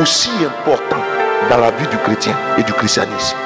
[0.00, 1.02] aussi importants
[1.50, 3.36] dans la vie du chrétien et du christianisme.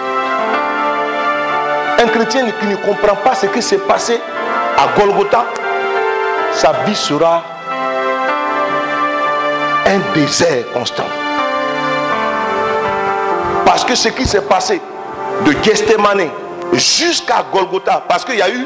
[1.98, 4.20] Un chrétien qui ne comprend pas ce qui s'est passé
[4.76, 5.44] à Golgotha,
[6.52, 7.42] sa vie sera
[9.86, 11.19] un désert constant.
[13.90, 14.80] Que ce qui s'est passé
[15.44, 16.28] de Gethsemane
[16.74, 18.64] jusqu'à Golgotha, parce qu'il y a eu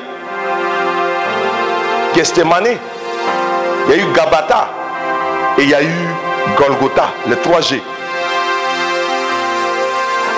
[2.15, 2.77] Gethsemane,
[3.87, 4.69] il y a eu Gabata
[5.57, 6.09] et il y a eu
[6.59, 7.83] Golgotha, les 3 G.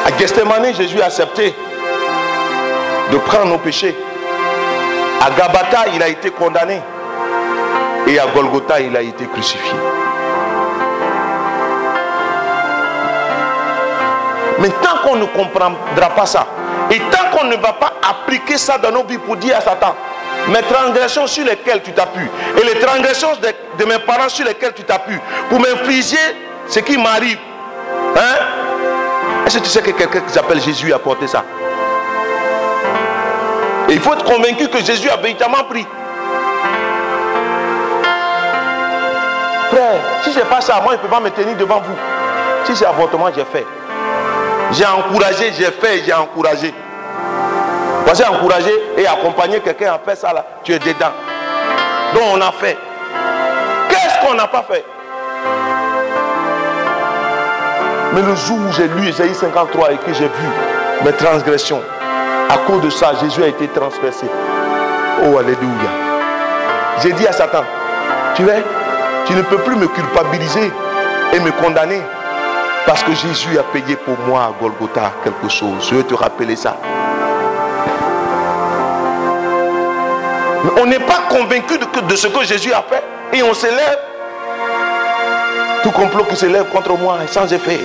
[0.04, 1.52] À Gethsemane, Jésus a accepté
[3.10, 3.96] de prendre nos péchés.
[5.20, 6.80] À Gabata, il a été condamné.
[8.06, 9.72] Et à Golgotha, il a été crucifié.
[14.58, 16.46] Mais tant qu'on ne comprendra pas ça,
[16.90, 19.94] et tant qu'on ne va pas appliquer ça dans nos vies pour dire à Satan,
[20.48, 22.28] mes transgressions sur lesquelles tu t'appuies,
[22.60, 23.30] et les transgressions
[23.78, 25.18] de, mes parents sur lesquelles tu t'appuies,
[25.48, 26.16] pour m'infliger
[26.68, 27.38] ce qui m'arrive,
[28.16, 28.36] hein?
[29.46, 31.44] Est-ce que tu sais que quelqu'un qui s'appelle Jésus a porté ça?
[33.88, 35.86] Et il faut être convaincu que Jésus a véritablement pris.
[39.70, 41.94] Frère, si ce n'est pas ça, moi je ne peux pas me tenir devant vous.
[42.64, 43.64] Si c'est avortement, j'ai fait.
[44.72, 46.74] J'ai encouragé, j'ai fait, j'ai encouragé.
[48.04, 51.12] Parce que encourager et accompagner quelqu'un à faire ça là, tu es dedans.
[52.14, 52.76] Donc on a fait.
[53.88, 54.84] Qu'est-ce qu'on n'a pas fait?
[58.12, 60.48] Mais le jour où j'ai lu Ésaïe 53 et que j'ai vu
[61.04, 61.82] mes transgressions,
[62.48, 64.26] à cause de ça, Jésus a été transpercé.
[65.24, 65.90] Oh, Alléluia.
[67.02, 67.64] J'ai dit à Satan,
[68.34, 68.54] tu vois,
[69.26, 70.72] tu ne peux plus me culpabiliser
[71.32, 72.00] et me condamner
[72.86, 75.88] parce que Jésus a payé pour moi à Golgotha quelque chose.
[75.90, 76.76] Je vais te rappeler ça.
[80.64, 83.02] Mais on n'est pas convaincu de, de ce que Jésus a fait
[83.36, 83.98] et on s'élève.
[85.82, 87.80] Tout complot qui s'élève contre moi est sans effet.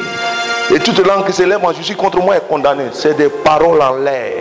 [0.73, 2.89] Et toute langue qui s'élève en justice contre moi est condamnée.
[2.93, 4.33] C'est des paroles en l'air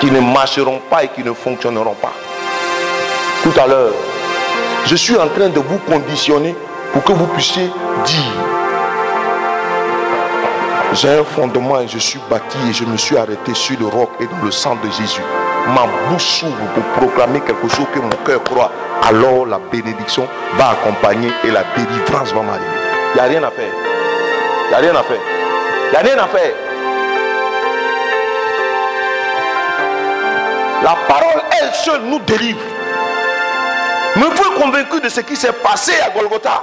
[0.00, 2.12] qui ne marcheront pas et qui ne fonctionneront pas.
[3.42, 3.92] Tout à l'heure,
[4.86, 6.54] je suis en train de vous conditionner
[6.92, 7.70] pour que vous puissiez
[8.04, 8.57] dire
[10.94, 14.10] j'ai un fondement et je suis bâti et je me suis arrêté sur le roc
[14.20, 15.22] et dans le sang de Jésus.
[15.74, 18.72] Ma bouche s'ouvre pour proclamer quelque chose que mon cœur croit.
[19.06, 22.66] Alors la bénédiction va accompagner et la délivrance va m'arriver.
[23.12, 23.72] Il n'y a rien à faire.
[24.64, 25.20] Il n'y a rien à faire.
[25.86, 26.54] Il n'y a rien à faire.
[30.82, 32.60] La parole elle seule nous délivre.
[34.16, 36.62] Vous êtes convaincu de ce qui s'est passé à Golgotha.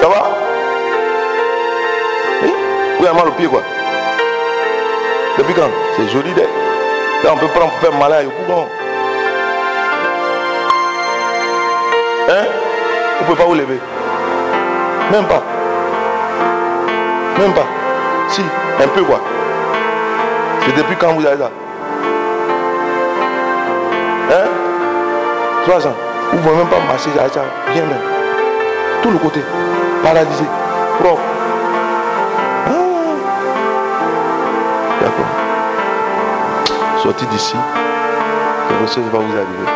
[0.00, 0.51] Ça va?
[3.10, 3.60] Mal au pied quoi
[5.36, 5.68] Depuis quand?
[5.96, 6.48] C'est joli d'être.
[7.24, 8.68] Là on peut prendre pour faire à Yopougon.
[12.30, 12.44] Hein?
[13.18, 13.80] Vous ne pouvez pas vous lever.
[15.10, 15.42] Même pas.
[17.38, 17.66] Même pas.
[18.28, 18.42] Si,
[18.82, 19.20] un peu quoi.
[20.64, 21.50] C'est depuis quand vous avez ça?
[24.30, 24.48] Hein?
[25.66, 25.96] Trois ans.
[26.30, 27.42] Vous ne pouvez même pas marcher ça.
[27.72, 27.98] Bien même.
[29.02, 29.40] Tout le côté.
[30.02, 30.44] Paralysé.
[31.00, 31.31] Propre.
[35.02, 35.26] D'accord.
[37.02, 37.56] Sortez d'ici.
[38.68, 39.68] Quelque chose va vous arriver.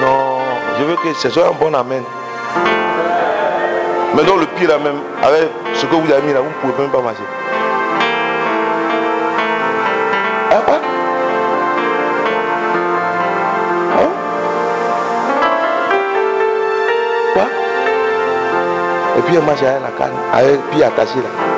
[0.00, 0.38] Non,
[0.78, 2.02] je veux que ce soit un bon amen.
[4.16, 6.72] Mais dans le pire là même, avec ce que vous avez mis là, vous ne
[6.72, 7.22] pouvez même pas marcher.
[10.50, 10.80] Ah quoi
[13.98, 14.10] Hein
[17.34, 17.42] Quoi?
[19.18, 21.49] Et puis elle marche la canne, avec pied attaché là.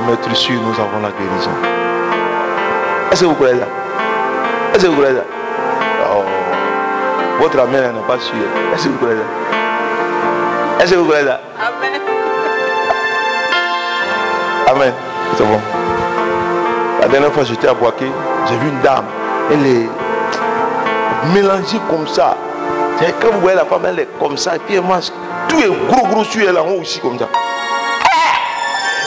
[0.00, 1.50] Maîtres sûrs, nous avons la guérison.
[3.12, 3.66] Est-ce que vous croyez ça?
[4.74, 5.22] Est-ce que vous croyez ça?
[6.12, 6.22] Oh,
[7.40, 8.34] votre amène n'est pas sûr.
[8.74, 10.82] Est-ce que vous croyez ça?
[10.84, 11.40] Est-ce que vous croyez ça?
[11.60, 12.00] Amen.
[14.66, 14.92] Amen.
[15.36, 15.60] C'est bon.
[17.00, 18.10] La dernière fois, j'étais à Boaké,
[18.48, 19.04] j'ai vu une dame.
[19.52, 19.88] Elle est
[21.32, 22.36] mélangée comme ça.
[22.98, 24.56] C'est Quand vous voyez la femme, elle est comme ça.
[24.56, 25.12] Et puis elle mange.
[25.48, 27.28] Tout est gros, gros sur elle en haut aussi comme ça.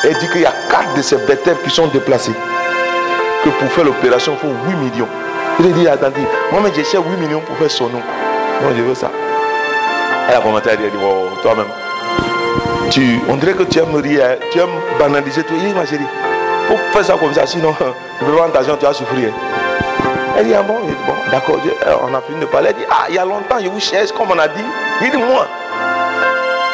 [0.07, 2.31] Elle dit qu'il y a quatre de ces bêtelles qui sont déplacées.
[3.43, 5.07] Que pour faire l'opération, il faut 8 millions.
[5.59, 7.99] Il a dit, attendez, moi-même j'ai cherché 8 millions pour faire son nom.
[8.61, 9.11] Non, je veux ça.
[10.29, 11.67] Elle a commenté elle dit, oh, toi-même.
[12.89, 15.55] Tu, on dirait que tu aimes rire, tu aimes banaliser tout.
[15.57, 16.05] Il dit, ma chérie,
[16.69, 17.73] faut faire ça comme ça, sinon,
[18.19, 19.33] prendre attention, tu vas souffrir.
[20.37, 22.69] Elle dit, ah bon, Il dit, bon, d'accord, euh, on a fini de parler.
[22.69, 24.63] Elle dit, ah, il y a longtemps, je vous cherche, comme on a dit.
[25.01, 25.47] Il dit, moi.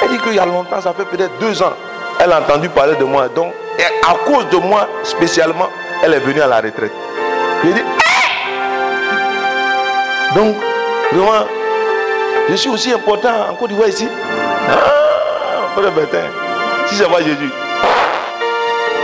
[0.03, 1.73] Elle dit qu'il y a longtemps, ça fait peut-être deux ans.
[2.24, 3.28] Elle a entendu parler de moi.
[3.28, 5.70] Donc, et à cause de moi, spécialement,
[6.02, 6.94] elle est venue à la retraite.
[7.66, 7.68] Ah!
[10.34, 10.56] Donc,
[11.12, 11.45] vraiment,
[12.50, 14.08] je suis aussi important en Côte d'Ivoire ici.
[14.70, 15.82] Ah,
[16.88, 17.52] si c'est pas Jésus,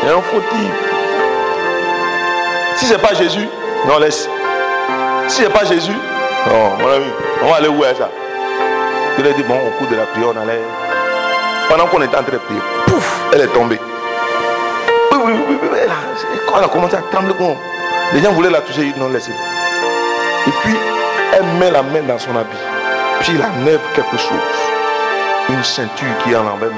[0.01, 0.71] il y a un fautif.
[2.77, 3.49] Si c'est pas Jésus,
[3.85, 4.29] non, laisse.
[5.27, 5.97] Si c'est pas Jésus,
[6.47, 7.11] non, mon ami,
[7.43, 8.09] on va aller où est ça?
[9.17, 10.61] Il a dit, bon, au cours de la prière, on allait.
[11.67, 12.61] Pendant qu'on était en train de prier,
[13.33, 13.79] elle est tombée.
[15.11, 17.33] Oui, oui, oui, oui, elle a- elle a commencé à trembler,
[18.13, 19.31] les gens voulaient la toucher, ils n'ont laissé.
[20.47, 20.75] Et puis,
[21.33, 22.49] elle met la main dans son habit.
[23.19, 24.59] Puis il enlève quelque chose.
[25.49, 26.69] Une ceinture qui est en envers.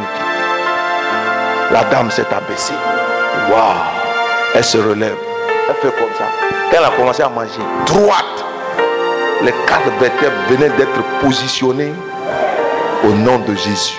[1.72, 2.74] La dame s'est abaissée.
[3.50, 3.62] Waouh!
[4.56, 5.16] Elle se relève.
[5.70, 6.26] Elle fait comme ça.
[6.74, 8.46] Elle a commencé à manger, droite,
[9.42, 11.94] les quatre vertèbres venaient d'être positionnées
[13.04, 13.98] au nom de Jésus.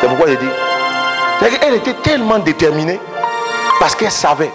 [0.00, 1.58] C'est pourquoi j'ai dit.
[1.58, 3.00] qu'elle était tellement déterminée
[3.80, 4.50] parce qu'elle savait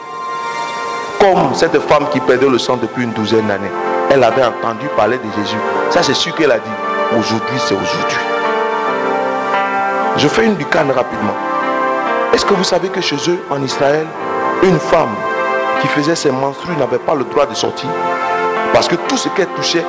[1.22, 3.72] comme cette femme qui perdait le sang depuis une douzaine d'années,
[4.10, 5.58] elle avait entendu parler de Jésus.
[5.92, 6.72] Ça, c'est sûr qu'elle a dit,
[7.20, 8.18] aujourd'hui, c'est aujourd'hui.
[10.18, 11.36] Je fais une ducane rapidement.
[12.34, 14.08] Est-ce que vous savez que chez eux, en Israël,
[14.64, 15.14] une femme
[15.82, 17.90] qui faisait ses menstrues n'avait pas le droit de sortir
[18.74, 19.86] Parce que tout ce qu'elle touchait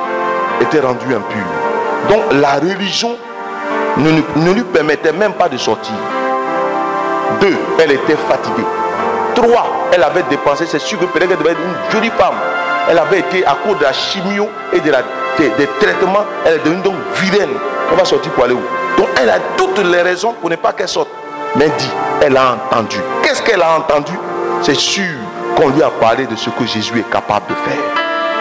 [0.61, 1.45] était rendu impur.
[2.09, 3.17] Donc la religion
[3.97, 5.93] ne, lui- permettait même pas de sortir.
[7.41, 8.65] Deux, elle était fatiguée.
[9.35, 12.35] Trois, elle avait dépensé, c'est sûr que peut-être devait être une jolie femme.
[12.89, 14.99] Elle avait été à cause de la chimio et de la,
[15.37, 17.49] des, traitements, elle est devenue donc vilaine.
[17.91, 18.61] Elle va sortir pour aller où?
[18.97, 21.09] Donc elle a toutes les raisons pour ne pas qu'elle sorte.
[21.55, 21.89] Mais dit,
[22.21, 22.97] elle a entendu.
[23.23, 24.13] Qu'est-ce qu'elle a entendu?
[24.61, 25.05] C'est sûr
[25.55, 27.83] qu'on lui a parlé de ce que Jésus est capable de faire.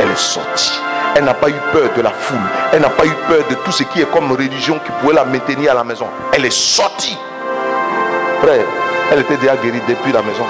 [0.01, 0.81] Elle est sortie.
[1.15, 2.39] Elle n'a pas eu peur de la foule.
[2.73, 5.25] Elle n'a pas eu peur de tout ce qui est comme religion qui pouvait la
[5.25, 6.07] maintenir à la maison.
[6.33, 7.19] Elle est sortie.
[8.43, 8.65] Frère,
[9.11, 10.45] elle était déjà guérie depuis la maison.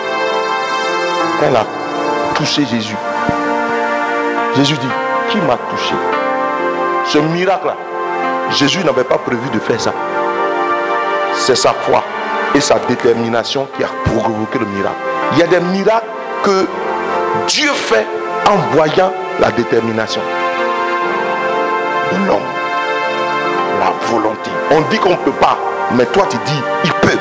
[1.45, 1.67] Elle a
[2.37, 2.97] touché Jésus,
[4.57, 4.89] Jésus dit,
[5.31, 5.95] qui m'a touché?
[7.07, 7.77] Ce miracle-là,
[8.51, 9.93] Jésus n'avait pas prévu de faire ça.
[11.35, 12.05] C'est sa foi
[12.55, 14.97] et sa détermination qui a provoqué le miracle.
[15.33, 16.07] Il y a des miracles
[16.45, 16.67] que
[17.49, 18.07] Dieu fait
[18.49, 20.21] en voyant la détermination
[22.27, 22.49] l'homme.
[23.81, 24.51] La volonté.
[24.71, 25.57] On dit qu'on ne peut pas,
[25.93, 27.19] mais toi tu dis, il peut,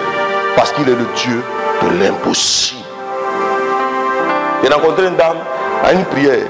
[0.56, 1.44] parce qu'il est le Dieu
[1.82, 2.82] de l'impossible.
[4.64, 5.38] J'ai rencontré une dame
[5.84, 6.46] à une prière,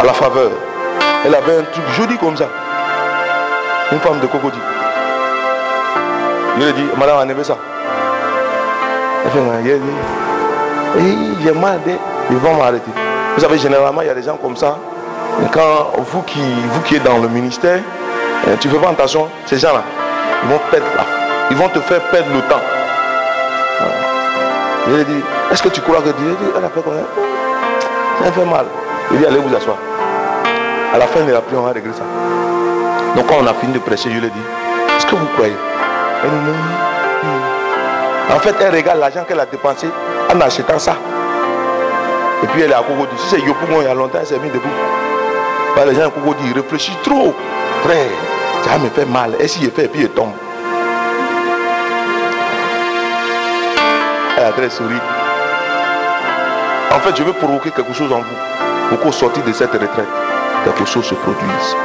[0.00, 0.50] à la faveur.
[1.24, 2.46] Elle avait un truc joli comme ça.
[3.92, 4.58] Une femme de cocody.
[6.56, 7.56] Je lui ai dit, madame, enlevez ça.
[9.24, 9.78] Elle fait,
[10.98, 11.14] et
[11.44, 11.96] j'ai mal, des-
[12.30, 12.90] ils vont m'arrêter.
[13.36, 14.76] Vous savez, généralement, il y a des gens comme ça.
[15.52, 16.40] Quand vous qui,
[16.72, 17.80] vous qui êtes dans le ministère,
[18.48, 19.82] euh, tu fais pas attention, ces gens-là,
[20.44, 20.86] ils vont perdre.
[21.50, 22.62] Ils vont te faire perdre le temps.
[24.86, 26.94] Je lui ai dit, est-ce que tu crois que a dit, elle a fait quoi
[28.22, 28.66] Ça fait mal.
[29.12, 29.76] Il dit, allez vous asseoir.
[30.94, 32.02] À la fin de la prière, on va régler ça.
[33.16, 34.40] Donc quand on a fini de prêcher, je lui ai dit,
[34.96, 35.54] est-ce que vous croyez?
[36.24, 36.54] Elle dit, non.
[38.34, 39.88] En fait, elle regarde l'argent qu'elle a dépensé
[40.32, 40.94] en achetant ça.
[42.42, 43.16] Et puis elle est à Cocody.
[43.18, 44.68] Si c'est Yopougon, il y a longtemps, elle s'est mise debout.
[45.76, 47.34] Bah, les gens à Cocody, ils réfléchissent trop.
[47.84, 48.10] Frère,
[48.64, 49.34] ça me fait mal.
[49.38, 50.32] Et s'il fait, et puis il tombe.
[54.36, 54.96] Elle a très souri.
[56.92, 58.88] En fait, je veux provoquer quelque chose en vous.
[58.88, 60.08] Pour qu'au sortir de cette retraite,
[60.64, 61.76] quelque chose se produise.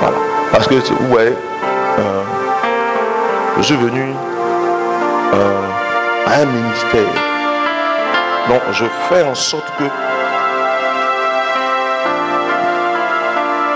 [0.00, 0.16] Voilà.
[0.52, 1.32] Parce que, vous voyez,
[1.98, 2.22] euh,
[3.56, 4.14] je suis venu
[5.34, 5.60] euh,
[6.26, 7.12] à un ministère.
[8.48, 9.84] Donc, je fais en sorte que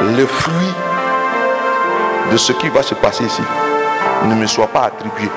[0.00, 0.74] le fruit
[2.32, 3.42] de ce qui va se passer ici
[4.24, 5.28] ne me soit pas attribué,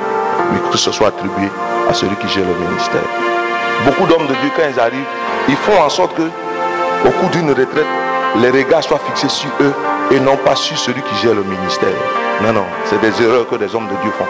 [0.52, 1.50] mais que ce soit attribué
[1.90, 3.02] à celui qui gère le ministère.
[3.86, 5.06] Beaucoup d'hommes de Dieu, quand ils arrivent,
[5.50, 6.22] ils font en sorte que,
[7.06, 7.86] au cours d'une retraite,
[8.38, 9.74] les regards soient fixés sur eux
[10.12, 11.90] et non pas sur celui qui gère le ministère.
[12.42, 14.26] Non, non, c'est des erreurs que des hommes de Dieu font.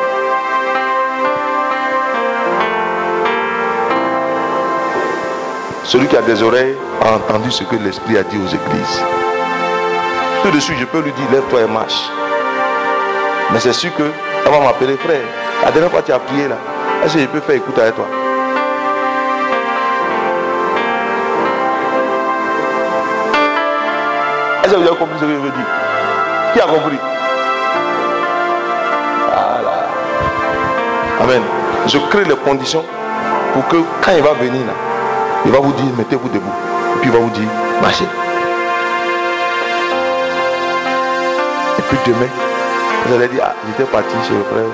[5.83, 9.22] Celui qui a des oreilles a entendu ce que l'Esprit a dit aux églises.
[10.43, 12.09] Tout de suite, je peux lui dire, lève-toi et marche.
[13.53, 14.03] Mais c'est sûr que,
[14.45, 15.21] elle va m'appeler frère.
[15.63, 16.57] La dernière fois, tu as prié là.
[17.05, 18.05] Est-ce que je peux faire écoute avec toi?
[24.63, 25.65] Est-ce que vous avez compris ce que je veux dire?
[26.53, 26.99] Qui a compris?
[29.27, 29.73] Voilà.
[31.21, 31.41] Amen.
[31.87, 32.83] Je crée les conditions
[33.53, 34.73] pour que quand il va venir là,
[35.45, 36.51] il va vous dire mettez-vous debout.
[36.95, 37.47] Et puis il va vous dire
[37.81, 38.05] marchez.
[41.95, 42.29] Puis demain,
[43.05, 44.65] vous allez dire, ah, j'étais parti chez le frère.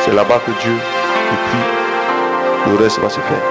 [0.00, 3.42] C'est là-bas que Dieu, et puis le reste va se faire.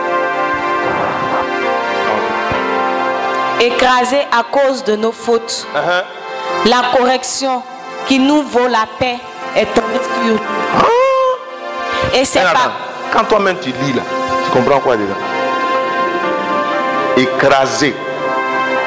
[3.59, 6.03] Écrasé à cause de nos fautes, Uh-huh.
[6.69, 7.61] la correction
[8.07, 9.17] qui nous vaut la paix
[9.55, 10.39] est tombée sur nous.
[12.19, 12.71] Et c'est pas.
[13.11, 14.01] Quand toi-même tu lis là,
[14.45, 15.13] tu comprends quoi dedans
[17.15, 17.95] Écrasé.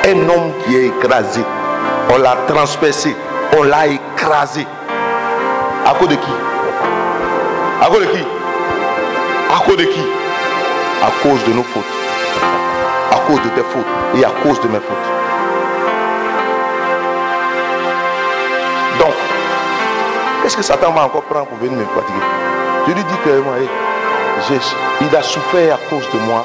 [0.05, 1.43] Un homme qui est écrasé.
[2.13, 3.17] On l'a transpercé.
[3.53, 4.67] On l'a écrasé.
[5.87, 6.31] À cause de qui?
[7.81, 8.25] À cause de qui?
[9.55, 10.05] À cause de qui?
[11.03, 11.85] À cause de nos fautes.
[13.13, 13.87] À cause de tes fautes.
[14.17, 15.09] Et à cause de mes fautes.
[18.99, 19.15] Donc,
[20.43, 22.25] qu'est-ce que Satan va encore prendre pour venir me fatiguer?
[22.89, 23.69] Je lui dis clairement, hey,
[25.01, 26.45] il a souffert à cause de moi.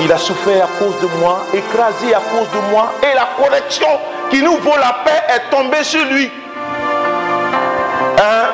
[0.00, 2.92] Il a souffert à cause de moi, écrasé à cause de moi.
[3.02, 3.88] Et la correction
[4.30, 6.30] qui nous vaut la paix est tombée sur lui.
[8.18, 8.48] Hein?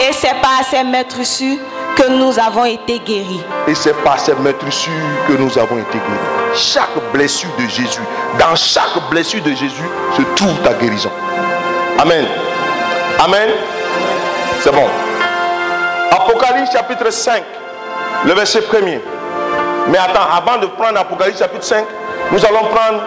[0.00, 1.58] Et c'est par ces maîtres sûrs
[1.96, 3.42] que nous avons été guéris.
[3.68, 4.92] Et c'est par ces maîtrissures
[5.28, 6.54] que nous avons été guéris.
[6.54, 8.00] Chaque blessure de Jésus,
[8.38, 11.10] dans chaque blessure de Jésus se trouve ta guérison.
[11.98, 12.26] Amen.
[13.22, 13.50] Amen.
[14.60, 14.86] C'est bon.
[16.10, 17.42] Apocalypse chapitre 5,
[18.26, 19.00] le verset 1er.
[19.88, 21.84] Mais attends, avant de prendre Apocalypse chapitre 5,
[22.32, 23.02] nous allons prendre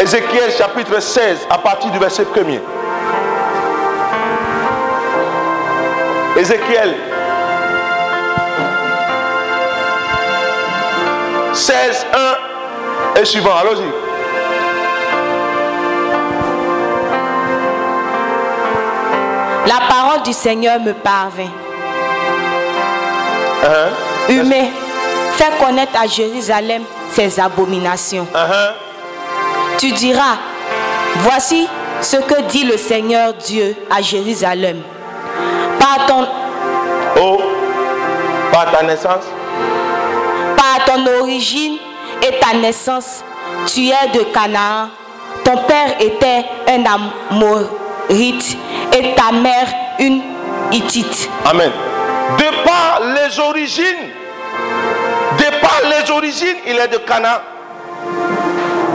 [0.00, 2.60] Ézéchiel chapitre 16 à partir du verset 1er.
[6.36, 6.94] Ézéchiel
[11.52, 12.06] 16,
[13.16, 13.56] 1 et suivant.
[13.56, 13.90] Allons-y.
[19.66, 21.50] La parole du Seigneur me parvint.
[23.64, 23.88] Hein?
[24.28, 24.68] Humain,
[25.32, 28.28] fais connaître à Jérusalem ses abominations.
[28.32, 28.74] Hein?
[29.78, 30.36] Tu diras,
[31.18, 31.68] voici
[32.00, 34.82] ce que dit le Seigneur Dieu à Jérusalem.
[35.78, 36.26] Par ton,
[37.20, 37.40] Oh,
[38.52, 39.24] par ta naissance,
[40.56, 41.76] par ton origine
[42.22, 43.24] et ta naissance,
[43.66, 44.88] tu es de Canaan.
[45.44, 48.56] Ton père était un Amorite
[48.92, 49.68] et ta mère
[49.98, 50.20] une
[50.70, 51.30] Hittite.
[51.46, 51.70] Amen.
[52.36, 54.10] De par les origines,
[55.38, 57.38] de par les origines, il est de Canaan.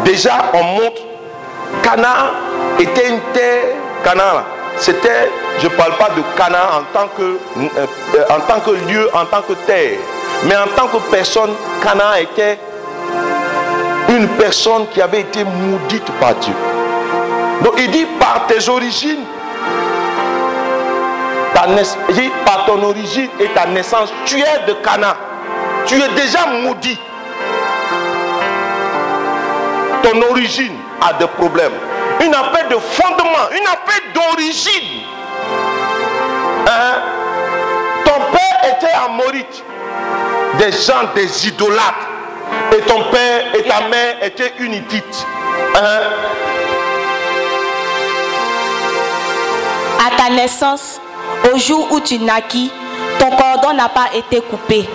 [0.05, 1.01] Déjà, on montre,
[1.81, 2.31] Canaan
[2.79, 3.63] était une terre,
[4.03, 4.43] Canaan, là,
[4.77, 9.09] c'était, je ne parle pas de Canaan en tant, que, euh, en tant que lieu,
[9.13, 9.97] en tant que terre,
[10.45, 11.51] mais en tant que personne,
[11.81, 12.59] Canaan était
[14.09, 16.53] une personne qui avait été maudite par Dieu.
[17.63, 19.23] Donc il dit par tes origines,
[22.45, 25.15] par ton origine et ta naissance, tu es de Cana.
[25.85, 26.99] Tu es déjà maudit.
[30.03, 31.71] Ton origine a des problèmes.
[32.23, 35.01] Une affaire de fondement, une affaire d'origine.
[36.67, 36.93] Hein?
[38.05, 39.63] Ton père était amorite,
[40.59, 42.07] des gens, des idolâtres.
[42.75, 45.25] Et ton père et ta mère étaient unitites.
[45.75, 45.99] Hein?
[50.05, 50.99] À ta naissance,
[51.53, 52.71] au jour où tu naquis,
[53.19, 54.87] ton cordon n'a pas été coupé.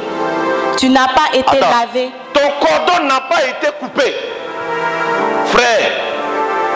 [0.79, 1.71] Tu n'as pas été Attends.
[1.81, 2.11] lavé.
[2.33, 4.15] Ton cordon n'a pas été coupé.
[5.47, 5.91] Frère,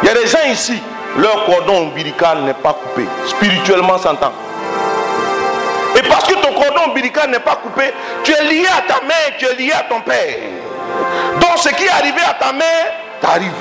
[0.02, 0.80] il y a des gens ici,
[1.16, 3.06] leur cordon ombilical n'est pas coupé.
[3.26, 4.32] Spirituellement s'entend.
[5.96, 7.92] Et parce que ton cordon ombilical n'est pas coupé,
[8.24, 10.36] tu es lié à ta mère, tu es lié à ton père.
[11.40, 13.52] Donc ce qui est arrivé à ta mère, t'arrive.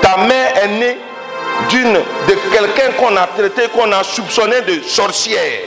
[0.00, 0.98] Ta mère est née
[1.68, 5.60] d'une de quelqu'un qu'on a traité, qu'on a soupçonné de sorcière.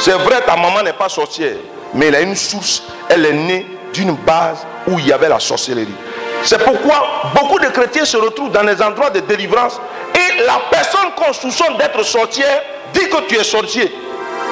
[0.00, 1.56] C'est vrai, ta maman n'est pas sorcière,
[1.94, 3.66] mais elle a une source, elle est née
[3.96, 5.94] d'une base où il y avait la sorcellerie.
[6.42, 9.80] C'est pourquoi beaucoup de chrétiens se retrouvent dans des endroits de délivrance
[10.14, 12.62] et la personne qu'on soupçonne d'être sorcière
[12.92, 13.92] dit que tu es sorcier.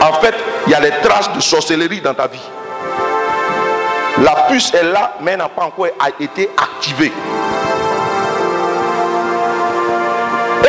[0.01, 0.35] En fait,
[0.67, 2.41] il y a les traces de sorcellerie dans ta vie.
[4.23, 5.89] La puce est là, mais n'a pas encore
[6.19, 7.13] été activée.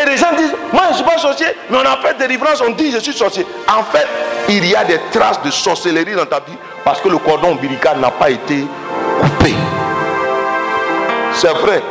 [0.01, 2.61] Et les gens disent, moi je ne suis pas sorcier, mais on a fait délivrance,
[2.61, 3.45] on dit je suis sorcier.
[3.69, 4.07] En fait,
[4.49, 7.99] il y a des traces de sorcellerie dans ta vie parce que le cordon ombilical
[7.99, 8.65] n'a pas été
[9.19, 9.53] coupé.
[11.33, 11.81] C'est vrai,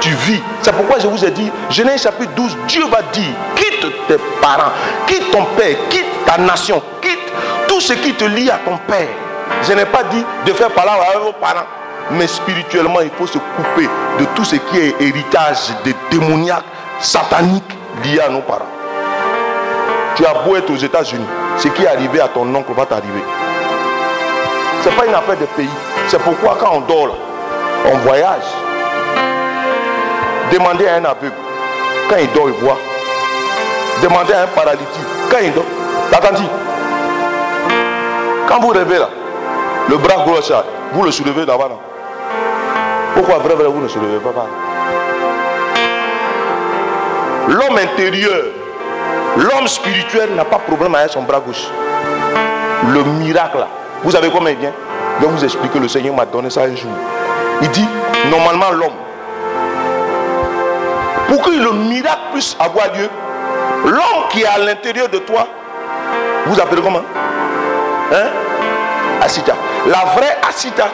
[0.00, 0.42] tu vis.
[0.60, 4.72] C'est pourquoi je vous ai dit, Genèse chapitre 12, Dieu va dire, quitte tes parents,
[5.06, 7.32] quitte ton père, quitte ta nation, quitte
[7.68, 9.08] tout ce qui te lie à ton père.
[9.62, 11.66] Je n'ai pas dit de faire parler avec vos parents,
[12.10, 16.64] mais spirituellement, il faut se couper de tout ce qui est héritage de démoniaque,
[16.98, 18.66] satanique lié à nos parents.
[20.16, 23.22] Tu as beau être aux États-Unis, ce qui est arrivé à ton oncle va t'arriver.
[24.82, 25.68] Ce n'est pas une affaire de pays.
[26.08, 27.16] C'est pourquoi quand on dort,
[27.86, 28.44] on voyage.
[30.52, 31.32] Demandez à un aveugle,
[32.08, 32.78] quand il dort, il voit.
[34.02, 35.64] Demandez à un paralytique, quand il dort.
[36.12, 36.48] Attendez.
[38.48, 39.08] Quand vous rêvez là,
[39.88, 40.50] le bras gauche,
[40.92, 41.56] vous le soulevez là.
[43.14, 44.46] Pourquoi vrai, vrai, vous ne soulevez pas là?
[47.48, 48.44] L'homme intérieur,
[49.36, 51.68] l'homme spirituel n'a pas de problème avec son bras gauche.
[52.88, 53.68] Le miracle, là,
[54.02, 54.72] vous savez comment il vient
[55.20, 56.90] Je vais vous expliquer, le Seigneur m'a donné ça un jour.
[57.62, 57.86] Il dit,
[58.30, 58.96] normalement l'homme,
[61.28, 63.08] pour que le miracle puisse avoir lieu,
[63.84, 65.46] l'homme qui est à l'intérieur de toi,
[66.46, 67.02] vous appelez comment?
[68.12, 68.26] Hein?
[69.20, 69.54] Asita.
[69.86, 70.88] La vraie Asita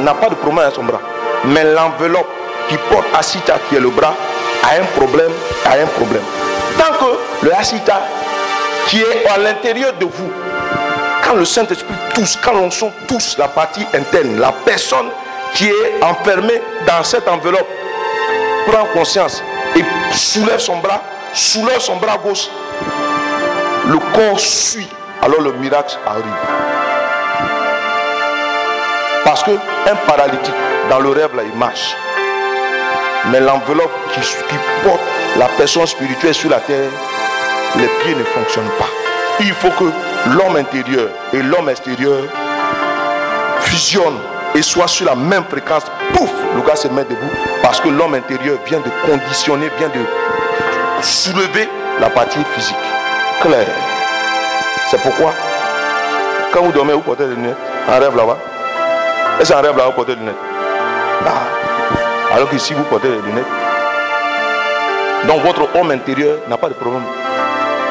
[0.00, 1.00] n'a pas de problème avec son bras.
[1.44, 2.28] Mais l'enveloppe
[2.68, 4.14] qui porte Asita, qui est le bras,
[4.64, 5.30] a un problème,
[5.66, 6.22] a un problème.
[6.78, 8.00] Tant que le Asita,
[8.88, 10.30] qui est à l'intérieur de vous,
[11.22, 15.06] quand le Saint-Esprit touche, quand l'on son touche la partie interne, la personne
[15.54, 17.68] qui est enfermée dans cette enveloppe
[18.66, 19.42] prend conscience
[19.76, 22.48] et soulève son bras, soulève son bras gauche,
[23.86, 24.88] le corps suit,
[25.22, 26.24] alors le miracle arrive.
[29.24, 30.54] Parce que un paralytique,
[30.90, 31.96] dans le rêve, là, il marche.
[33.30, 35.00] Mais l'enveloppe qui, qui porte
[35.38, 36.90] la personne spirituelle sur la terre,
[37.76, 38.88] les pieds ne fonctionnent pas.
[39.40, 39.84] Il faut que
[40.26, 42.24] l'homme intérieur et l'homme extérieur
[43.60, 44.20] fusionnent
[44.54, 45.84] et soient sur la même fréquence.
[46.12, 47.30] Pouf, le gars se met debout
[47.62, 51.68] parce que l'homme intérieur vient de conditionner, vient de soulever
[52.00, 52.76] la partie physique.
[53.40, 53.66] Clair.
[54.90, 55.32] C'est pourquoi,
[56.52, 57.56] quand vous dormez, vous portez des lunettes.
[57.88, 58.38] Un rêve là-bas.
[59.40, 60.36] Et c'est un rêve là, vous portez des lunettes?
[61.26, 62.34] Ah.
[62.34, 63.46] Alors que vous portez des lunettes,
[65.26, 67.02] donc votre homme intérieur n'a pas de problème.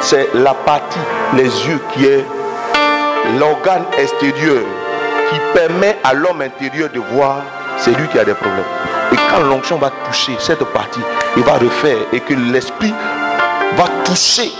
[0.02, 1.00] C'est la partie,
[1.36, 2.26] les yeux qui est
[3.40, 4.64] l'organe extérieur
[5.30, 7.38] qui permet à l'homme intérieur de voir,
[7.78, 8.66] c'est lui qui a des problèmes.
[9.14, 11.00] Et quand l'onction va toucher cette partie,
[11.38, 12.94] il va refaire et que l'esprit
[13.78, 14.52] va toucher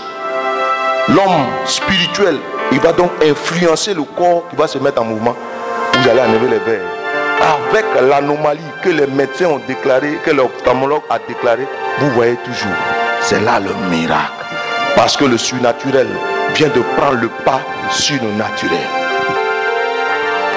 [1.08, 2.38] l'homme spirituel,
[2.70, 5.34] il va donc influencer le corps qui va se mettre en mouvement.
[5.94, 6.88] Vous allez enlever les verres.
[7.42, 11.66] Avec l'anomalie que les médecins ont déclaré, que l'ophtalmologue a déclaré,
[11.98, 12.76] vous voyez toujours.
[13.20, 14.41] C'est là le miracle.
[15.02, 16.06] Parce que le surnaturel
[16.54, 17.60] vient de prendre le pas
[17.90, 18.78] sur le naturel.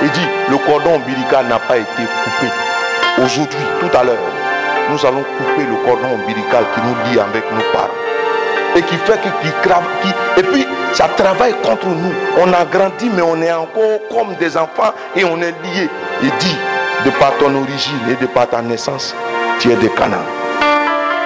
[0.04, 2.52] Il dit, le cordon ombilical n'a pas été coupé.
[3.24, 4.22] Aujourd'hui, tout à l'heure,
[4.92, 7.90] nous allons couper le cordon ombilical qui nous lie avec nos parents.
[8.76, 9.52] Et qui fait que, qui
[10.04, 12.14] qui, et puis ça travaille contre nous.
[12.38, 15.90] On a grandi, mais on est encore comme des enfants et on est liés.
[16.22, 16.58] Il dit,
[17.04, 19.16] de par ton origine et de par ta naissance,
[19.60, 20.22] tu es de Canaan.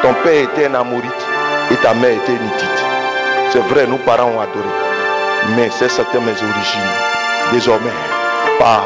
[0.04, 1.28] Ton père était un Amorite
[1.70, 2.99] et ta mère était une Hittite.
[3.52, 4.70] C'est vrai, nos parents ont adoré.
[5.56, 6.92] Mais c'est certaines mes origines.
[7.52, 7.90] Désormais,
[8.60, 8.86] par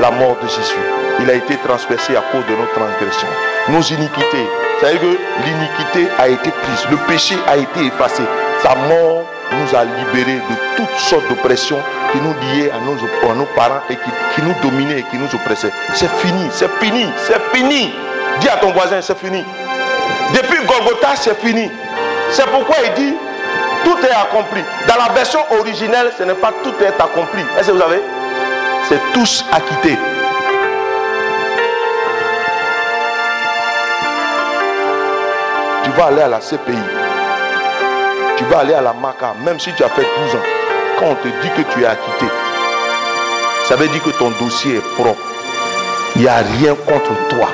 [0.00, 0.82] la mort de Jésus,
[1.20, 3.28] il a été transpercé à cause de nos transgressions.
[3.68, 4.48] Nos iniquités.
[4.80, 5.16] C'est-à-dire que
[5.46, 6.86] l'iniquité a été prise.
[6.90, 8.22] Le péché a été effacé.
[8.62, 11.78] Sa mort nous a libérés de toutes sortes d'oppressions
[12.10, 15.72] qui nous liaient à nos, parents et qui, qui nous dominaient et qui nous oppressaient.
[15.94, 17.92] C'est fini, c'est fini, c'est fini.
[18.40, 19.44] Dis à ton voisin, c'est fini.
[20.32, 21.70] Depuis Golgotha, c'est fini.
[22.30, 23.14] C'est pourquoi il dit,
[23.84, 24.62] tout est accompli.
[24.88, 27.42] Dans la version originelle, ce n'est pas tout est accompli.
[27.58, 28.02] Est-ce que vous savez?
[28.88, 29.98] C'est tous acquittés.
[35.84, 36.78] Tu vas aller à la CPI.
[38.36, 40.44] Tu vas aller à la MACA, même si tu as fait 12 ans.
[40.98, 42.26] Quand on te dit que tu es acquitté,
[43.64, 45.20] ça veut dire que ton dossier est propre.
[46.16, 47.48] Il n'y a rien contre toi.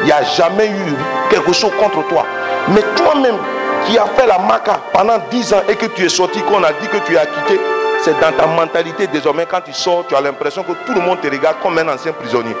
[0.00, 0.94] Il n'y a jamais eu
[1.30, 2.26] quelque chose contre toi.
[2.68, 3.38] Mais toi-même
[3.86, 6.72] qui as fait la maca pendant 10 ans et que tu es sorti, qu'on a
[6.72, 7.60] dit que tu es acquitté,
[8.02, 11.20] c'est dans ta mentalité désormais, quand tu sors, tu as l'impression que tout le monde
[11.20, 12.56] te regarde comme un ancien prisonnier.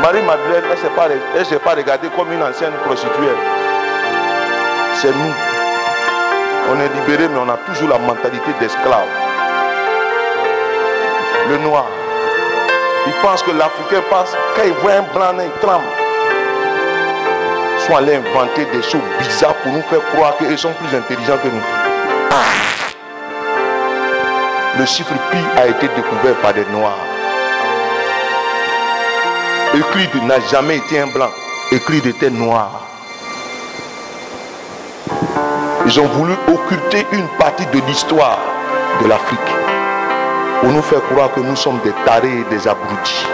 [0.00, 3.34] Marie-Madeleine, elle ne s'est pas, regardée comme une ancienne prostituée.
[5.00, 5.34] C'est nous.
[6.70, 9.08] On est libérés, mais on a toujours la mentalité d'esclave.
[11.48, 11.86] Le noir.
[13.06, 16.03] Il pense que l'Africain pense, quand il voit un blanc, il tremble.
[17.86, 21.48] Sont allés inventer des choses bizarres pour nous faire croire qu'ils sont plus intelligents que
[21.48, 21.62] nous.
[24.78, 26.96] Le chiffre pi a été découvert par des noirs.
[29.74, 31.28] Euclide n'a jamais été un blanc.
[31.72, 32.70] Euclide était noir.
[35.84, 38.38] Ils ont voulu occulter une partie de l'histoire
[39.02, 39.38] de l'Afrique
[40.60, 43.26] pour nous faire croire que nous sommes des tarés et des abrutis.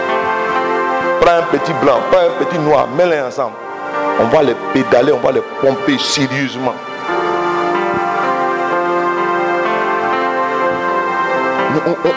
[1.21, 3.55] Prends un petit blanc, prends un petit noir, mets-les ensemble.
[4.21, 6.75] On va les pédaler, on va les pomper sérieusement.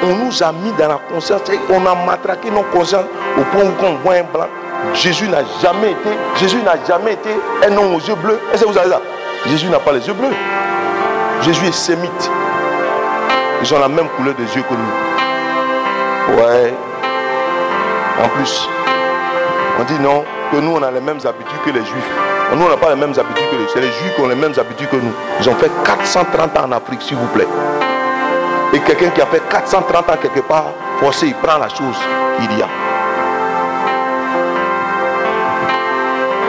[0.03, 1.41] On, nous a mis dans la conscience
[1.71, 3.05] on a matraqué nos consciences
[3.39, 4.49] au point où on voit un blanc,
[4.93, 7.31] Jésus n'a jamais été, Jésus n'a jamais été
[7.67, 8.39] un homme aux yeux bleus.
[8.53, 9.01] Est-ce que vous savez ça?
[9.47, 10.35] Jésus n'a pas les yeux bleus.
[11.43, 12.31] Jésus est sémite.
[13.63, 16.37] Ils ont la même couleur des yeux que nous.
[16.43, 16.75] Ouais.
[18.23, 18.69] En plus,
[19.81, 20.25] on dit non,
[20.55, 22.11] que nous on a les mêmes habitudes que les juifs.
[22.55, 24.37] Nous on n'a pas les mêmes habitudes que les C'est les juifs qui ont les
[24.37, 25.13] mêmes habitudes que nous.
[25.41, 27.49] Ils ont fait 430 ans en Afrique, s'il vous plaît.
[28.73, 30.67] Et quelqu'un qui a fait 430 ans quelque part,
[31.01, 31.97] forcé, il prend la chose
[32.39, 32.69] qu'il y a.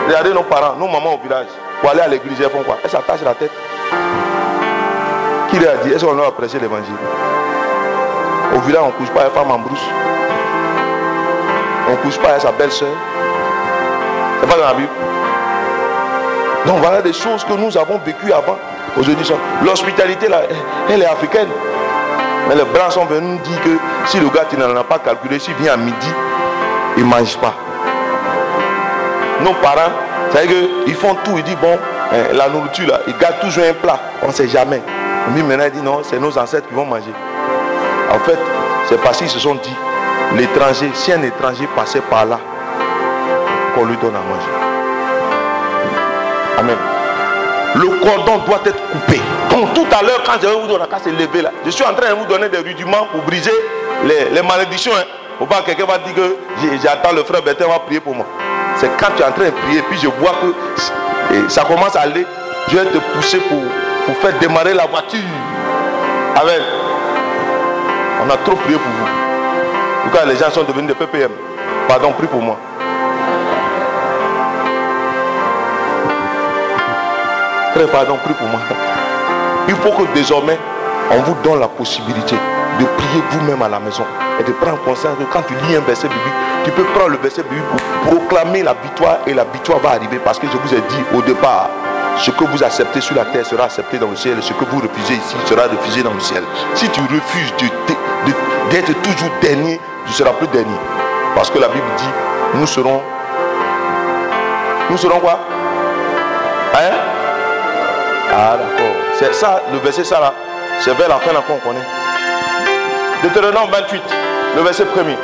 [0.06, 1.48] Regardez nos parents, nos mamans au village,
[1.80, 2.78] pour aller à l'église, elles font quoi?
[2.84, 3.50] Elles s'attachent la tête.
[5.50, 6.94] Qui leur a dit Est-ce qu'on doit prêcher l'évangile?
[8.54, 9.84] Au village, on ne couche pas avec femme en brousse.
[11.88, 12.94] On ne couche pas avec sa belle-sœur.
[14.40, 14.88] C'est pas dans la Bible.
[16.66, 18.58] Donc voilà des choses que nous avons vécues avant.
[18.98, 19.26] Aujourd'hui,
[19.64, 20.26] l'hospitalité,
[20.90, 21.48] elle est africaine.
[22.48, 23.70] Mais les blancs sont venus nous dire que
[24.06, 26.12] si le gars, tu n'en as pas calculé, s'il vient à midi,
[26.96, 27.54] il ne mange pas.
[29.42, 29.92] Nos parents,
[30.32, 31.36] c'est qu'ils font tout.
[31.36, 31.78] Ils disent, bon,
[32.12, 33.98] hein, la nourriture, là, ils gardent toujours un plat.
[34.22, 34.80] On ne sait jamais.
[35.34, 37.12] Lui, maintenant, il dit, non, c'est nos ancêtres qui vont manger.
[38.12, 38.38] En fait,
[38.88, 39.76] c'est parce qu'ils se sont dit,
[40.36, 42.38] l'étranger, si un étranger passait par là,
[43.84, 44.76] lui donne à manger.
[46.58, 46.76] Amen.
[47.74, 49.20] Le cordon doit être coupé.
[49.50, 51.92] Donc tout à l'heure, quand je vous donner la casse lever là, je suis en
[51.92, 53.52] train de vous donner des rudiments pour briser
[54.04, 54.92] les, malédictions.
[54.96, 55.04] Hein.
[55.38, 56.36] Faut pas que quelqu'un va dire que
[56.82, 58.26] j'attends le frère Bertin va prier pour moi.
[58.76, 62.00] C'est quand tu es en train de prier, puis je vois que ça commence à
[62.02, 62.26] aller,
[62.68, 63.60] je vais te pousser pour,
[64.06, 65.20] pour faire démarrer la voiture.
[66.36, 66.62] Amen.
[68.24, 69.08] On a trop prié pour vous.
[70.02, 71.30] Pourquoi les gens sont devenus des PPM
[71.88, 72.58] Pardon, prie pour moi.
[77.92, 78.60] Pardon, prie pour moi.
[79.68, 80.58] Il faut que désormais,
[81.10, 82.36] on vous donne la possibilité
[82.78, 84.04] de prier vous-même à la maison
[84.40, 86.34] et de prendre conscience que quand tu lis un verset biblique,
[86.64, 87.64] tu peux prendre le verset biblique
[88.06, 91.04] pour proclamer la victoire et la victoire va arriver parce que je vous ai dit
[91.16, 91.68] au départ,
[92.18, 94.64] ce que vous acceptez sur la terre sera accepté dans le ciel et ce que
[94.64, 96.42] vous refusez ici sera refusé dans le ciel.
[96.74, 100.78] Si tu refuses de- de- d'être toujours dernier, tu seras plus dernier.
[101.34, 102.08] Parce que la Bible dit,
[102.54, 103.00] nous serons...
[104.90, 105.38] Nous serons quoi?
[106.74, 106.94] Hein?
[108.36, 108.94] Ah d'accord.
[109.18, 110.32] C'est ça, le verset ça là,
[110.80, 111.86] c'est vers la fin là qu'on connaît.
[113.22, 114.02] Deutéronome 28,
[114.56, 115.16] le verset premier.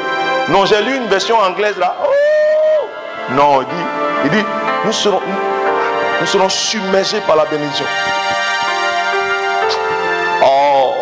[0.49, 1.95] Non, j'ai lu une version anglaise là.
[2.03, 2.87] Oh
[3.33, 3.85] non, il dit,
[4.25, 4.47] il dit,
[4.85, 5.21] nous serons,
[6.21, 7.87] nous serons submergés par la bénédiction.
[10.43, 10.95] Oh,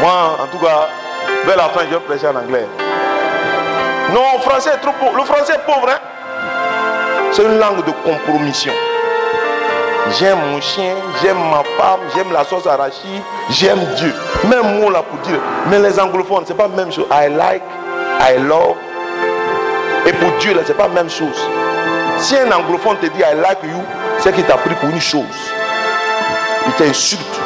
[0.00, 0.88] moi en tout cas,
[1.46, 2.66] Vers la fin, je vais prêcher en anglais.
[4.12, 5.16] Non, le français est trop pauvre.
[5.16, 5.98] Le français est pauvre, hein.
[7.30, 8.72] C'est une langue de compromission.
[10.12, 14.14] J'aime mon chien, j'aime ma femme, j'aime la sauce arachide, j'aime Dieu.
[14.48, 15.40] Même mot là pour dire.
[15.68, 17.06] Mais les anglophones, c'est pas la même chose.
[17.10, 17.62] I like,
[18.20, 18.76] I love.
[20.06, 21.36] Et pour Dieu, là, c'est pas la même chose.
[22.18, 23.82] Si un anglophone te dit I like you,
[24.20, 25.24] c'est qu'il t'a pris pour une chose.
[26.66, 27.40] Il t'insulte.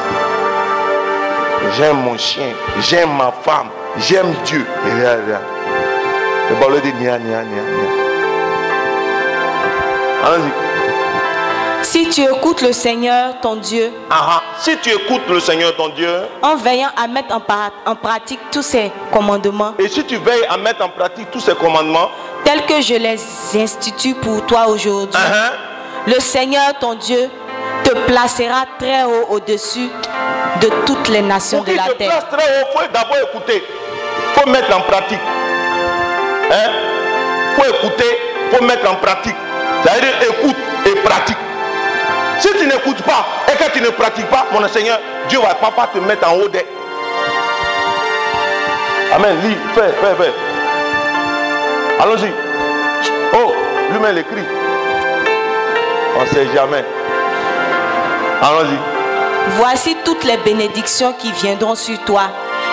[1.76, 3.68] J'aime mon chien, j'aime ma femme,
[3.98, 4.66] j'aime Dieu.
[4.86, 5.40] Et rien.
[6.50, 7.62] Le dit nia, nia, nia,
[10.22, 10.69] nia.
[11.82, 14.42] Si tu écoutes le Seigneur, ton Dieu, Ah, ah.
[14.58, 16.10] Si tu écoutes le Seigneur ton Dieu,
[16.42, 20.84] en veillant à mettre en, pratique tous ses commandements, et si tu veilles à mettre
[20.84, 22.10] en pratique tous ces commandements,
[22.44, 23.18] tels que je les
[23.56, 25.52] institue pour toi aujourd'hui, ah,
[26.06, 27.30] le Seigneur, ton Dieu,
[27.84, 29.88] te placera très haut au-dessus
[30.60, 32.10] de toutes les nations pour de la te terre.
[32.10, 33.64] place très haut, il faut d'abord écouter.
[34.36, 35.18] Il faut mettre en pratique.
[36.52, 36.70] Hein?
[37.56, 38.18] faut écouter,
[38.50, 39.36] il faut mettre en pratique.
[39.82, 41.36] C'est-à-dire écoute et pratique.
[42.40, 44.98] Si tu n'écoutes pas et que tu ne pratiques pas, mon Seigneur,
[45.28, 46.64] Dieu va pas pas te mettre en haut des.
[49.14, 49.36] Amen.
[49.42, 50.32] Lis, fais, fais, fais.
[52.00, 52.32] Allons-y.
[53.34, 53.52] Oh,
[53.92, 54.44] lui-même l'écrit.
[56.16, 56.84] On ne sait jamais.
[58.42, 58.78] Allons-y.
[59.56, 62.22] Voici toutes les bénédictions qui viendront sur toi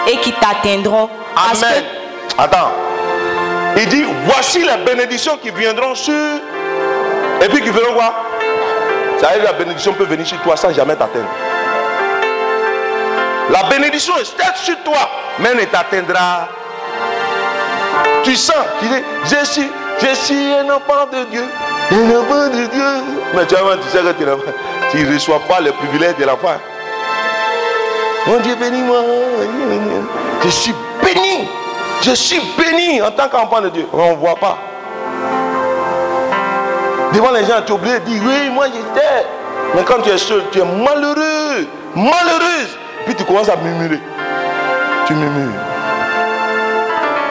[0.07, 1.09] et qui t'atteindront.
[1.35, 1.83] Amen.
[1.83, 2.71] que Attends.
[3.75, 6.13] Il dit, voici les bénédictions qui viendront sur...
[7.41, 8.26] Et puis qui feront quoi?
[9.19, 11.27] Ça veut dire la bénédiction peut venir sur toi sans jamais t'atteindre.
[13.49, 14.25] La bénédiction est
[14.57, 16.47] sur toi, mais elle ne t'atteindra.
[18.23, 19.71] Tu sens, tu dis, je suis,
[20.01, 21.45] je suis un enfant de Dieu.
[21.91, 23.03] Un enfant de Dieu.
[23.33, 24.11] Mais tu, tu sais que
[24.91, 26.57] tu ne reçois pas les privilèges de l'enfant.
[28.27, 28.99] Mon Dieu bénis-moi.
[30.43, 31.47] Je suis béni.
[32.01, 33.87] Je suis béni en tant qu'enfant de Dieu.
[33.93, 34.57] On ne voit pas.
[37.13, 39.25] Devant les gens, tu es obligé de dire oui, moi j'étais.
[39.75, 41.67] Mais quand tu es seul, tu es malheureux.
[41.95, 42.77] Malheureuse.
[43.05, 43.99] Puis tu commences à murmurer.
[45.05, 45.51] Tu murmures.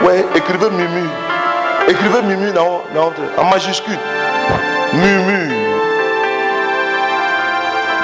[0.02, 1.10] Ouais, écrivez murmure.
[1.88, 3.98] Écrivez murmure dans, en majuscule.
[4.92, 5.54] Murmure.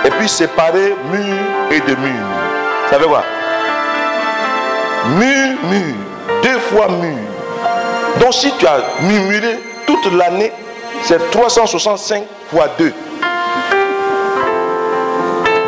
[0.05, 1.37] Et puis séparer mur
[1.71, 2.27] et de mur.
[2.91, 3.23] Ça veut quoi?
[5.19, 5.95] Mur, mur.
[6.43, 7.19] Deux fois mur.
[8.21, 10.53] Donc si tu as murmuré toute l'année,
[11.05, 12.93] c'est 365 fois 2.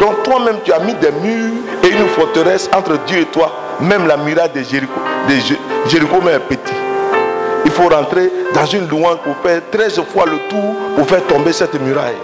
[0.00, 1.52] Donc toi-même, tu as mis des murs
[1.82, 3.52] et une forteresse entre Dieu et toi.
[3.80, 4.92] Même la muraille de Jéricho,
[5.28, 6.74] de Jé- Jéricho même est petit.
[7.64, 11.52] Il faut rentrer dans une louange pour faire 13 fois le tour pour faire tomber
[11.52, 12.14] cette muraille.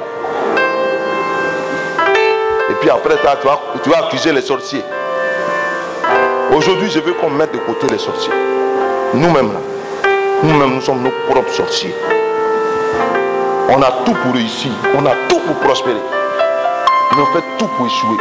[2.71, 4.85] Et puis après, tu vas, tu vas accuser les sorciers.
[6.55, 8.33] Aujourd'hui, je veux qu'on mette de côté les sorciers.
[9.15, 10.09] Nous-mêmes, là.
[10.43, 11.95] Nous-mêmes, nous sommes nos propres sorciers.
[13.73, 14.71] On a tout pour réussir.
[14.97, 15.97] On a tout pour prospérer.
[17.17, 18.17] Mais on fait tout pour échouer.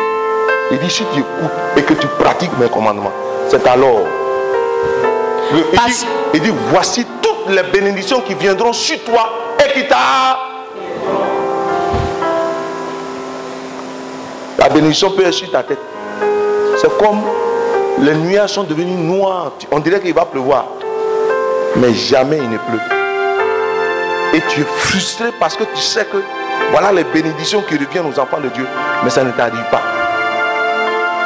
[0.71, 3.11] Il dit, si tu écoutes et que tu pratiques mes commandements,
[3.47, 4.01] c'est alors.
[5.51, 6.05] Le- il, dit,
[6.35, 9.29] il dit, voici toutes les bénédictions qui viendront sur toi
[9.65, 10.37] et qui t'a...
[14.59, 15.79] La bénédiction peut être sur ta tête.
[16.77, 17.21] C'est comme
[17.99, 19.51] les nuages sont devenus noirs.
[19.71, 20.65] On dirait qu'il va pleuvoir.
[21.77, 22.98] Mais jamais il ne pleut.
[24.33, 26.17] Et tu es frustré parce que tu sais que
[26.71, 28.67] voilà les bénédictions qui reviennent aux enfants de Dieu.
[29.03, 29.81] Mais ça ne t'arrive pas.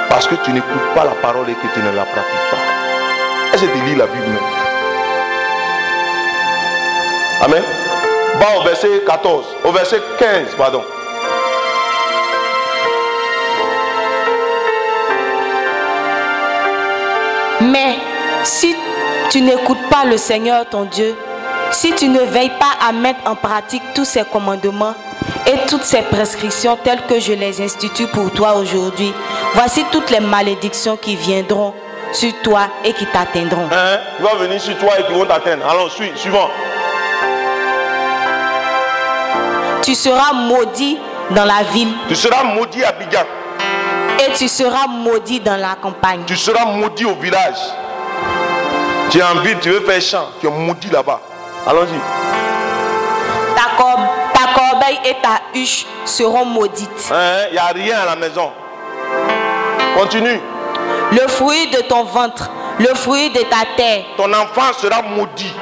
[0.10, 2.58] Parce que tu n'écoutes pas la parole et que tu ne la pratiques pas.
[3.54, 4.38] Que tu lis la Bible même?
[7.42, 7.64] Amen.
[8.40, 9.46] Va au verset 14.
[9.66, 10.84] Au verset 15, pardon.
[17.62, 17.98] Mais
[18.44, 18.76] si
[19.30, 21.16] tu n'écoutes pas le Seigneur ton Dieu,
[21.74, 24.94] si tu ne veilles pas à mettre en pratique tous ses commandements
[25.46, 29.12] et toutes ses prescriptions telles que je les institue pour toi aujourd'hui,
[29.56, 31.74] voici toutes les malédictions qui viendront
[32.14, 33.68] sur toi et qui t'atteindront.
[33.72, 33.98] Hein?
[34.20, 35.66] Il va venir sur toi et qui vont t'atteindre.
[35.70, 36.50] Allons, suis, suivant.
[39.82, 40.98] Tu seras maudit
[41.32, 43.24] dans la ville Tu seras maudit à Abidjan.
[44.20, 46.22] et tu seras maudit dans la campagne.
[46.26, 47.58] Tu seras maudit au village.
[49.10, 50.28] Tu es en ville, tu veux faire champ.
[50.40, 51.20] Tu es maudit là-bas.
[51.68, 52.00] Allons-y.
[53.56, 57.12] Ta, corbe- ta corbeille et ta huche seront maudites.
[57.12, 57.46] Hein?
[57.50, 58.52] Il n'y a rien à la maison.
[59.98, 60.40] Continue.
[61.12, 62.50] Le fruit de ton ventre,
[62.80, 65.54] le fruit de ta terre, Ton enfant sera maudit.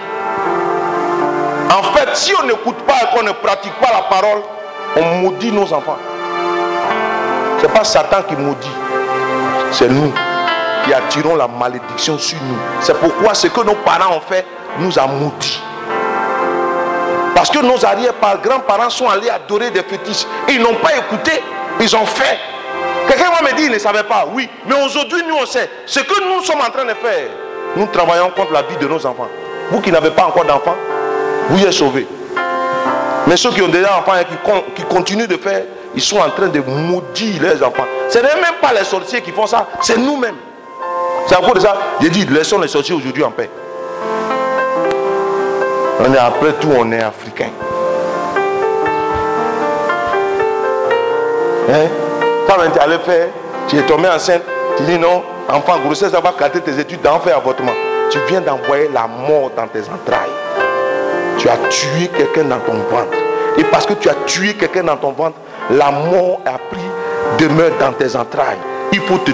[1.69, 4.41] En fait, si on n'écoute pas et qu'on ne pratique pas la parole,
[4.95, 5.98] on maudit nos enfants.
[7.60, 8.72] Ce n'est pas Satan qui maudit,
[9.72, 10.11] c'est nous.
[10.84, 12.57] qui attirons la malédiction sur nous.
[12.82, 14.45] C'est pourquoi ce que nos parents ont fait
[14.80, 15.61] nous a maudits.
[17.42, 20.28] Parce que nos arrière-grands-parents sont allés adorer des fétiches.
[20.48, 21.32] Ils n'ont pas écouté,
[21.80, 22.38] ils ont fait.
[23.08, 24.28] Quelqu'un va me dire, ils ne savaient pas.
[24.32, 25.68] Oui, mais aujourd'hui, nous, on sait.
[25.88, 27.30] Ce que nous sommes en train de faire,
[27.76, 29.28] nous travaillons contre la vie de nos enfants.
[29.72, 30.76] Vous qui n'avez pas encore d'enfants,
[31.50, 32.06] vous êtes sauvés.
[33.26, 35.64] Mais ceux qui ont déjà enfants et qui, con- qui continuent de faire,
[35.95, 37.88] ils sont en train de maudire les enfants.
[38.08, 40.38] Ce n'est même pas les sorciers qui font ça, c'est nous-mêmes.
[41.26, 43.50] C'est à cause de ça, j'ai dit, laissons les sorciers aujourd'hui en paix.
[46.04, 47.50] On est, après tout, on est africain.
[51.70, 51.88] Hein?
[52.48, 53.28] Quand tu es allé faire,
[53.68, 54.42] tu es tombé enceinte,
[54.78, 57.74] tu dis non, enfant, grossesse, ça va gâter tes études, d'en faire avortement.
[58.10, 60.32] Tu viens d'envoyer la mort dans tes entrailles.
[61.38, 63.18] Tu as tué quelqu'un dans ton ventre.
[63.58, 65.38] Et parce que tu as tué quelqu'un dans ton ventre,
[65.70, 66.82] la mort a pris
[67.38, 68.58] demeure dans tes entrailles.
[68.92, 69.32] Il faut, te,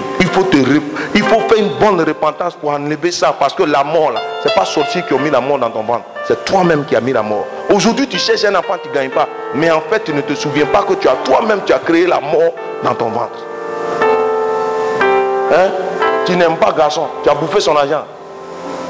[1.15, 3.35] il faut faire une bonne repentance pour enlever ça.
[3.37, 5.69] Parce que la mort, là, ce n'est pas sorcier qui a mis la mort dans
[5.69, 6.03] ton ventre.
[6.27, 7.45] C'est toi-même qui as mis la mort.
[7.73, 9.27] Aujourd'hui, tu cherches un enfant qui ne gagne pas.
[9.55, 12.05] Mais en fait, tu ne te souviens pas que tu as toi-même, tu as créé
[12.05, 13.39] la mort dans ton ventre.
[15.53, 15.69] Hein?
[16.25, 17.07] Tu n'aimes pas garçon.
[17.23, 18.03] Tu as bouffé son argent.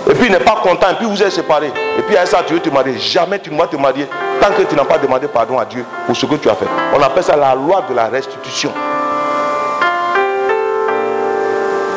[0.09, 1.71] Et puis il n'est pas content, et puis vous êtes séparés.
[1.97, 2.97] Et puis à ça, tu veux te marier.
[2.97, 4.07] Jamais tu ne vas te marier
[4.39, 6.65] tant que tu n'as pas demandé pardon à Dieu pour ce que tu as fait.
[6.95, 8.71] On appelle ça la loi de la restitution.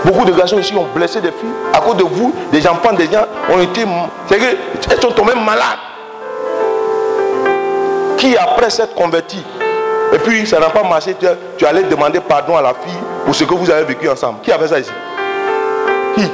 [0.04, 1.50] Beaucoup de garçons ici ont blessé des filles.
[1.74, 3.84] À cause de vous, des enfants, des gens ont été.
[4.30, 5.78] Elles sont tombées malades.
[8.16, 9.42] Qui après s'être converti,
[10.12, 13.34] et puis ça n'a pas marché, tu, tu allais demander pardon à la fille pour
[13.34, 14.40] ce que vous avez vécu ensemble.
[14.42, 14.90] Qui a fait ça ici?
[16.14, 16.30] Qui?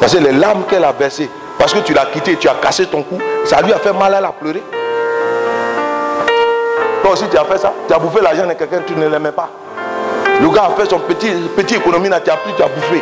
[0.00, 2.86] Parce que les larmes qu'elle a versées, parce que tu l'as quitté, tu as cassé
[2.86, 4.62] ton cou, ça lui a fait mal, elle a pleuré.
[7.02, 9.30] Toi aussi tu as fait ça, tu as bouffé l'argent de quelqu'un, tu ne l'aimais
[9.32, 9.48] pas.
[10.42, 13.00] Le gars a fait son petit, petit économie, tu as pris, tu as bouffé.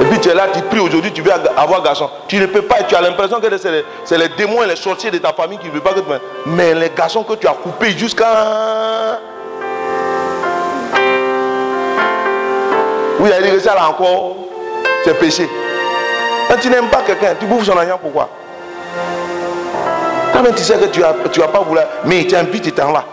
[0.00, 2.10] Et puis tu es là, tu pries aujourd'hui, tu veux avoir garçon.
[2.26, 5.18] Tu ne peux pas, tu as l'impression que c'est les, démons et les sorciers de
[5.18, 6.06] ta famille qui ne veulent pas que tu
[6.46, 9.20] Mais les garçons que tu as coupés jusqu'à.
[13.20, 14.34] Oui, il a dit que ça là encore,
[15.04, 15.48] c'est péché.
[16.48, 18.28] Quand tu n'aimes pas quelqu'un, tu bouffes son argent, pourquoi?
[20.32, 22.72] Quand même tu sais que tu n'as tu vas pas voulu, mais il t'invite, il
[22.72, 23.04] t'en va.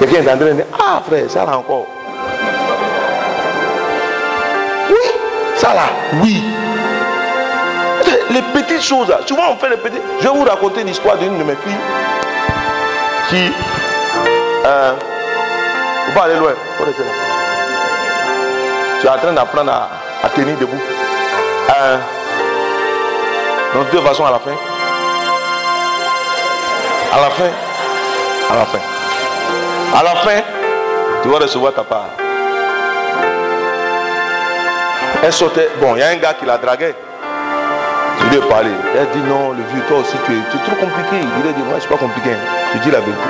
[0.00, 1.86] Quelqu'un est en train de dire, ah frère, ça là encore.
[4.88, 4.96] Oui,
[5.56, 5.82] ça là,
[6.22, 6.42] oui.
[8.30, 10.00] Les petites choses, souvent on fait les petites.
[10.20, 11.76] Je vais vous raconter l'histoire d'une de mes filles
[13.28, 13.52] qui.
[14.64, 14.94] Euh,
[16.06, 17.10] faut pas aller loin, faut rester là.
[19.00, 19.72] Tu es en train d'apprendre
[20.24, 20.80] à, tenir debout.
[21.76, 21.96] Euh,
[23.74, 24.52] donc de toute façon à la fin.
[27.12, 27.50] À la fin.
[28.50, 28.99] À la fin.
[29.94, 30.40] À la fin,
[31.22, 32.10] tu vas recevoir ta part.
[35.22, 35.68] Elle sautait.
[35.80, 36.94] Bon, il y a un gars qui la draguait.
[38.20, 38.70] Je lui ai parlé.
[38.96, 41.16] Elle dit non, le vieux, toi aussi, tu es, trop compliqué.
[41.20, 42.30] Il a dit, moi, je suis pas compliqué.
[42.74, 43.28] Je dis la vérité.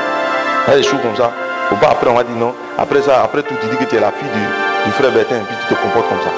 [0.69, 1.31] Elle est chaud comme ça.
[1.69, 2.55] Faut pas après, on va dire non.
[2.79, 5.41] Après ça, après tout, tu dis que tu es la fille du, du frère Bertin,
[5.47, 6.31] puis tu te comportes comme ça.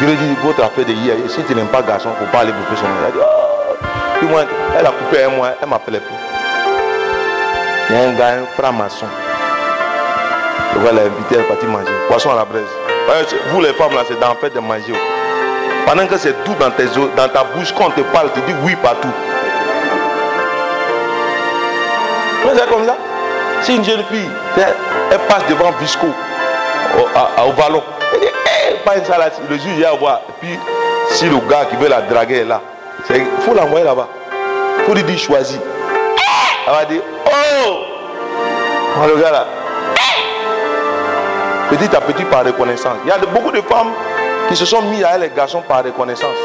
[0.00, 2.40] Je lui ai dit, votre affaire de hier, si tu n'aimes pas garçon, faut pas
[2.40, 2.86] aller bouffer son.
[3.06, 3.44] Elle dit, oh.
[4.78, 6.16] Elle a coupé un mois, elle m'appelait plus.
[7.90, 9.06] Il y a un gars, un franc-maçon.
[10.74, 11.92] Le gars l'a invité, elle est partie manger.
[12.08, 12.64] Poisson à la braise.
[13.50, 14.94] Vous les femmes là, c'est d'en fait de manger.
[15.86, 18.54] Pendant que c'est doux dans, tes, dans ta bouche, quand on te parle, tu dis
[18.64, 19.08] oui partout.
[22.44, 22.96] Ouais, c'est comme ça?
[23.62, 24.74] Si une jeune fille, elle,
[25.10, 29.32] elle passe devant Visco, au, ballon, elle dit, Hey, pas une salade.
[29.48, 30.20] Le juge voir.
[30.28, 30.58] Et puis,
[31.10, 32.60] si le gars qui veut la draguer est là,
[33.10, 34.08] il faut l'envoyer là-bas.
[34.78, 35.58] Il faut lui dire choisis.
[36.66, 37.84] Elle va dire, oh
[38.96, 39.46] Oh, le gars là.
[41.70, 42.98] Petit à petit par reconnaissance.
[43.04, 43.92] Il y a beaucoup de femmes
[44.48, 46.36] qui se sont mis à elle les garçons par reconnaissance.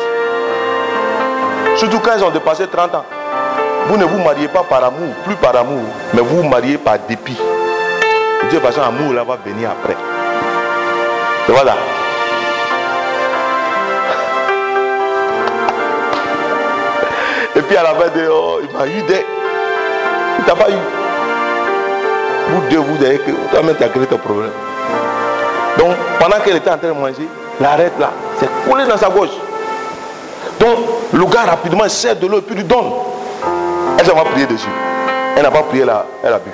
[1.75, 3.05] Surtout quand ils ont dépassé 30 ans.
[3.87, 5.81] Vous ne vous mariez pas par amour, plus par amour,
[6.13, 7.37] mais vous vous mariez par dépit.
[8.43, 9.97] De toute façon, l'amour là va venir après.
[11.47, 11.73] Et voilà.
[17.55, 19.25] Et puis à la fin de oh, il m'a eu des.
[20.39, 20.77] Il t'a pas eu.
[22.49, 24.51] Vous deux, vous avez que toi-même tu as créé ton problème.
[26.19, 27.27] Pendant qu'elle était en train de manger,
[27.59, 28.11] il arrête là.
[28.39, 29.29] C'est collé dans sa gauche.
[30.59, 30.77] Donc
[31.13, 32.91] le gars rapidement sert de l'eau et puis lui donne.
[33.97, 34.69] Elle va prier dessus.
[35.35, 36.51] Elle n'a pas prié là, elle a bu.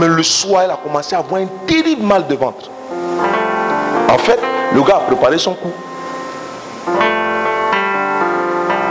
[0.00, 2.68] Mais le soir, elle a commencé à avoir un terrible mal de ventre.
[4.10, 4.40] En fait,
[4.72, 5.72] le gars a préparé son coup.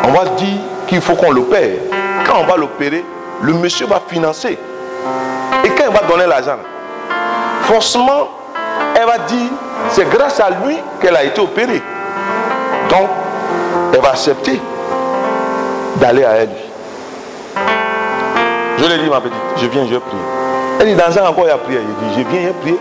[0.06, 0.58] On va dire
[0.88, 1.78] qu'il faut qu'on l'opère.
[2.26, 3.04] Quand on va l'opérer,
[3.42, 4.58] le monsieur va financer.
[5.64, 6.58] Et quand il va donner l'argent,
[7.64, 8.30] forcément,
[9.04, 9.50] elle va dire,
[9.90, 11.82] c'est grâce à lui qu'elle a été opérée.
[12.90, 13.10] Donc,
[13.94, 14.62] elle va accepter
[15.98, 16.50] d'aller à elle.
[18.78, 20.22] Je lui ai dit, ma petite, je viens, je vais prier.
[20.80, 21.80] Elle dit, dans un encore, il a prié.
[21.82, 22.80] Il dit, je viens, a prié.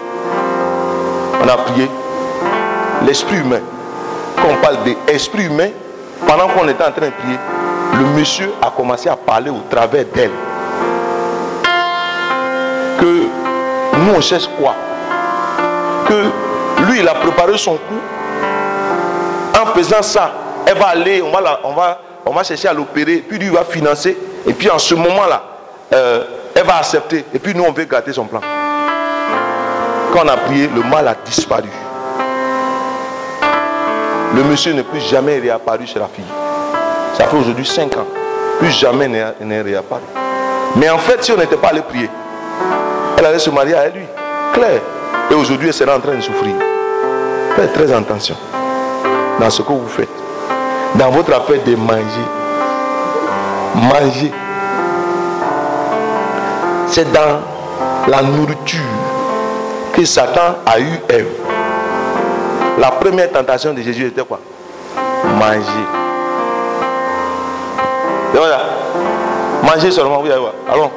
[1.43, 1.91] On a prié.
[3.05, 3.61] L'esprit humain.
[4.37, 4.77] Quand on parle
[5.07, 5.71] d'esprit humain,
[6.27, 7.39] pendant qu'on était en train de prier,
[7.99, 10.31] le monsieur a commencé à parler au travers d'elle.
[13.01, 13.27] Que
[13.99, 14.75] nous, on cherche quoi?
[16.87, 18.01] Lui, il a préparé son coup.
[19.61, 20.33] En faisant ça,
[20.67, 23.49] elle va aller, on va, la- on va, on va chercher à l'opérer, puis lui
[23.49, 24.17] va financer.
[24.47, 25.43] Et puis en ce moment-là,
[25.93, 26.25] euh,
[26.55, 27.25] elle va accepter.
[27.35, 28.41] Et puis nous, on veut gâter son plan.
[30.13, 31.69] Quand on a prié, le mal a disparu.
[34.35, 36.25] Le monsieur n'est plus jamais réapparu chez la fille.
[37.17, 38.07] Ça fait aujourd'hui 5 ans.
[38.59, 40.03] Plus jamais n'est n'est réapparu.
[40.77, 42.09] Mais en fait, si on n'était pas allé prier,
[43.19, 44.05] elle allait se marier à lui.
[44.55, 44.81] Claire.
[45.33, 46.53] Et aujourd'hui, elle serait en train de souffrir.
[47.57, 48.37] Faites très attention
[49.41, 50.11] dans ce que vous faites.
[50.97, 52.27] Dans votre affaire de manger.
[53.75, 54.31] Manger.
[56.87, 57.41] C'est dans
[58.09, 58.83] la nourriture
[59.95, 61.29] que Satan a eu Ève.
[62.79, 64.39] La première tentation de Jésus était quoi?
[65.39, 65.87] Manger.
[69.63, 70.53] Manger seulement, vous allez voir.
[70.71, 70.91] Allons.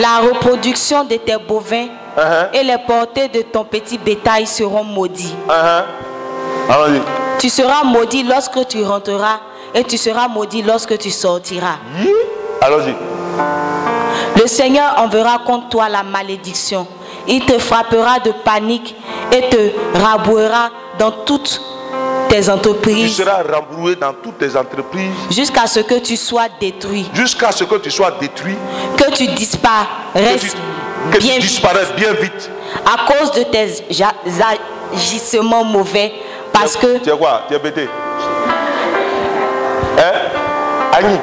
[0.00, 2.48] La reproduction de tes bovins Uh-huh.
[2.52, 5.34] et les portées de ton petit bétail seront maudits.
[5.48, 7.00] Uh-huh.
[7.38, 9.40] Tu seras maudit lorsque tu rentreras
[9.74, 11.78] et tu seras maudit lorsque tu sortiras.
[11.98, 12.12] Yi.
[12.60, 12.94] Allons-y.
[14.40, 16.86] Le Seigneur enverra contre toi la malédiction.
[17.28, 18.94] Il te frappera de panique
[19.32, 21.60] et te rabouera dans toutes
[22.28, 27.08] tes Tu entreprises seras rembrouillé dans toutes tes entreprises jusqu'à ce que tu sois détruit,
[27.12, 28.56] jusqu'à ce que tu sois détruit,
[28.96, 30.56] que tu que tu, disparaisses
[31.12, 32.50] que bien disparaisses bien vite.
[32.86, 33.84] à cause de tes
[34.94, 36.12] agissements mauvais.
[36.52, 37.42] Parce que Tu es quoi?
[37.48, 37.88] Tu es bêté?
[39.98, 40.12] Hein?
[40.92, 41.18] Agni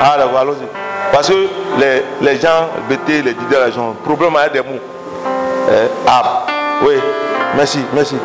[0.00, 0.66] Ah d'accord, allons-y.
[1.12, 1.48] Parce que
[1.78, 4.78] les, les gens bêtés, les leaders, les gens, problème avec des mots.
[5.26, 5.88] Hein?
[6.06, 6.46] Ah,
[6.82, 6.94] oui,
[7.56, 8.16] merci, merci.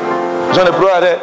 [0.53, 1.17] J'en ai pleuré.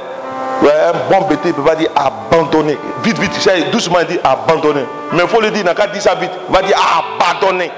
[0.62, 2.76] Ouais, un bon bêté ne peut pas dire abandonner.
[3.02, 4.84] Vite, vite, ça, doucement, il dit abandonner.
[5.12, 6.31] Mais il faut le dire, n'a qu'à dire ça vite.
[6.49, 7.70] Il va dire abandonner.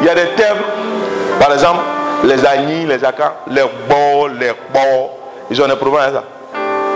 [0.00, 0.58] Il y a des termes,
[1.40, 1.80] par exemple,
[2.24, 5.10] les agnis, les acas, les bords, les bords.
[5.50, 6.24] Ils ont des problèmes avec ça.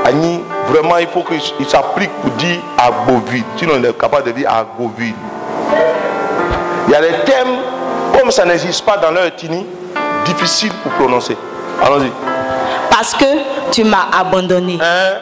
[0.05, 3.45] Agni, vraiment, il faut qu'il s'applique pour dire agovide.
[3.57, 5.15] Sinon, on est capable de dire agovide.
[6.89, 7.57] Il y a des termes,
[8.19, 9.65] comme ça n'existe pas dans leur tini,
[10.25, 11.37] difficiles pour prononcer.
[11.83, 12.11] Allons-y.
[12.91, 13.25] parce que
[13.73, 14.79] tu m'as abandonné.
[14.81, 15.15] Hein?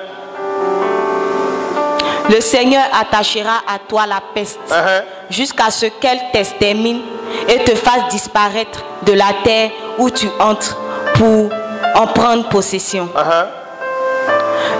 [2.28, 5.02] Le Seigneur attachera à toi la peste Hein?
[5.30, 7.00] jusqu'à ce qu'elle t'extermine
[7.48, 10.76] et te fasse disparaître de la terre où tu entres
[11.14, 11.50] pour
[11.94, 13.08] en prendre possession.
[13.16, 13.46] Hein?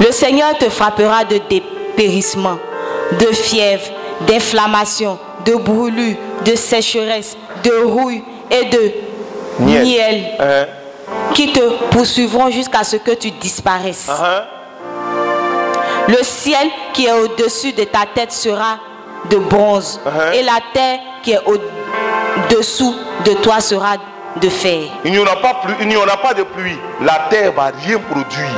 [0.00, 2.58] Le Seigneur te frappera de dépérissement,
[3.18, 3.84] de fièvre,
[4.26, 8.92] d'inflammation, de brûlure, de sécheresse, de rouille et de
[9.60, 9.84] Miel.
[9.84, 10.66] miel Hein?
[11.34, 14.08] qui te poursuivront jusqu'à ce que tu disparaisses.
[14.08, 14.42] Hein?
[16.08, 18.78] Le ciel qui est au-dessus de ta tête sera
[19.28, 20.34] de bronze Uh-huh.
[20.34, 21.46] et la terre qui est
[22.50, 23.96] au-dessous de toi sera
[24.40, 24.82] de fer.
[25.04, 26.78] Il n'y aura pas plus, il n'y aura pas de pluie.
[27.00, 28.48] La terre va rien produire.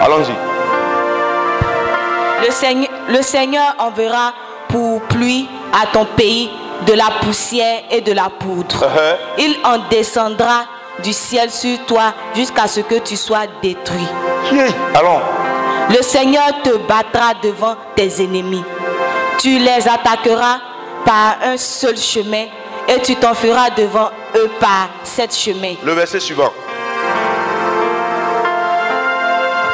[0.00, 0.34] Allons-y.
[2.46, 4.32] Le Seigneur, le Seigneur enverra
[4.68, 6.50] pour pluie à ton pays
[6.86, 8.84] de la poussière et de la poudre.
[8.84, 9.16] Uh-huh.
[9.38, 10.64] Il en descendra
[11.02, 14.08] du ciel sur toi jusqu'à ce que tu sois détruit.
[14.94, 15.20] Allons.
[15.90, 18.64] Le Seigneur te battra devant tes ennemis.
[19.38, 20.58] Tu les attaqueras
[21.04, 22.46] par un seul chemin
[22.88, 25.74] et tu t'enfuiras devant eux par sept chemins.
[25.84, 26.52] Le verset suivant.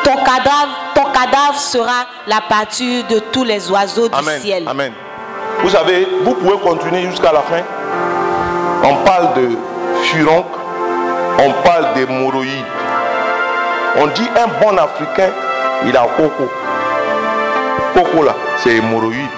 [0.05, 4.65] Ton cadavre, ton cadavre sera la pâture de tous les oiseaux du ciel.
[4.67, 4.93] Amen.
[5.61, 7.63] Vous savez, vous pouvez continuer jusqu'à la fin.
[8.85, 9.51] On parle de
[10.05, 10.59] furoncle,
[11.39, 12.65] on parle d'hémorroïdes.
[13.97, 15.31] On dit un bon Africain,
[15.87, 16.49] il a coco.
[17.95, 19.29] Coco là, c'est hémorroïde.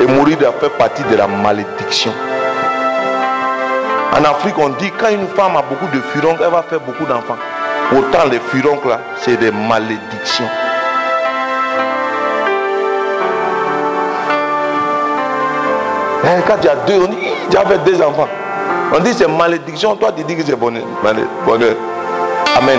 [0.00, 2.12] Hémorroïde a fait partie de la malédiction.
[4.18, 7.04] En Afrique, on dit quand une femme a beaucoup de furoncles, elle va faire beaucoup
[7.04, 7.36] d'enfants.
[7.96, 10.48] Autant les furoncles là, c'est des malédictions.
[16.24, 17.16] Hein, quand tu as deux, on dit,
[17.50, 17.56] tu
[17.90, 18.28] deux enfants.
[18.92, 20.82] On dit c'est malédiction, toi tu dis que c'est bonheur.
[22.56, 22.78] Amen.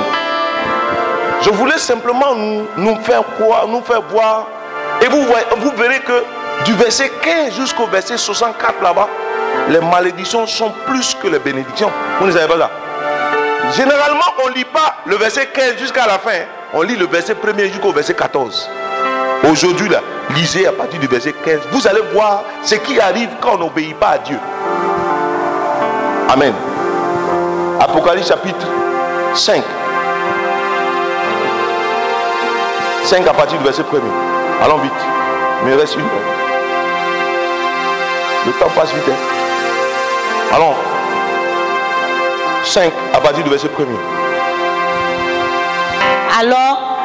[1.42, 4.45] Je voulais simplement nous, nous faire croire, nous faire voir.
[5.01, 6.24] Et vous, voyez- vous verrez que
[6.66, 9.08] du verset 15 jusqu'au verset 64 là-bas,
[9.72, 11.91] les malédictions sont plus que les bénédictions.
[12.19, 12.69] Vous ne savez pas ça
[13.75, 16.40] Généralement, on ne lit pas le verset 15 jusqu'à la fin.
[16.74, 18.69] On lit le verset 1 jusqu'au verset 14.
[19.50, 20.01] Aujourd'hui, là,
[20.35, 21.59] lisez à partir du verset 15.
[21.72, 24.38] Vous allez voir ce qui arrive quand on n'obéit pas à Dieu.
[26.30, 26.53] Amen.
[27.80, 28.67] Apocalypse chapitre
[29.35, 29.64] 5.
[33.06, 34.91] 5 à partir du verset 1 Allons vite.
[35.66, 36.03] Mais reste une.
[38.48, 39.03] Le temps passe vite.
[39.09, 39.41] hein.
[40.54, 40.76] Allons.
[42.64, 43.84] 5 à partir du verset 1
[46.40, 46.98] Alors,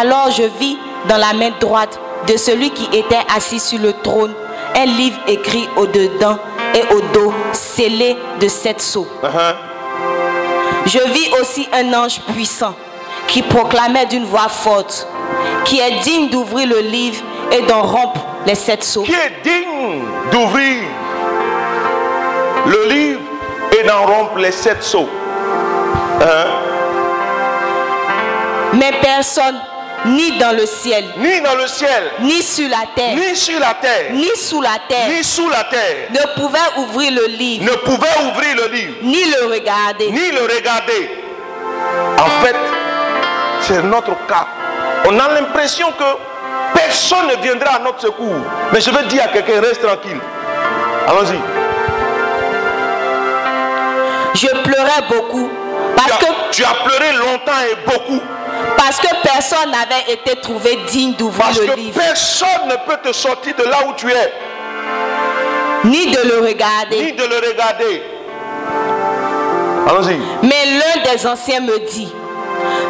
[0.00, 0.78] alors je vis
[1.08, 4.34] dans la main droite de celui qui était assis sur le trône
[4.74, 6.38] un livre écrit au-dedans
[6.74, 9.08] et au dos, scellé de sept sceaux.
[9.22, 9.54] Uh-huh.
[10.86, 12.74] Je vis aussi un ange puissant
[13.26, 15.06] qui proclamait d'une voix forte,
[15.64, 17.22] qui est digne d'ouvrir le livre
[17.52, 19.02] et d'en rompre les sept sceaux.
[19.02, 20.82] Qui est digne d'ouvrir
[22.68, 23.20] le livre
[23.78, 25.08] et d'en rompre les sept sceaux
[26.20, 26.46] Hein?
[28.74, 29.58] Mais personne,
[30.06, 33.74] ni dans le ciel, Ni dans le ciel, ni sur la terre, ni sur la
[33.74, 37.76] terre, ni sous la terre, ni sous la terre, ne pouvait ouvrir le livre, ne
[37.78, 40.10] pouvait ouvrir le livre, ni le regarder.
[40.10, 41.10] ni le regarder.
[42.18, 42.56] En fait,
[43.62, 44.46] c'est notre cas.
[45.06, 48.34] On a l'impression que personne ne viendra à notre secours.
[48.72, 50.20] Mais je veux dire à quelqu'un, reste tranquille.
[51.06, 51.57] Allons-y.
[54.40, 58.20] Je pleurais beaucoup Tu parce as, que, tu as pleuré longtemps et beaucoup.
[58.76, 62.98] parce que personne n'avait été trouvé digne d'ouvrir Parce le que livre, personne ne peut
[63.02, 64.32] te sortir de là où tu es,
[65.84, 67.02] ni de le regarder.
[67.02, 68.02] ni de le regarder.
[69.88, 70.18] Allons-y.
[70.42, 72.12] Mais l'un des anciens me dit,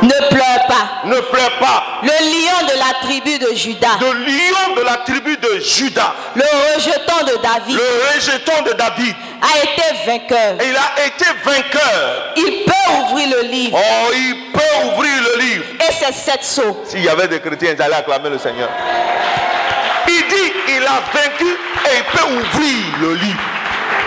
[0.02, 1.06] ne pleure pas.
[1.08, 1.84] Ne pleure pas.
[2.02, 6.42] Le lion de la tribu de Judas, De lion de la tribu de Judas, le
[6.74, 10.54] rejeton de David, le rejeton de David, a été vainqueur.
[10.64, 12.32] il a été vainqueur.
[12.36, 15.64] Il peut ouvrir le livre Oh, il peut ouvrir le livre.
[15.88, 16.82] et ses sept sceaux.
[16.84, 18.68] S'il y avait des chrétiens, ils allaient acclamer le Seigneur.
[20.08, 23.40] Il dit, il a vaincu et il peut ouvrir le livre.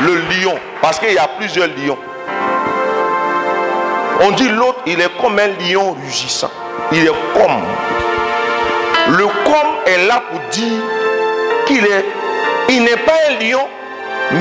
[0.01, 0.59] Le lion.
[0.81, 1.97] Parce qu'il y a plusieurs lions.
[4.23, 6.51] On dit l'autre, il est comme un lion rugissant.
[6.91, 7.63] Il est comme.
[9.09, 10.83] Le comme est là pour dire
[11.65, 12.05] qu'il est.
[12.69, 13.67] Il n'est pas un lion,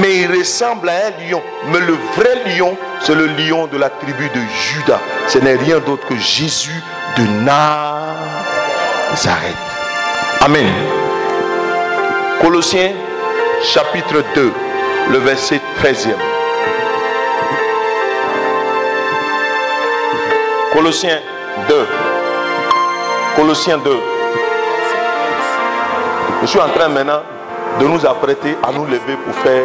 [0.00, 1.42] mais il ressemble à un lion.
[1.68, 5.00] Mais le vrai lion, c'est le lion de la tribu de Judas.
[5.28, 6.82] Ce n'est rien d'autre que Jésus
[7.16, 8.26] de Nazareth.
[10.42, 10.68] Amen.
[12.40, 12.92] Colossiens
[13.62, 14.52] chapitre 2,
[15.10, 16.29] le verset 13e.
[20.72, 21.18] Colossiens
[21.68, 21.86] 2.
[23.34, 23.96] Colossiens 2.
[26.42, 27.22] Je suis en train maintenant
[27.80, 29.64] de nous apprêter à nous lever pour faire,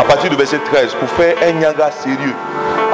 [0.00, 2.34] à partir du verset 13, pour faire un nyaga sérieux.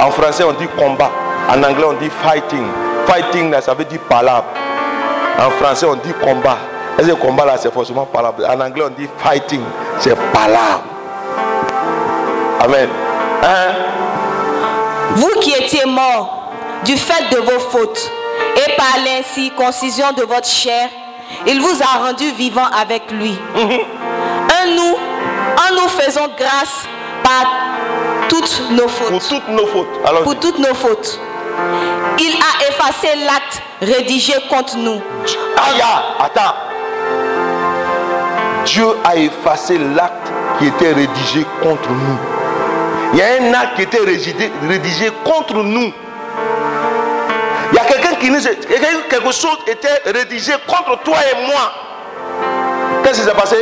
[0.01, 1.09] En français, on dit combat.
[1.49, 2.65] En anglais, on dit fighting.
[3.07, 4.47] Fighting, là, ça veut dire palabre.
[5.39, 6.57] En français, on dit combat.
[6.99, 8.43] Et ce combat là, c'est forcément palabre.
[8.45, 9.61] En anglais, on dit fighting.
[9.99, 10.83] C'est palabre.
[12.59, 12.89] Amen.
[13.41, 13.73] Hein?
[15.15, 16.40] Vous qui étiez morts
[16.85, 18.11] du fait de vos fautes
[18.57, 20.89] et par l'incirconcision de votre chair,
[21.47, 23.37] il vous a rendu vivant avec lui.
[23.55, 26.85] En nous, en nous faisant grâce
[27.23, 27.45] par
[28.29, 29.29] toutes nos Pour fautes.
[29.29, 30.23] toutes nos fautes.
[30.23, 31.19] Pour toutes nos fautes.
[32.19, 35.01] Il a effacé l'acte rédigé contre nous.
[35.57, 35.81] Aïe,
[36.19, 36.55] attends.
[38.65, 42.17] Dieu a effacé l'acte qui était rédigé contre nous.
[43.13, 45.91] Il y a un acte qui était rédigé, rédigé contre nous.
[48.21, 48.39] Qui nous.
[48.41, 51.73] Quelque quelque chose était rédigé contre toi et moi.
[53.03, 53.57] Qu'est-ce qui s'est passé?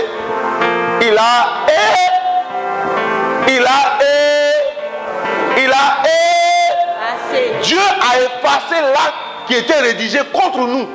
[1.01, 1.65] Il a.
[1.67, 3.97] eh, il a.
[4.01, 6.03] eh, il a.
[6.05, 7.61] eh.
[7.63, 9.13] Dieu a effacé l'acte
[9.47, 10.88] qui était rédigé contre nous.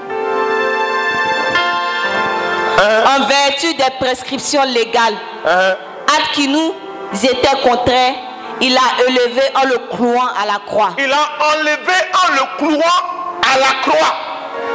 [2.79, 5.15] Hein, En vertu des prescriptions légales,
[5.47, 5.75] hein?
[6.19, 6.75] acte qui nous
[7.15, 8.15] était contraire,
[8.61, 10.91] il a élevé en le clouant à la croix.
[10.99, 11.93] Il a enlevé
[12.29, 14.15] en le clouant à la croix.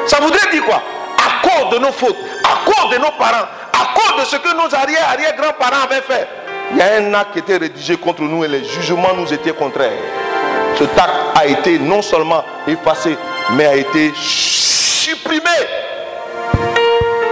[0.05, 0.81] Ça voudrait dire quoi?
[1.17, 4.55] À cause de nos fautes, à cause de nos parents, à cause de ce que
[4.55, 6.27] nos arrière-arrière-grands-parents avaient fait.
[6.71, 9.53] Il y a un acte qui était rédigé contre nous et les jugements nous étaient
[9.53, 9.91] contraires.
[10.77, 13.17] Cet acte a été non seulement effacé,
[13.51, 15.43] mais a été supprimé.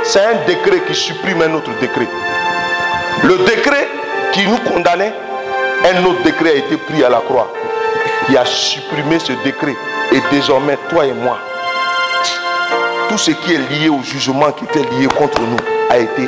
[0.03, 2.07] C'est un décret qui supprime un autre décret.
[3.23, 3.87] Le décret
[4.31, 5.13] qui nous condamnait,
[5.83, 7.51] un autre décret a été pris à la croix.
[8.27, 9.75] Qui a supprimé ce décret.
[10.11, 11.37] Et désormais, toi et moi,
[13.09, 15.57] tout ce qui est lié au jugement qui était lié contre nous
[15.89, 16.27] a été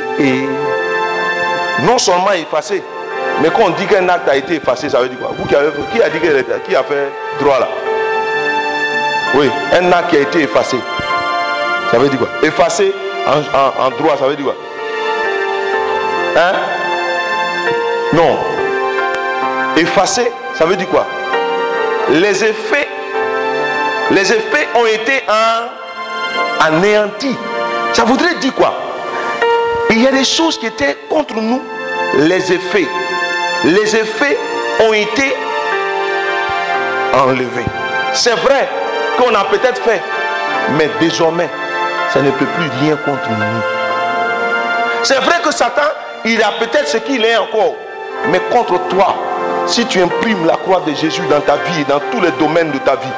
[1.82, 2.82] non seulement effacé,
[3.42, 5.30] mais quand on dit qu'un acte a été effacé, ça veut dire quoi?
[5.36, 7.68] Vous qui, avez, qui a dit était- qui a fait droit là?
[9.34, 10.76] Oui, un acte qui a été effacé.
[11.90, 12.28] Ça veut dire quoi?
[12.42, 12.94] Effacé
[13.26, 14.54] en, en- en droit, ça veut dire quoi?
[16.36, 16.52] Hein?
[18.12, 18.36] Non.
[19.76, 21.06] Effacé, ça veut dire quoi?
[22.12, 22.88] Les effets,
[24.10, 25.22] les effets ont été
[26.60, 27.36] anéantis.
[27.92, 28.74] Ça voudrait dire quoi?
[29.90, 31.62] Il y a des choses qui étaient contre nous,
[32.16, 32.88] les effets.
[33.64, 34.36] Les effets
[34.80, 35.36] ont été
[37.14, 37.66] enlevés.
[38.12, 38.68] C'est vrai
[39.16, 40.02] qu'on a peut-être fait,
[40.76, 41.48] mais désormais,
[42.12, 43.62] ça ne peut plus rien contre nous.
[45.04, 45.82] C'est vrai que Satan,
[46.24, 47.76] il a peut-être ce qu'il est encore,
[48.30, 49.14] mais contre toi,
[49.66, 52.70] si tu imprimes la croix de Jésus dans ta vie et dans tous les domaines
[52.70, 53.12] de ta vie,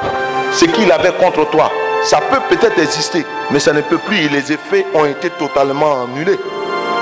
[0.51, 1.71] ce qu'il avait contre toi,
[2.03, 6.39] ça peut peut-être exister, mais ça ne peut plus les effets ont été totalement annulés.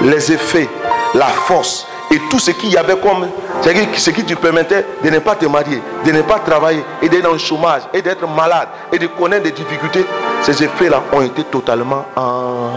[0.01, 0.69] Les effets,
[1.15, 3.27] la force et tout ce qu'il y avait comme
[3.63, 7.23] ce qui te permettait de ne pas te marier, de ne pas travailler et d'être
[7.23, 10.05] dans le chômage et d'être malade et de connaître des difficultés,
[10.41, 12.71] ces effets-là ont été totalement en...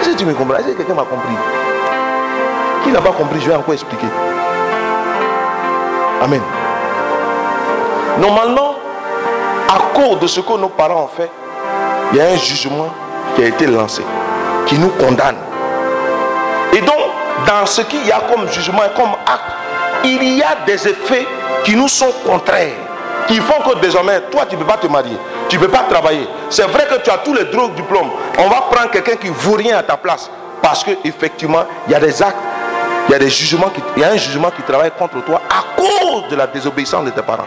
[0.00, 1.63] Est-ce que tu me comprends Est-ce que quelqu'un m'a compris?
[2.84, 3.40] Qui n'a pas compris?
[3.40, 4.06] Je vais encore expliquer.
[6.22, 6.42] Amen.
[8.18, 8.74] Normalement,
[9.68, 11.30] à cause de ce que nos parents ont fait,
[12.12, 12.88] il y a un jugement
[13.34, 14.02] qui a été lancé,
[14.66, 15.36] qui nous condamne.
[16.72, 16.96] Et donc,
[17.46, 19.52] dans ce qu'il y a comme jugement et comme acte,
[20.04, 21.26] il y a des effets
[21.64, 22.74] qui nous sont contraires,
[23.26, 25.16] qui font que désormais, toi, tu ne peux pas te marier,
[25.48, 26.28] tu ne peux pas travailler.
[26.50, 28.10] C'est vrai que tu as tous les drogues diplômes.
[28.38, 30.30] On va prendre quelqu'un qui ne vaut rien à ta place.
[30.62, 32.36] Parce qu'effectivement, il y a des actes,
[33.08, 35.80] il y a des jugements, il y a un jugement qui travaille contre toi à
[35.80, 37.46] cause de la désobéissance de tes parents.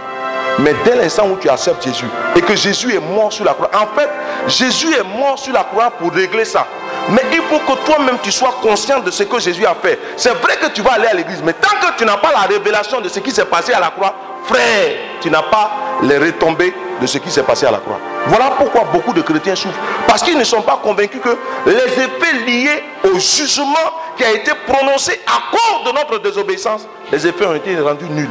[0.60, 3.70] Mais dès l'instant où tu acceptes Jésus et que Jésus est mort sur la croix,
[3.76, 4.10] en fait,
[4.48, 6.66] Jésus est mort sur la croix pour régler ça.
[7.10, 10.00] Mais il faut que toi-même tu sois conscient de ce que Jésus a fait.
[10.16, 12.42] C'est vrai que tu vas aller à l'église, mais tant que tu n'as pas la
[12.42, 14.14] révélation de ce qui s'est passé à la croix,
[14.46, 15.72] frère, tu n'as pas
[16.04, 18.00] les retombées de ce qui s'est passé à la croix.
[18.28, 19.80] Voilà pourquoi beaucoup de chrétiens souffrent.
[20.08, 24.52] Parce qu'ils ne sont pas convaincus que les effets liés au jugement qui a été
[24.68, 28.30] prononcé à cause de notre désobéissance, les effets ont été rendus nuls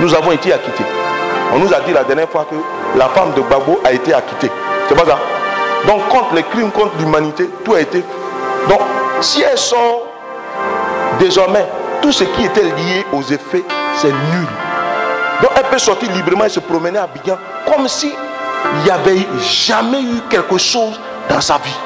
[0.00, 0.84] nous avons été acquittés.
[1.54, 2.56] On nous a dit la dernière fois que
[2.98, 4.50] la femme de Babo a été acquittée.
[4.88, 5.18] C'est pas ça?
[5.86, 8.04] Donc contre les crimes contre l'humanité, tout a été...
[8.68, 8.80] Donc
[9.20, 10.02] si elles sont
[11.18, 11.66] désormais,
[12.02, 13.64] tout ce qui était lié aux effets,
[13.96, 14.46] c'est nul.
[15.40, 17.36] Donc elle peut sortir librement et se promener à Bigan
[17.66, 18.12] comme si
[18.74, 21.76] il n'y avait jamais eu quelque chose dans sa vie.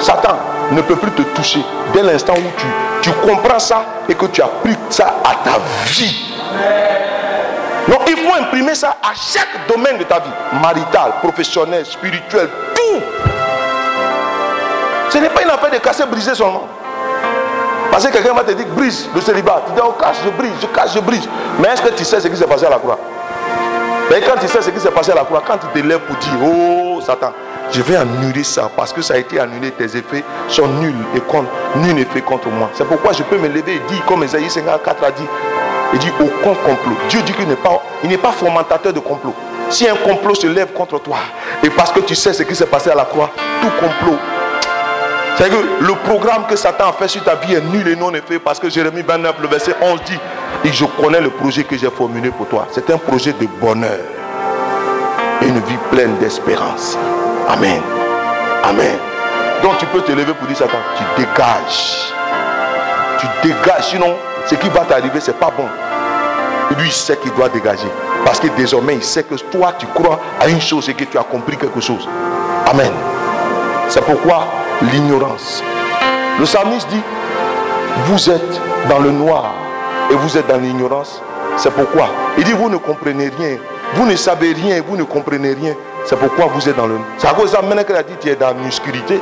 [0.00, 0.36] Satan
[0.70, 2.66] ne peut plus te toucher dès l'instant où tu,
[3.02, 6.34] tu comprends ça et que tu appliques ça à ta vie.
[7.88, 10.30] Donc il faut imprimer ça à chaque domaine de ta vie.
[10.60, 13.02] Marital, professionnel, spirituel, tout.
[15.10, 16.68] Ce n'est pas une affaire de casser, briser seulement.
[17.90, 19.62] Parce que quelqu'un va te dire brise le célibat.
[19.66, 21.26] Tu dis oh casse, je brise, je casse, je brise.
[21.58, 22.98] Mais est-ce que tu sais ce qui s'est passé à la croix?
[24.10, 26.00] Mais quand tu sais ce qui s'est passé à la croix, quand tu te lèves
[26.00, 27.32] pour dire oh Satan,
[27.70, 31.20] je vais annuler ça parce que ça a été annulé, tes effets sont nuls et
[31.20, 32.70] contre, nul effet contre moi.
[32.72, 35.24] C'est pourquoi je peux me lever et dire, comme Esaïe 54 a dit,
[35.92, 36.96] il dit aucun complot.
[37.08, 39.34] Dieu dit qu'il n'est pas, il n'est pas fomentateur de complot.
[39.68, 41.18] Si un complot se lève contre toi,
[41.62, 43.30] et parce que tu sais ce qui s'est passé à la croix,
[43.60, 44.16] tout complot.
[45.38, 48.12] C'est que le programme que Satan a fait sur ta vie est nul et non
[48.12, 50.18] effet parce que Jérémie 29, le verset 11 dit,
[50.64, 52.66] et je connais le projet que j'ai formulé pour toi.
[52.72, 54.00] C'est un projet de bonheur
[55.42, 56.98] une vie pleine d'espérance.
[57.48, 57.80] Amen.
[58.64, 58.96] Amen.
[59.62, 62.12] Donc tu peux te lever pour dire Satan, tu dégages.
[63.20, 65.68] Tu dégages, sinon ce qui va t'arriver, c'est pas bon.
[66.76, 67.88] Lui, il sait qu'il doit dégager.
[68.24, 71.16] Parce que désormais, il sait que toi, tu crois à une chose et que tu
[71.16, 72.08] as compris quelque chose.
[72.66, 72.92] Amen.
[73.88, 74.46] C'est pourquoi
[74.82, 75.62] l'ignorance.
[76.38, 77.00] Le psalmiste dit,
[78.06, 79.54] vous êtes dans le noir
[80.10, 81.20] et vous êtes dans l'ignorance.
[81.56, 82.08] C'est pourquoi.
[82.36, 83.56] Il dit, vous ne comprenez rien.
[83.94, 85.74] Vous ne savez rien, vous ne comprenez rien.
[86.04, 87.06] C'est pourquoi vous êtes dans le noir.
[87.18, 89.20] C'est à cause qu'il a dit, tu es dans l'obscurité.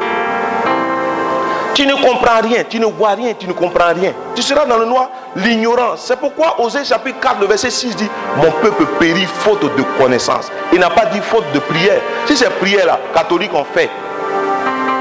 [1.75, 4.13] Tu ne comprends rien, tu ne vois rien, tu ne comprends rien.
[4.35, 6.05] Tu seras dans le noir, l'ignorance.
[6.07, 10.51] C'est pourquoi Osée chapitre 4, le verset 6 dit, mon peuple périt faute de connaissance.
[10.73, 12.01] Il n'a pas dit faute de prière.
[12.25, 13.91] Si c'est prière là, catholique on fait,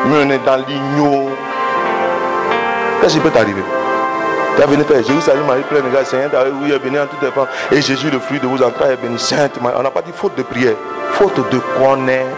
[0.06, 1.30] mais on est dans l'igno.
[3.02, 3.64] Qu'est-ce qui peut t'arriver?
[4.56, 7.22] Tu as venu faire Jérusalem, Marie pleine de grâce, Seigneur, oui, est béni en toutes
[7.22, 7.48] les femmes.
[7.72, 9.20] Et Jésus, le fruit de vos entrailles, est béni.
[9.20, 9.60] Sainte.
[9.62, 10.76] On n'a pas dit faute de prière,
[11.12, 12.30] faute de connaître.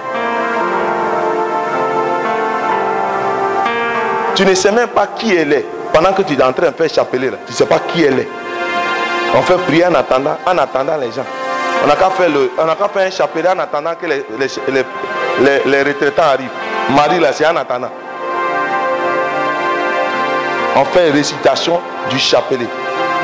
[4.33, 5.65] Tu ne sais même pas qui elle est.
[5.93, 8.03] Pendant que tu es en train de faire chapelet, là, tu ne sais pas qui
[8.03, 8.27] elle est.
[9.35, 11.25] On fait prier en attendant, en attendant les gens.
[11.83, 16.49] On n'a qu'à faire, un chapelet en attendant que les retraitants arrivent.
[16.95, 17.90] Marie, là, c'est attendant.
[20.75, 22.67] On fait récitation du chapelet.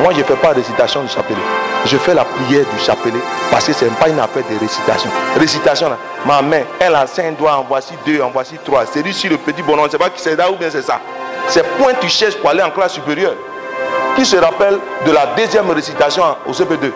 [0.01, 1.37] Moi, je ne fais pas récitation du chapelet.
[1.85, 3.19] Je fais la prière du chapelet
[3.51, 5.09] parce que ce n'est pas une affaire de récitation.
[5.37, 8.85] Récitation, là, ma main, elle a cinq doigts, en voici deux, en voici trois.
[8.85, 10.99] C'est lui sur le petit bonhomme, c'est pas qui c'est là ou bien c'est ça.
[11.47, 13.35] C'est point tu cherches pour aller en classe supérieure.
[14.15, 16.91] Qui se rappelle de la deuxième récitation au CP2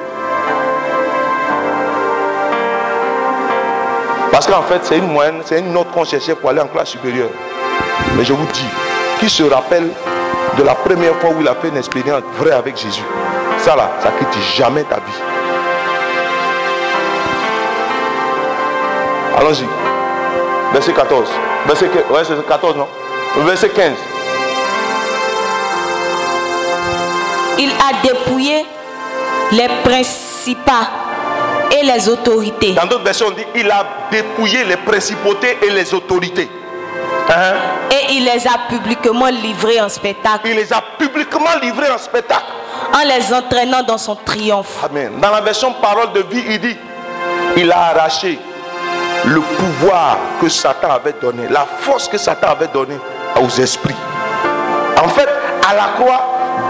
[4.38, 6.90] Parce qu'en fait, c'est une moyenne, c'est une note qu'on cherchait pour aller en classe
[6.90, 7.32] supérieure.
[8.16, 8.68] Mais je vous dis,
[9.20, 9.90] qui se rappelle
[10.56, 13.02] de la première fois où il a fait une expérience vraie avec Jésus?
[13.58, 15.24] Ça là, ça quitte jamais ta vie.
[19.40, 19.66] Allons-y.
[20.72, 21.28] Verset 14.
[21.66, 22.88] Verset que- ouais, c'est 14, non?
[23.38, 23.94] Verset 15.
[27.58, 28.68] Il a dépouillé
[29.52, 31.07] les principats
[31.72, 32.74] et les autorités.
[32.74, 36.50] Dans d'autres versions, on dit il a dépouillé les principautés et les autorités.
[37.30, 37.54] Hein?
[37.92, 42.46] Et il les a publiquement livrés en spectacle Il les a publiquement livrés en spectacle.
[42.94, 44.84] en les entraînant dans son triomphe.
[44.84, 45.20] Amen.
[45.20, 46.78] Dans la version parole de vie, il dit
[47.58, 48.40] il a arraché
[49.26, 52.98] le pouvoir que Satan avait donné, la force que Satan avait donnée
[53.42, 53.96] aux esprits.
[55.04, 55.28] En fait,
[55.70, 56.22] à la croix,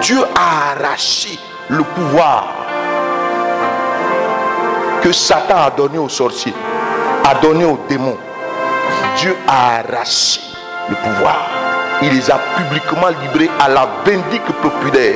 [0.01, 1.37] Dieu a arraché
[1.69, 2.47] le pouvoir
[5.01, 6.53] que Satan a donné aux sorciers,
[7.29, 8.17] a donné aux démons.
[9.17, 10.41] Dieu a arraché
[10.89, 11.49] le pouvoir.
[12.01, 15.15] Il les a publiquement livrés à la vindicte populaire.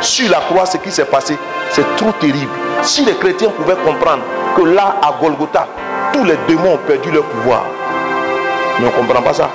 [0.00, 1.36] Sur la croix, ce qui s'est passé,
[1.70, 2.50] c'est trop terrible.
[2.82, 4.22] Si les chrétiens pouvaient comprendre
[4.56, 5.66] que là, à Golgotha,
[6.12, 7.64] tous les démons ont perdu leur pouvoir.
[8.78, 9.50] Mais on ne comprend pas ça.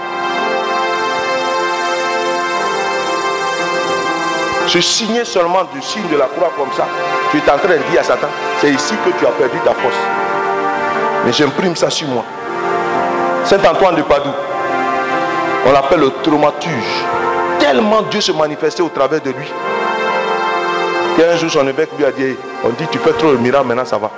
[4.67, 6.85] Se signer seulement du signe de la croix comme ça,
[7.31, 8.27] tu es en train de dire à Satan,
[8.59, 9.95] c'est ici que tu as perdu ta force.
[11.25, 12.23] Mais j'imprime ça sur moi.
[13.45, 14.29] Saint Antoine de Padoue,
[15.67, 17.03] on l'appelle le traumaturge.
[17.59, 19.45] Tellement Dieu se manifestait au travers de lui.
[21.17, 23.85] Qu'un jour son évêque lui a dit, on dit tu fais trop le miracle, maintenant
[23.85, 24.11] ça va.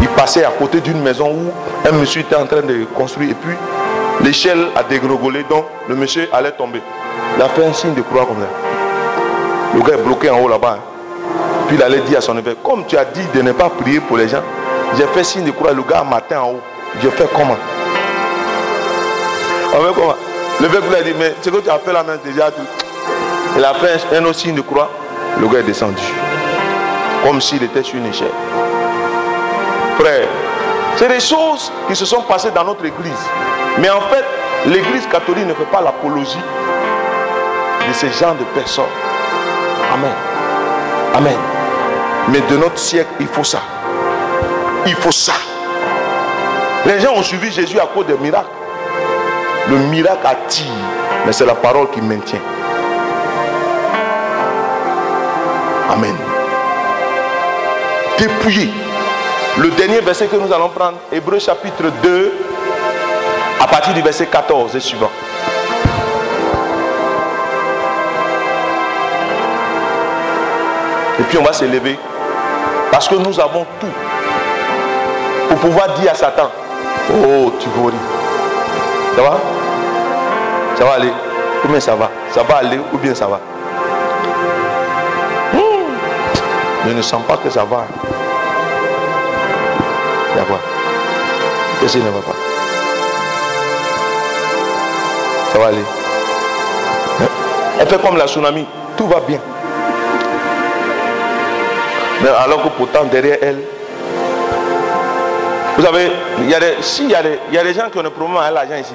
[0.00, 1.52] Il passait à côté d'une maison où
[1.88, 3.54] un monsieur était en train de construire et puis
[4.22, 6.82] l'échelle a dégringolé, donc le monsieur allait tomber.
[7.36, 8.71] Il a fait un signe de croix comme ça.
[9.74, 10.78] Le gars est bloqué en haut là-bas.
[10.78, 10.82] hein.
[11.66, 14.00] Puis il allait dire à son évêque, comme tu as dit de ne pas prier
[14.00, 14.42] pour les gens,
[14.96, 16.60] j'ai fait signe de croix, le gars matin en haut.
[17.02, 17.56] Je fais comment?
[19.74, 20.14] On fait comment?
[20.60, 22.50] L'évêque lui a dit, mais ce que tu as fait là même déjà,
[23.56, 24.90] il a fait un autre signe de croix,
[25.40, 26.02] le gars est descendu.
[27.24, 28.28] Comme s'il était sur une échelle.
[29.98, 30.26] Frère,
[30.96, 33.12] c'est des choses qui se sont passées dans notre église.
[33.78, 34.24] Mais en fait,
[34.66, 36.36] l'église catholique ne fait pas l'apologie
[37.88, 38.84] de ce genre de personnes.
[39.92, 40.12] Amen.
[41.14, 41.36] Amen.
[42.30, 43.60] Mais de notre siècle, il faut ça.
[44.86, 45.34] Il faut ça.
[46.86, 48.48] Les gens ont suivi Jésus à cause des miracles.
[49.68, 50.72] Le miracle attire,
[51.26, 52.40] mais c'est la parole qui maintient.
[55.90, 56.16] Amen.
[58.18, 58.70] Dépouillé.
[59.58, 62.32] Le dernier verset que nous allons prendre, Hébreu chapitre 2,
[63.60, 65.11] à partir du verset 14 et suivant.
[71.38, 71.98] On va s'élever.
[72.90, 73.86] Parce que nous avons tout.
[75.48, 76.50] Pour pouvoir dire à Satan,
[77.10, 77.94] oh tu voris.
[79.16, 79.38] Ça va?
[80.76, 81.12] Ça va aller?
[81.64, 82.10] Ou bien ça va?
[82.30, 83.40] Ça va aller ou bien ça va?
[86.84, 87.84] Je ne sens pas que ça va.
[90.34, 90.58] Va.
[91.80, 92.32] Qu'est-ce qui ne va pas
[95.52, 95.84] Ça va aller.
[97.78, 98.66] Elle fait comme la tsunami.
[98.96, 99.38] Tout va bien.
[102.22, 103.58] Mais alors que pourtant derrière elle,
[105.76, 107.10] vous savez, il y a des, il
[107.54, 108.92] y a des, gens qui ont des problèmes avec l'argent ici,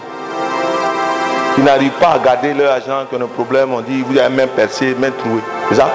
[1.56, 4.33] qui n'arrivent pas à garder leur argent, qui ont des problèmes, on dit vous avez
[4.33, 5.41] main percée, main trouée.
[5.69, 5.89] C'est ça?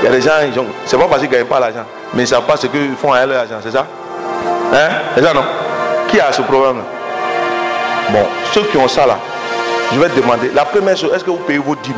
[0.00, 2.24] Il y a des gens, c'est pas parce qu'ils ne gagnent pas l'argent, mais ils
[2.24, 3.86] ne savent pas ce qu'ils font avec leur argent, c'est ça?
[4.74, 4.88] Hein?
[5.14, 5.44] C'est ça non?
[6.08, 6.82] Qui a ce problème-là?
[8.10, 9.18] Bon, ceux qui ont ça là,
[9.94, 11.94] je vais te demander, la première chose, est-ce que vous payez vos dîmes?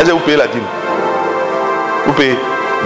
[0.00, 0.79] Est-ce que vous payez la dîme?
[2.06, 2.38] Vous payez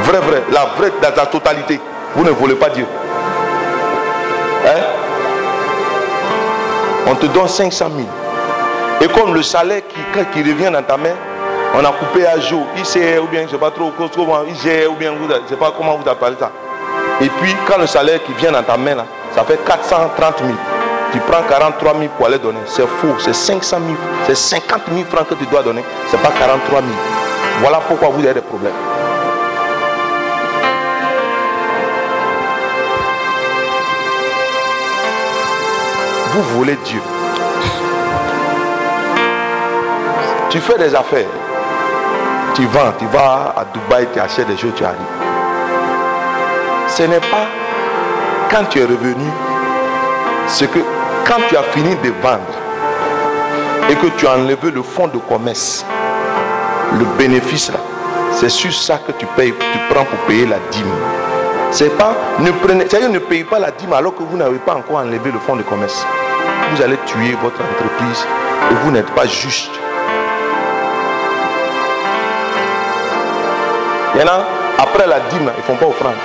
[0.02, 1.80] Vrai, vrai, la vraie, dans la totalité.
[2.16, 2.86] Vous ne volez pas Dieu.
[4.66, 4.80] Hein?
[7.06, 8.08] On te donne 500 000.
[9.00, 10.00] Et comme le salaire qui,
[10.32, 11.14] qui revient dans ta main,
[11.74, 14.94] on a coupé à jour, ICR ou bien, je ne sais pas trop comment, ou
[14.96, 16.50] bien, je ne sais pas comment vous appelez ça.
[17.20, 20.50] Et puis, quand le salaire qui vient dans ta main, là, ça fait 430 000.
[21.12, 22.58] Tu prends 43 000 pour aller donner.
[22.66, 23.14] C'est faux.
[23.18, 23.96] C'est 500 000.
[24.26, 25.84] C'est 50 000 francs que tu dois donner.
[26.10, 26.92] Ce n'est pas 43 000.
[27.60, 28.72] Voilà pourquoi vous avez des problèmes.
[36.34, 37.00] Vous volez Dieu.
[40.50, 41.28] Tu fais des affaires.
[42.54, 44.98] Tu vends, tu vas à Dubaï, tu achètes des choses, tu arrives.
[46.88, 47.46] Ce n'est pas
[48.50, 49.30] quand tu es revenu,
[50.48, 50.80] c'est que
[51.24, 52.40] quand tu as fini de vendre
[53.88, 55.84] et que tu as enlevé le fonds de commerce,
[56.98, 57.78] le bénéfice là,
[58.32, 60.86] c'est sur ça que tu payes, tu prends pour payer la dîme.
[61.70, 64.98] C'est pas, ne prenez, ne payez pas la dîme alors que vous n'avez pas encore
[64.98, 66.06] enlevé le fonds de commerce.
[66.74, 68.26] Vous allez tuer votre entreprise
[68.68, 69.70] et vous n'êtes pas juste.
[74.14, 74.22] Il y
[74.78, 76.16] après la dîme, ils ne font pas offrande.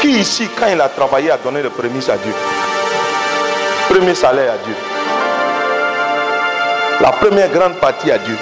[0.00, 2.32] Qui ici, quand il a travaillé, a donné le à Dieu?
[3.88, 4.74] Premier salaire à Dieu.
[7.00, 8.36] La première grande partie à Dieu.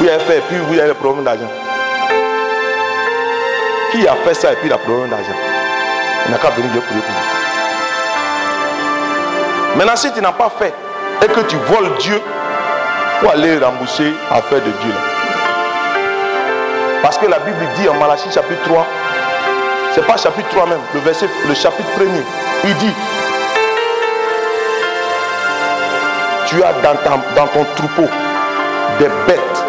[0.00, 1.52] Vous avez fait, puis vous avez le problème d'argent.
[3.92, 5.38] Qui a fait ça et puis il a problème d'argent?
[6.26, 7.45] Il n'a qu'à venir Dieu prier pour lui.
[9.76, 10.74] Maintenant, si tu n'as pas fait
[11.22, 12.20] et que tu voles Dieu,
[13.20, 14.92] pour aller rembourser affaire de Dieu.
[17.02, 18.86] Parce que la Bible dit en Malachie chapitre 3,
[19.94, 22.22] c'est pas chapitre 3 même, le verset, le chapitre premier,
[22.64, 22.92] il dit
[26.46, 28.08] Tu as dans ton troupeau
[28.98, 29.64] des bêtes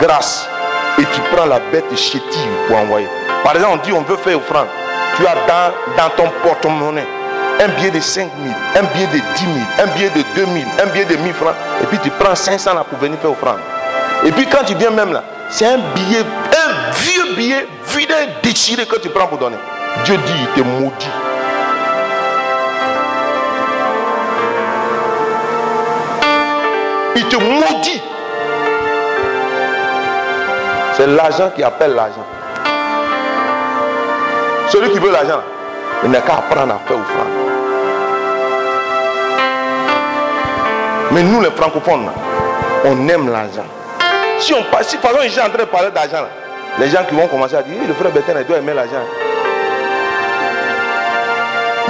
[0.00, 0.48] grasses
[0.98, 3.08] et tu prends la bête chétive pour envoyer.
[3.44, 4.66] Par exemple, on dit on veut faire offrande.
[5.16, 7.06] Tu as dans, dans ton porte-monnaie
[7.60, 10.48] un billet de 5 000, un billet de 10 000, un billet de 2 000,
[10.82, 13.58] un billet de 1000 francs, et puis tu prends 500 là pour venir faire offrande.
[14.24, 18.84] Et puis quand tu viens même là, c'est un billet, un vieux billet vide, déchiré
[18.86, 19.56] que tu prends pour donner.
[20.04, 21.06] Dieu dit, il te maudit.
[27.16, 28.02] Il te maudit.
[30.96, 32.26] C'est l'argent qui appelle l'argent.
[34.68, 35.42] Celui qui veut l'argent,
[36.04, 37.46] il n'a qu'à apprendre à faire offrande.
[41.12, 42.10] Mais nous, les francophones,
[42.84, 43.64] on aime l'argent.
[44.38, 46.26] Si on si par exemple, je en train de parler d'argent,
[46.78, 49.04] les gens qui vont commencer à dire, le frère Bertin, il doit aimer l'argent.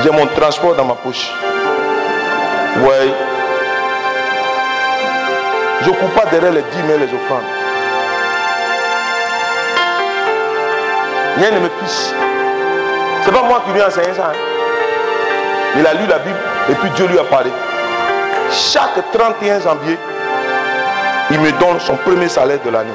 [0.03, 1.31] J'ai mon transport dans ma poche.
[2.85, 3.13] Ouais.
[5.83, 7.43] Je ne coupe pas derrière les dîmes et les offrandes.
[11.39, 12.36] Il y a un.
[13.27, 14.31] C'est pas moi qui lui ai enseigné ça.
[14.31, 14.37] hein.
[15.77, 16.39] Il a lu la Bible
[16.71, 17.51] et puis Dieu lui a parlé.
[18.51, 19.99] Chaque 31 janvier,
[21.31, 22.95] il me donne son premier salaire de l'année.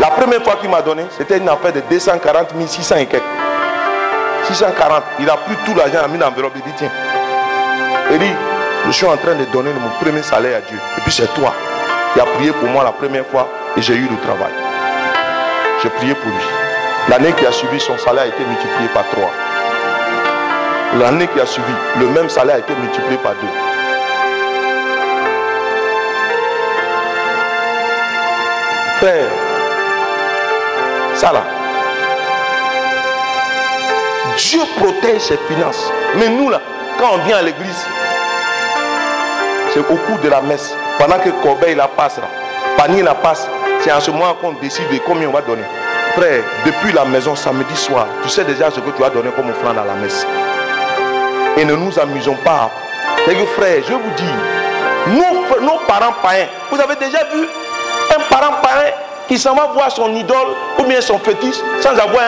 [0.00, 3.22] La première fois qu'il m'a donné, c'était une affaire de 240 600 et quelques.
[4.46, 5.02] 640.
[5.20, 6.52] Il a pris tout l'argent, il a mis l'enveloppe.
[6.56, 6.90] Il dit Tiens,
[8.10, 8.32] il dit
[8.86, 10.78] Je suis en train de donner mon premier salaire à Dieu.
[10.98, 11.52] Et puis c'est toi
[12.14, 14.52] qui as prié pour moi la première fois et j'ai eu le travail.
[15.82, 16.63] J'ai prié pour lui.
[17.08, 19.30] L'année qui a suivi, son salaire a été multiplié par trois.
[20.98, 23.48] L'année qui a suivi, le même salaire a été multiplié par deux.
[28.98, 29.26] Frère,
[31.14, 31.42] ça là,
[34.38, 35.92] Dieu protège ses finances.
[36.16, 36.60] Mais nous là,
[36.98, 37.86] quand on vient à l'église,
[39.72, 42.28] c'est au cours de la messe, pendant que Corbeil la passe là,
[42.78, 43.46] panier la passe,
[43.80, 45.64] c'est en ce moment qu'on décide de combien on va donner.
[46.16, 49.50] Frère, depuis la maison samedi soir, tu sais déjà ce que tu as donné comme
[49.50, 50.24] offrande à la messe.
[51.56, 52.70] Et ne nous amusons pas.
[53.24, 57.48] C'est que frère, je vous dis, nos, parents païens, vous avez déjà vu
[58.14, 58.92] un parent païen
[59.26, 62.22] qui s'en va voir son idole ou bien son fétiche sans avoir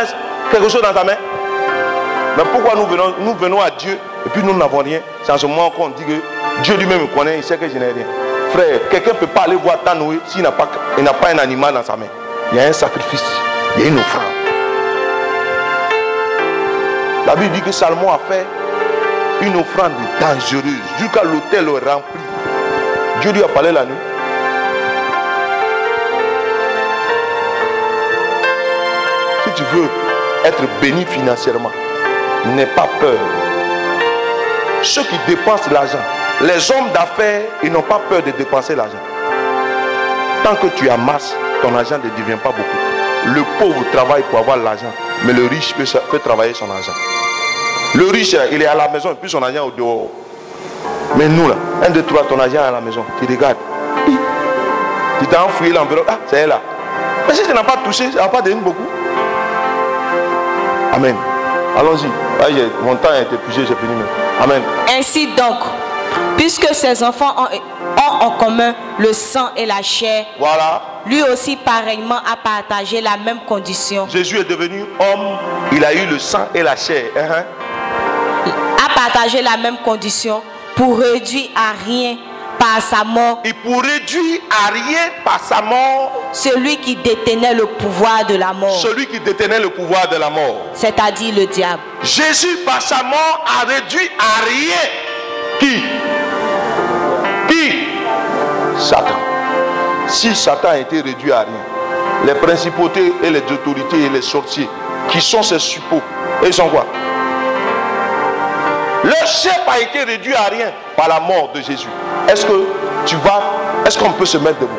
[0.50, 1.16] quelque chose dans sa main?
[2.36, 5.00] Mais pourquoi nous venons, nous venons à Dieu et puis nous n'avons rien?
[5.23, 7.78] C'est en ce moment qu'on dit que Dieu lui-même me connaît, il sait que je
[7.78, 8.06] n'ai rien.
[8.52, 11.84] Frère, quelqu'un ne peut pas aller voir Tanoé s'il n'a pas, pas un animal dans
[11.84, 12.06] sa main.
[12.52, 13.24] Il y a un sacrifice,
[13.76, 14.22] il y a une offrande.
[17.26, 18.46] La Bible dit que Salomon a fait
[19.42, 22.20] une offrande dangereuse jusqu'à l'autel rempli.
[23.20, 23.94] Dieu lui a parlé la nuit.
[29.44, 29.88] Si tu veux
[30.44, 31.72] être béni financièrement,
[32.55, 33.18] n'aie pas peur.
[34.82, 35.98] Ceux qui dépensent l'argent,
[36.42, 39.02] les hommes d'affaires, ils n'ont pas peur de dépenser l'argent.
[40.44, 42.86] Tant que tu amasses, ton argent ne devient pas beaucoup.
[43.34, 44.92] Le pauvre travaille pour avoir l'argent,
[45.24, 46.92] mais le riche peut, travailler son argent.
[47.94, 50.08] Le riche, il est à la maison puis son argent au dehors.
[51.16, 53.05] Mais nous, là, un, deux, trois, ton argent est à la maison.
[53.20, 53.56] Tu regardes.
[55.18, 56.06] Tu t'as enfouillé l'enveloppe.
[56.08, 56.60] Ah, c'est là.
[57.26, 58.86] Mais si tu n'as pas touché, ça n'a pas donné beaucoup.
[60.92, 61.16] Amen.
[61.76, 62.08] Allons-y.
[62.40, 62.46] Ah,
[62.82, 64.02] mon temps été épuisé, j'ai fini.
[64.40, 64.62] Amen.
[64.98, 65.58] Ainsi donc,
[66.36, 67.56] puisque ces enfants ont,
[67.97, 70.82] ont en commun le sang et la chair, Voilà.
[71.06, 75.39] lui aussi pareillement a partagé la même condition, Jésus est devenu homme.
[75.73, 77.06] Il a eu le sang et la chair.
[77.16, 77.44] Hein, hein.
[78.84, 80.42] a partagé la même condition
[80.74, 82.16] pour réduire à rien
[82.58, 87.66] par sa mort Et pour réduire à rien par sa mort celui qui détenait le
[87.66, 90.66] pouvoir de la mort, celui qui détenait le pouvoir de la mort.
[90.74, 91.81] c'est-à-dire le diable.
[92.02, 94.90] Jésus, par sa mort, a réduit à rien.
[95.60, 95.82] Qui?
[98.78, 99.16] Satan.
[100.08, 104.68] Si Satan a été réduit à rien, les principautés et les autorités et les sorciers,
[105.08, 106.02] qui sont ces suppôts,
[106.44, 106.86] ils sont quoi?
[109.05, 111.88] Le chef a été réduit à rien par la mort de Jésus.
[112.28, 112.66] Est-ce que
[113.05, 113.42] tu vas,
[113.84, 114.72] est-ce qu'on peut se mettre debout?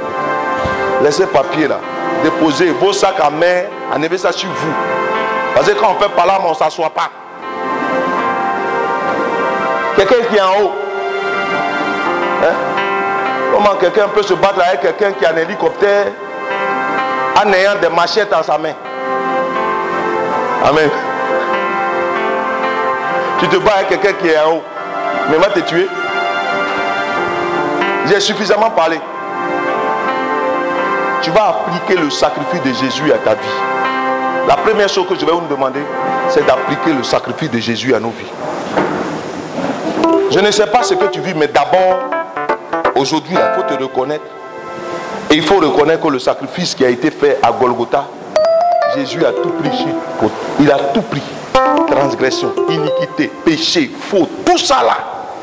[1.02, 1.80] Laissez papier là,
[2.24, 4.74] déposez vos sacs à main, enlevez ça sur vous.
[5.54, 7.10] Parce que quand on fait par là, on ne s'assoit pas.
[9.96, 10.72] Quelqu'un qui est en haut.
[13.58, 16.06] Comment quelqu'un peut se battre avec quelqu'un qui est en hélicoptère
[17.44, 18.74] en ayant des machettes dans sa main
[20.64, 20.88] Amen.
[23.40, 24.64] Tu te bats avec quelqu'un qui est en haut,
[25.32, 25.88] mais va te tuer.
[28.06, 29.00] J'ai suffisamment parlé.
[31.24, 33.58] Tu vas appliquer le sacrifice de Jésus à ta vie.
[34.48, 35.82] La première chose que je vais vous demander,
[36.30, 38.32] c'est d'appliquer le sacrifice de Jésus à nos vies.
[40.30, 42.17] Je ne sais pas ce que tu vis, mais d'abord,
[42.98, 44.24] aujourd'hui, il faut te reconnaître.
[45.30, 48.06] Et il faut reconnaître que le sacrifice qui a été fait à Golgotha,
[48.96, 49.86] Jésus a tout pris.
[50.60, 51.22] Il a tout pris.
[51.90, 54.98] Transgression, iniquité, péché, faute, tout ça là,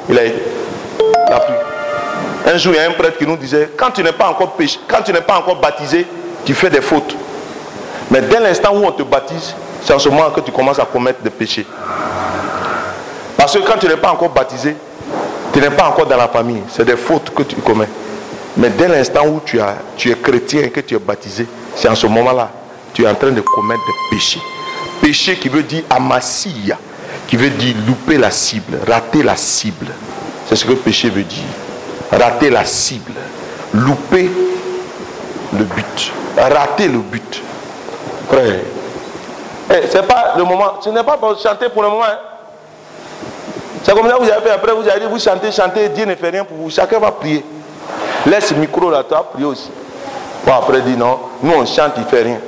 [0.08, 2.52] il a, il pris.
[2.52, 5.56] Un jour, il y a un prêtre qui nous disait, quand tu n'es pas encore
[5.60, 6.06] baptisé,
[6.44, 7.16] tu fais des fautes.
[8.10, 10.84] Mais dès l'instant où on te baptise, c'est en ce moment que tu commences à
[10.84, 11.66] commettre des péchés.
[13.36, 14.76] Parce que quand tu n'es pas encore baptisé,
[15.54, 16.62] tu n'es pas encore dans la famille.
[16.68, 17.88] C'est des fautes que tu commets.
[18.56, 22.06] Mais dès l'instant où tu, es chrétien et que tu es baptisé, c'est en ce
[22.08, 22.50] moment-là,
[22.92, 24.40] tu es en train de commettre des péchés.
[25.00, 26.76] Péché qui veut dire amasia,
[27.28, 29.86] qui veut dire louper la cible, rater la cible.
[30.48, 31.44] C'est ce que péché veut dire.
[32.10, 33.12] Rater la cible,
[33.72, 34.30] louper
[35.52, 37.42] le but, rater le but.
[38.28, 38.60] Frère,
[39.70, 42.04] eh, c'est pas le moment, ce n'est pas pour chanter pour le moment.
[42.04, 42.33] hein.
[43.84, 44.50] C'est comme ça que vous avez fait.
[44.50, 46.70] Après, vous allez vous chantez, chantez, Dieu ne fait rien pour vous.
[46.70, 47.44] Chacun va prier.
[48.26, 49.68] Laisse le micro là, toi, prie aussi.
[50.46, 52.38] Bon, après, dit non, nous on chante, il ne fait rien.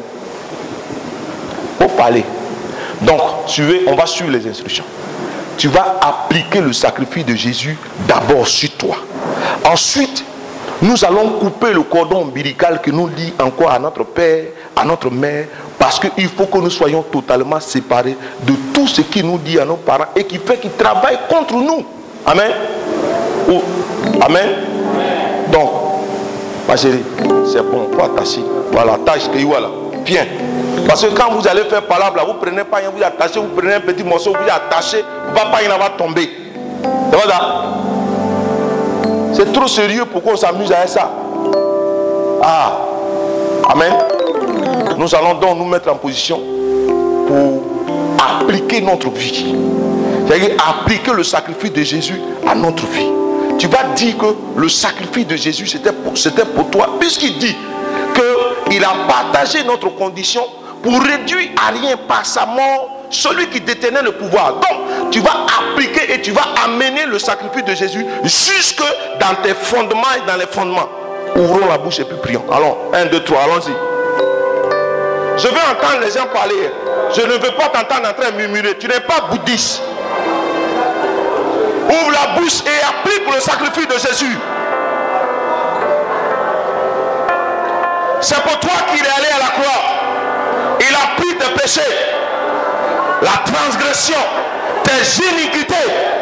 [1.78, 2.24] Faut parler.
[3.02, 4.84] Donc, suivez, on va suivre les instructions.
[5.58, 7.76] Tu vas appliquer le sacrifice de Jésus
[8.08, 8.96] d'abord sur toi.
[9.64, 10.24] Ensuite,
[10.80, 14.44] nous allons couper le cordon ombilical qui nous lie encore à notre père,
[14.76, 15.46] à notre mère,
[15.78, 19.64] parce qu'il faut que nous soyons totalement séparés de tout ce qui nous dit à
[19.64, 21.84] nos parents et qui fait qu'ils travaillent contre nous.
[22.26, 22.50] Amen.
[23.48, 23.62] Ou-
[24.20, 24.48] Amen.
[25.50, 25.70] Donc,
[26.68, 27.02] ma chérie,
[27.50, 28.44] c'est bon, faut attacher.
[28.72, 29.68] Voilà, tâche que voilà.
[30.04, 30.26] Bien.
[30.86, 33.80] Parce que quand vous allez faire palabre, vous prenez pas vous attachez, vous prenez un
[33.80, 35.02] petit morceau, vous attachez,
[35.34, 36.30] va pas, il va tomber.
[37.12, 37.64] Ça?
[39.32, 41.10] C'est trop sérieux pour qu'on s'amuse avec ça.
[42.42, 42.72] Ah.
[43.70, 43.92] Amen.
[44.98, 46.40] Nous allons donc nous mettre en position
[47.26, 47.62] pour
[48.18, 49.54] appliquer notre vie.
[50.26, 53.10] C'est-à-dire appliquer le sacrifice de Jésus à notre vie.
[53.58, 54.26] Tu vas dire que
[54.56, 57.56] le sacrifice de Jésus, c'était pour, c'était pour toi, puisqu'il dit
[58.68, 60.42] qu'il a partagé notre condition
[60.82, 64.54] pour réduire à rien par sa mort celui qui détenait le pouvoir.
[64.54, 68.82] Donc, tu vas appliquer et tu vas amener le sacrifice de Jésus jusque
[69.20, 70.88] dans tes fondements et dans les fondements.
[71.36, 72.44] Ouvrons la bouche et puis prions.
[72.50, 73.95] Allons, 1, 2, 3, allons-y.
[75.36, 76.72] Je veux entendre les gens parler.
[77.14, 78.76] Je ne veux pas t'entendre en train de murmurer.
[78.78, 79.82] Tu n'es pas bouddhiste.
[81.84, 84.38] Ouvre la bouche et applique le sacrifice de Jésus.
[88.20, 89.82] C'est pour toi qu'il est allé à la croix.
[90.80, 91.96] Il a pris tes péchés,
[93.22, 94.18] la transgression,
[94.82, 96.15] tes iniquités.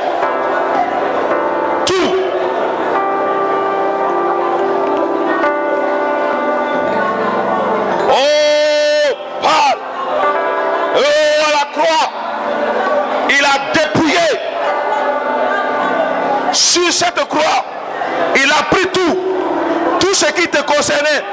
[20.24, 21.24] Ce qui te concernait,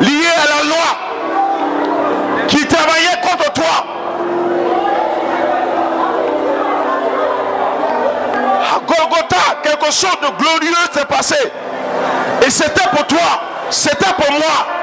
[0.00, 0.88] lié à la loi,
[2.48, 3.86] qui travaillait contre toi.
[8.74, 11.36] À Golgotha, quelque chose de glorieux s'est passé.
[12.46, 14.79] Et c'était pour toi, c'était pour moi.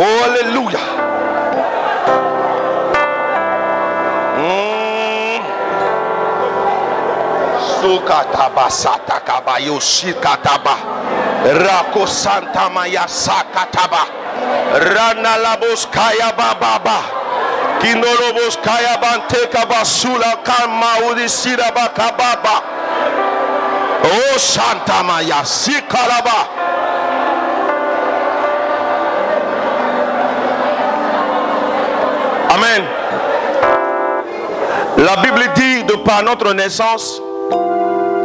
[0.00, 0.80] Alléluia.
[4.40, 5.44] Hmm.
[7.84, 10.76] Rukataba satakaba yoshikataba.
[11.44, 14.08] Rako santa maya sakataba.
[14.72, 17.04] Rana labos kaya bababa.
[17.84, 22.56] Kinolobos kaya banteka basula kama udisira bakababa.
[24.04, 26.69] Oh santa maya sikalaba.
[32.60, 32.84] Amen.
[34.98, 37.20] La Bible dit de par notre naissance,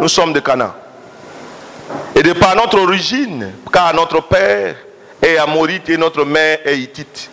[0.01, 0.73] nous sommes de Canaan.
[2.13, 4.75] Et de par notre origine, car notre père
[5.21, 7.29] est amorite et notre mère est hittite.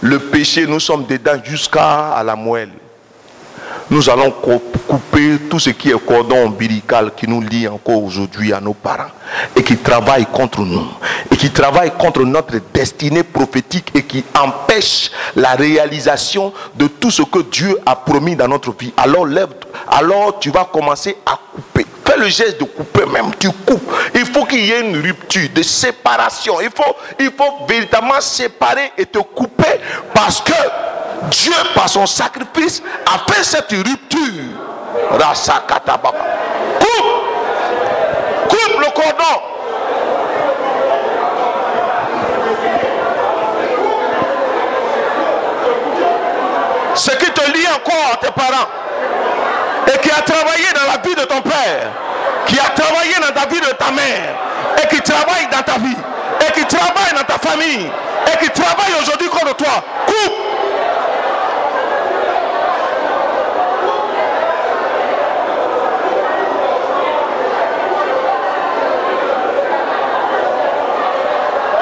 [0.00, 2.70] Le péché, nous sommes dedans jusqu'à la moelle.
[3.92, 8.50] Nous allons cou- couper tout ce qui est cordon ombilical qui nous lie encore aujourd'hui
[8.50, 9.10] à nos parents
[9.54, 10.86] et qui travaille contre nous
[11.30, 17.20] et qui travaille contre notre destinée prophétique et qui empêche la réalisation de tout ce
[17.20, 18.94] que Dieu a promis dans notre vie.
[18.96, 19.26] Alors
[19.88, 21.81] alors tu vas commencer à couper.
[22.18, 23.92] Le geste de couper même, tu coupes.
[24.14, 26.60] Il faut qu'il y ait une rupture, de séparation.
[26.60, 29.80] Il faut, il faut véritablement séparer et te couper
[30.14, 30.52] parce que
[31.30, 34.18] Dieu, par son sacrifice, a fait cette rupture.
[35.10, 36.12] Rasakatababa.
[36.78, 39.42] Coupe Coupe le cordon
[46.94, 48.68] Ce qui te lie encore tes parents
[49.88, 51.90] et qui a travaillé dans la vie de ton père,
[52.46, 54.34] qui a travaillé dans ta vie de ta mère,
[54.82, 55.96] et qui travaille dans ta vie,
[56.40, 57.90] et qui travaille dans ta famille,
[58.26, 60.52] et qui travaille aujourd'hui contre toi, coupe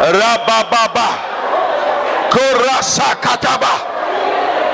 [0.00, 1.08] Rabababa.
[2.30, 3.74] Korasa kataba.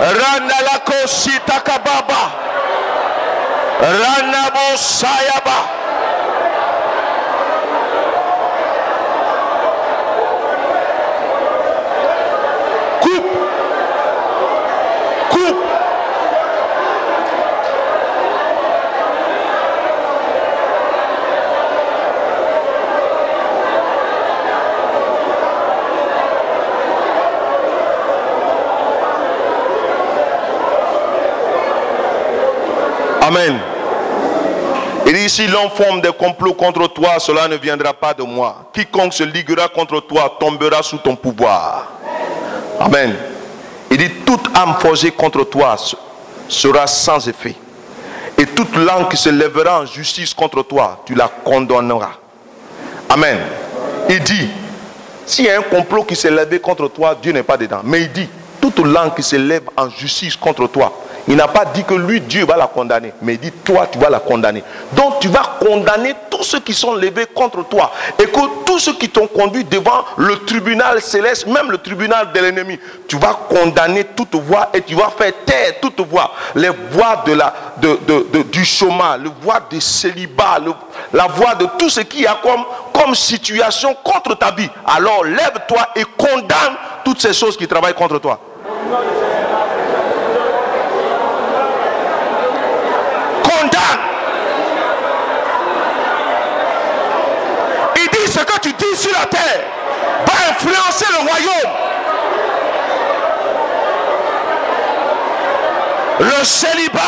[0.01, 2.46] Ranalako sitakababa.
[3.81, 5.86] Ranabo sayaba.
[35.17, 38.71] Dit, si l'on forme des complots contre toi, cela ne viendra pas de moi.
[38.73, 41.93] Quiconque se liguera contre toi tombera sous ton pouvoir.
[42.81, 43.15] Amen.
[43.91, 45.97] Il dit, toute âme forgée contre toi se-
[46.49, 47.55] sera sans effet.
[48.39, 52.13] Et toute langue qui se lèvera en justice contre toi, tu la condamneras.
[53.09, 53.39] Amen.
[54.11, 54.49] Il dit,
[55.25, 57.81] s'il y a un complot qui s'est levé contre toi, Dieu n'est pas dedans.
[57.85, 58.29] Mais il dit,
[58.61, 60.93] toute langue qui se lève en justice contre toi,
[61.29, 63.13] il n'a pas dit que lui, Dieu va la condamner.
[63.23, 64.63] Mais il dit, toi, tu vas la condamner.
[64.93, 67.91] Donc tu vas condamner tous ceux qui sont levés contre toi.
[68.19, 72.41] Et que tous ceux qui t'ont conduit devant le tribunal céleste, même le tribunal de
[72.41, 76.33] l'ennemi, tu vas condamner toute voix et tu vas faire taire toute voix.
[76.55, 77.53] Les voix de la,
[78.53, 80.75] du chômage, les voix du célibat, le-
[81.13, 84.69] la voix de tout ce qui a comme, comme situation contre ta vie.
[84.87, 88.39] Alors lève-toi et condamne toutes ces choses qui travaillent contre toi.
[93.43, 94.01] Condamne.
[97.97, 99.65] Il dit ce que tu dis sur la terre
[100.97, 101.73] influencer le royaume.
[106.19, 107.01] Le célibat,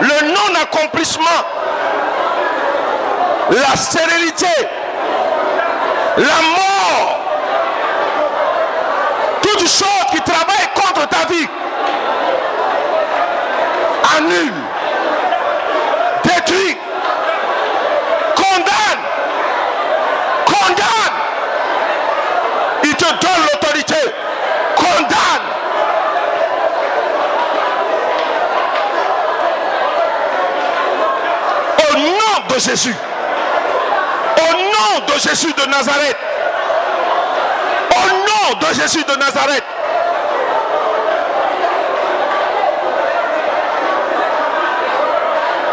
[0.00, 1.24] le non-accomplissement,
[3.50, 4.46] la stérilité,
[6.16, 7.20] la mort,
[9.42, 11.48] toutes choses qui travaillent contre ta vie,
[14.16, 14.52] annule,
[16.24, 16.76] détruit,
[18.36, 19.04] condamne,
[20.46, 21.18] condamne.
[22.84, 23.96] Il te donne l'autorité,
[24.76, 25.48] condamne.
[31.90, 32.94] Au nom Jésus.
[34.36, 36.16] Au nom de Jésus de Nazareth.
[37.90, 39.64] Au nom de Jésus de Nazareth.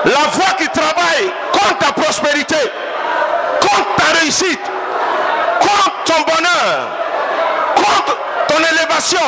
[0.06, 2.72] La voix qui travaille contre ta prospérité,
[3.60, 4.62] contre ta réussite,
[5.60, 6.88] contre ton bonheur,
[7.76, 9.20] contre ton élévation,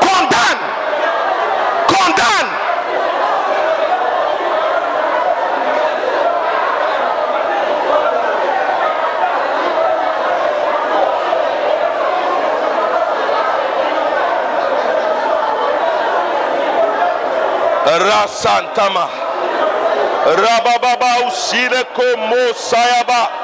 [0.00, 0.60] condamne,
[1.88, 2.59] condamne.
[17.98, 19.08] Rasantama.
[20.36, 22.02] Rabababa usine ko
[22.54, 23.39] sayaba.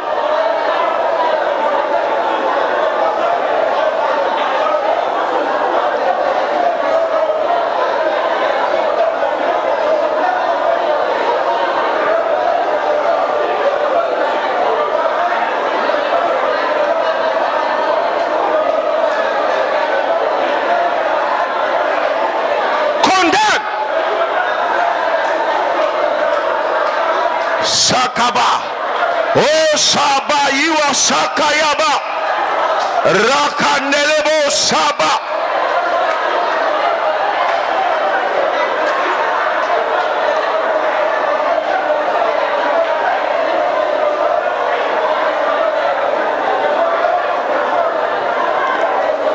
[30.97, 31.93] Sakayaba.
[34.49, 35.21] Saba.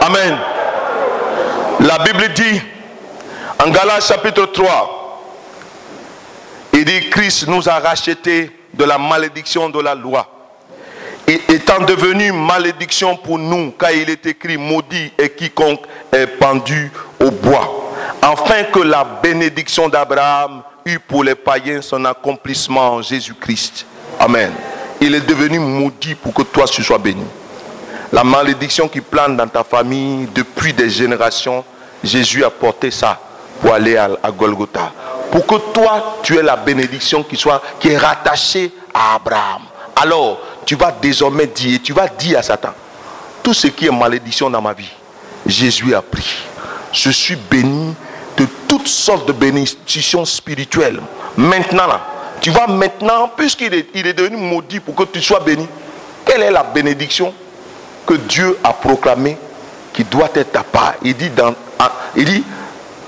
[0.02, 0.38] Amen.
[1.82, 2.62] La Bible dit
[3.64, 5.22] en Galates chapitre 3,
[6.74, 10.31] il dit Christ nous a rachetés de la malédiction de la loi.
[11.32, 15.80] Et étant devenu malédiction pour nous, car il est écrit maudit et quiconque
[16.12, 22.96] est pendu au bois, afin que la bénédiction d'Abraham eût pour les païens son accomplissement
[22.96, 23.86] en Jésus-Christ.
[24.20, 24.52] Amen.
[25.00, 27.24] Il est devenu maudit pour que toi tu sois béni.
[28.12, 31.64] La malédiction qui plane dans ta famille depuis des générations,
[32.04, 33.18] Jésus a porté ça
[33.62, 34.92] pour aller à, Golgotha.
[35.32, 39.62] Pour que toi, tu aies la bénédiction qui, soit, qui est rattachée à Abraham.
[39.96, 42.74] Alors, tu vas désormais dire, tu vas dire à Satan,
[43.44, 44.92] tout ce qui est malédiction dans ma vie,
[45.46, 46.44] Jésus a pris.
[46.94, 47.94] Je suis béni
[48.38, 51.02] de toutes sortes de bénédictions spirituelles.
[51.38, 52.02] Maintenant, là,
[52.42, 55.68] tu vas maintenant, puisqu'il est, il est devenu maudit pour que tu sois béni,
[56.26, 57.34] quelle est la bénédiction
[58.06, 59.38] que Dieu a proclamée
[59.94, 60.96] qui doit être ta part?
[61.04, 61.54] Il dit dans,
[62.16, 62.44] il dit,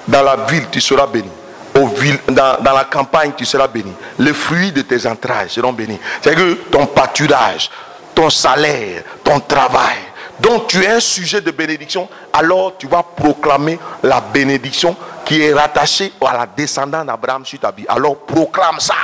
[0.07, 1.29] dans la ville, tu seras béni.
[1.73, 3.91] Dans, dans la campagne, tu seras béni.
[4.19, 5.99] Les fruits de tes entrailles seront bénis.
[6.21, 7.69] C'est que ton pâturage,
[8.13, 9.97] ton salaire, ton travail.
[10.39, 12.07] Donc tu es un sujet de bénédiction.
[12.31, 14.95] Alors tu vas proclamer la bénédiction
[15.25, 17.85] qui est rattachée à la descendance d'Abraham sur ta vie.
[17.87, 18.95] Alors proclame ça.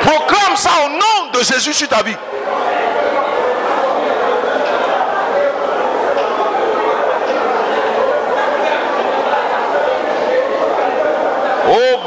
[0.00, 2.16] Proclame ça au nom de Jésus sur ta vie.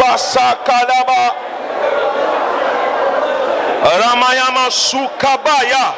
[0.03, 1.23] Rabasakalaba.
[3.83, 5.95] Ramayama Sukabaya.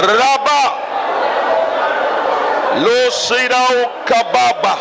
[0.00, 0.62] Raba.
[2.80, 3.76] Lucirau
[4.08, 4.76] Kababa.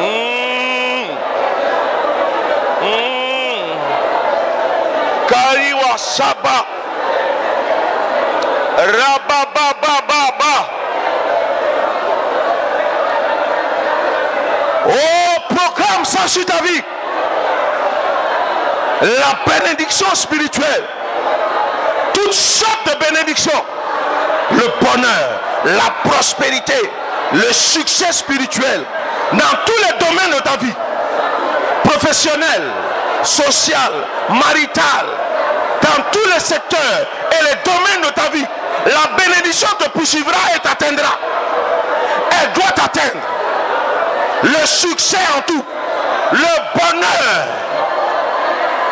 [0.00, 1.06] Hum.
[2.80, 3.12] hum.
[8.82, 10.56] Rababababa.
[14.88, 16.82] Oh, proclame ça sur ta vie.
[19.02, 20.84] La bénédiction spirituelle.
[22.12, 23.64] Toutes sortes de bénédictions.
[24.50, 26.90] Le bonheur, la prospérité,
[27.32, 28.84] le succès spirituel
[29.32, 30.74] dans tous les domaines de ta vie.
[31.84, 32.62] Professionnel,
[33.22, 33.92] social,
[34.28, 35.06] marital,
[35.82, 38.46] dans tous les secteurs et les domaines de ta vie.
[38.86, 41.18] La bénédiction te poursuivra et t'atteindra.
[42.30, 43.22] Elle doit t'atteindre.
[44.42, 45.64] Le succès en tout.
[46.32, 47.46] Le bonheur.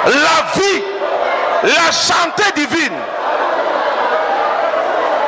[0.06, 0.82] La vie.
[1.62, 2.98] La santé divine.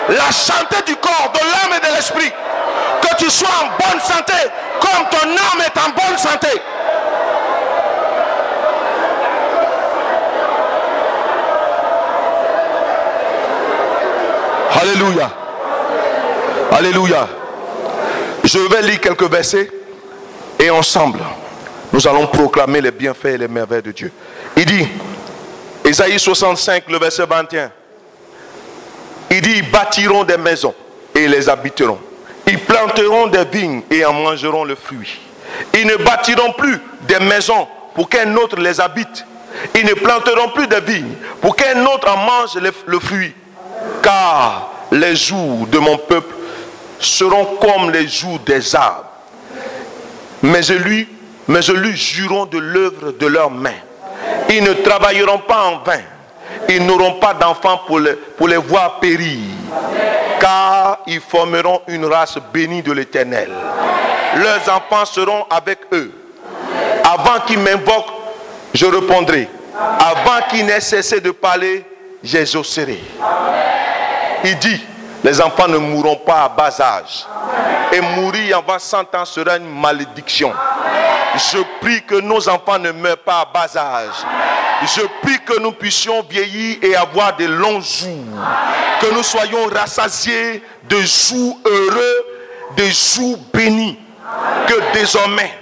[0.08, 2.32] La santé du corps, de l'âme et de l'esprit.
[3.00, 4.34] Que tu sois en bonne santé
[4.80, 6.60] comme ton âme est en bonne santé.
[14.82, 15.30] Alléluia.
[16.72, 17.28] Alléluia.
[18.42, 19.70] Je vais lire quelques versets
[20.58, 21.20] et ensemble,
[21.92, 24.10] nous allons proclamer les bienfaits et les merveilles de Dieu.
[24.56, 24.88] Il dit,
[25.84, 27.70] Ésaïe 65, le verset 21,
[29.30, 30.74] il dit, ils bâtiront des maisons
[31.14, 32.00] et les habiteront.
[32.48, 35.20] Ils planteront des vignes et en mangeront le fruit.
[35.74, 39.24] Ils ne bâtiront plus des maisons pour qu'un autre les habite.
[39.76, 43.32] Ils ne planteront plus de vignes pour qu'un autre en mange le, le fruit.
[44.02, 46.34] Car les jours de mon peuple
[47.00, 49.06] seront comme les jours des arbres.
[50.42, 51.08] Mais je lui,
[51.48, 53.70] mais je lui jurons de l'œuvre de leurs mains.
[54.50, 56.00] Ils ne travailleront pas en vain.
[56.68, 59.38] Ils n'auront pas d'enfants pour les, pour les voir périr.
[60.38, 63.50] Car ils formeront une race bénie de l'éternel.
[64.36, 66.12] Leurs enfants seront avec eux.
[67.04, 68.12] Avant qu'ils m'invoquent,
[68.74, 69.48] je répondrai.
[69.74, 71.84] Avant qu'ils n'aient cessé de parler,
[72.22, 73.00] j'exaucerai.
[74.44, 74.80] Il dit,
[75.24, 77.26] Les enfants ne mourront pas à bas âge.
[77.92, 80.52] Et mourir avant 100 ans sera une malédiction.
[81.36, 84.14] Je prie que nos enfants ne meurent pas à bas âge.
[84.82, 88.24] Je prie que nous puissions vieillir et avoir de longs jours.
[89.00, 92.26] Que nous soyons rassasiés de jours heureux,
[92.76, 93.98] de jours bénis.
[94.66, 95.52] Que désormais,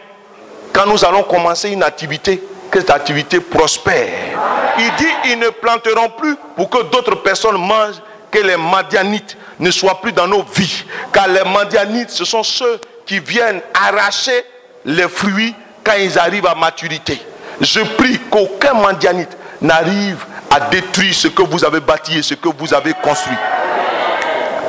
[0.72, 4.38] quand nous allons commencer une activité, que cette activité prospère.
[4.78, 8.00] Il dit, ils ne planteront plus pour que d'autres personnes mangent,
[8.30, 10.84] que les madianites ne soient plus dans nos vies.
[11.12, 14.44] Car les madianites, ce sont ceux qui viennent arracher
[14.84, 17.20] les fruits quand ils arrivent à maturité.
[17.60, 22.48] Je prie qu'aucun madianite n'arrive à détruire ce que vous avez bâti et ce que
[22.56, 23.36] vous avez construit.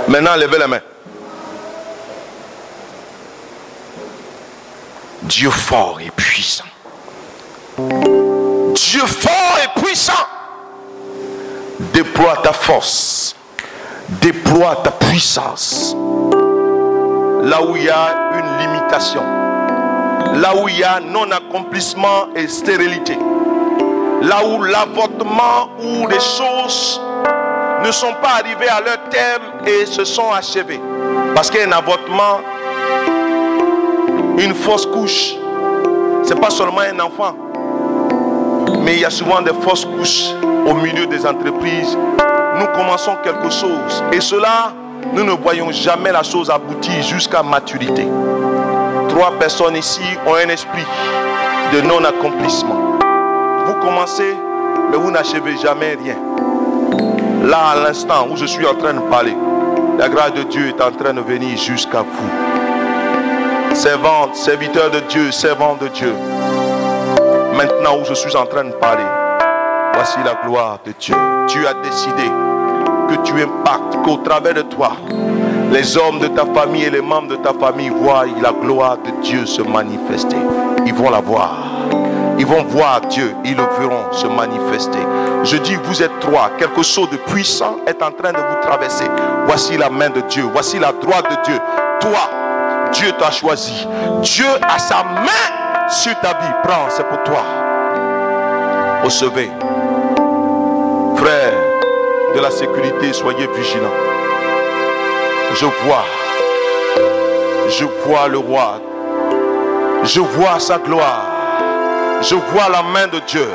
[0.08, 0.82] Maintenant, levez les mains.
[5.24, 6.66] Dieu fort et puissant.
[7.78, 10.14] Dieu fort et puissant.
[11.94, 13.36] Déploie ta force.
[14.20, 15.96] Déploie ta puissance.
[17.44, 19.22] Là où il y a une limitation.
[20.36, 23.18] Là où il y a non-accomplissement et stérilité.
[24.22, 27.02] Là où l'avortement ou les choses
[27.86, 30.82] ne sont pas arrivées à leur terme et se sont achevées.
[31.34, 32.42] Parce qu'un avortement,
[34.38, 35.36] une fausse couche,
[36.24, 37.34] c'est pas seulement un enfant,
[38.82, 40.32] mais il y a souvent des fausses couches
[40.68, 41.98] au milieu des entreprises.
[42.62, 44.72] Nous commençons quelque chose et cela,
[45.14, 48.06] nous ne voyons jamais la chose aboutir jusqu'à maturité.
[49.10, 50.86] Trois personnes ici ont un esprit
[51.74, 53.00] de non-accomplissement.
[53.66, 54.36] Vous commencez,
[54.92, 56.18] mais vous n'achevez jamais rien.
[57.44, 59.36] Là, à l'instant où je suis en train de parler,
[59.98, 63.76] la grâce de Dieu est en train de venir jusqu'à vous.
[63.76, 66.14] Servante, serviteur de Dieu, servant de Dieu.
[67.56, 69.04] Maintenant où je suis en train de parler,
[69.94, 71.16] voici la gloire de Dieu.
[71.48, 72.24] Tu as décidé
[73.10, 74.94] que tu impactes, qu'au travers de toi,
[75.72, 79.12] les hommes de ta famille et les membres de ta famille voient la gloire de
[79.22, 80.38] Dieu se manifester.
[80.86, 81.52] Ils vont la voir.
[82.38, 85.00] Ils vont voir Dieu, ils le verront se manifester.
[85.44, 89.06] Je dis, vous êtes trois, quelque chose de puissant est en train de vous traverser.
[89.46, 91.60] Voici la main de Dieu, voici la droite de Dieu.
[92.00, 92.30] Toi,
[92.94, 93.88] Dieu t'a choisi.
[94.22, 96.54] Dieu a sa main sur ta vie.
[96.64, 97.71] Prends, c'est pour toi.
[99.04, 99.50] Recevez.
[101.18, 101.54] Frères
[102.36, 103.98] de la sécurité, soyez vigilants.
[105.56, 106.06] Je vois,
[107.68, 108.80] je vois le roi.
[110.04, 111.26] Je vois sa gloire.
[112.22, 113.48] Je vois la main de Dieu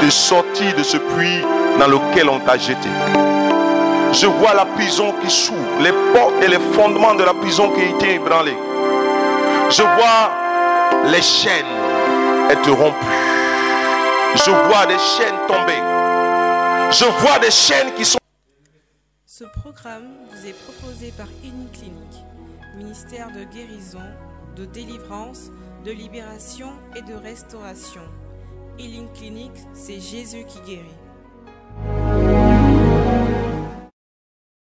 [0.00, 1.42] te sortir de ce puits
[1.78, 2.88] dans lequel on t'a jeté.
[4.12, 7.82] Je vois la prison qui s'ouvre, les portes et les fondements de la prison qui
[7.82, 8.56] été ébranlés.
[9.70, 10.30] Je vois
[11.06, 11.64] les chaînes
[12.50, 13.21] être rompues.
[14.34, 15.78] Je vois des chaînes tomber.
[16.90, 18.18] Je vois des chaînes qui sont...
[19.26, 21.26] Ce programme vous est proposé par
[21.72, 22.24] Clinique,
[22.76, 24.00] ministère de guérison,
[24.56, 25.50] de délivrance,
[25.84, 28.02] de libération et de restauration.
[28.78, 32.21] Healing Clinic, c'est Jésus qui guérit.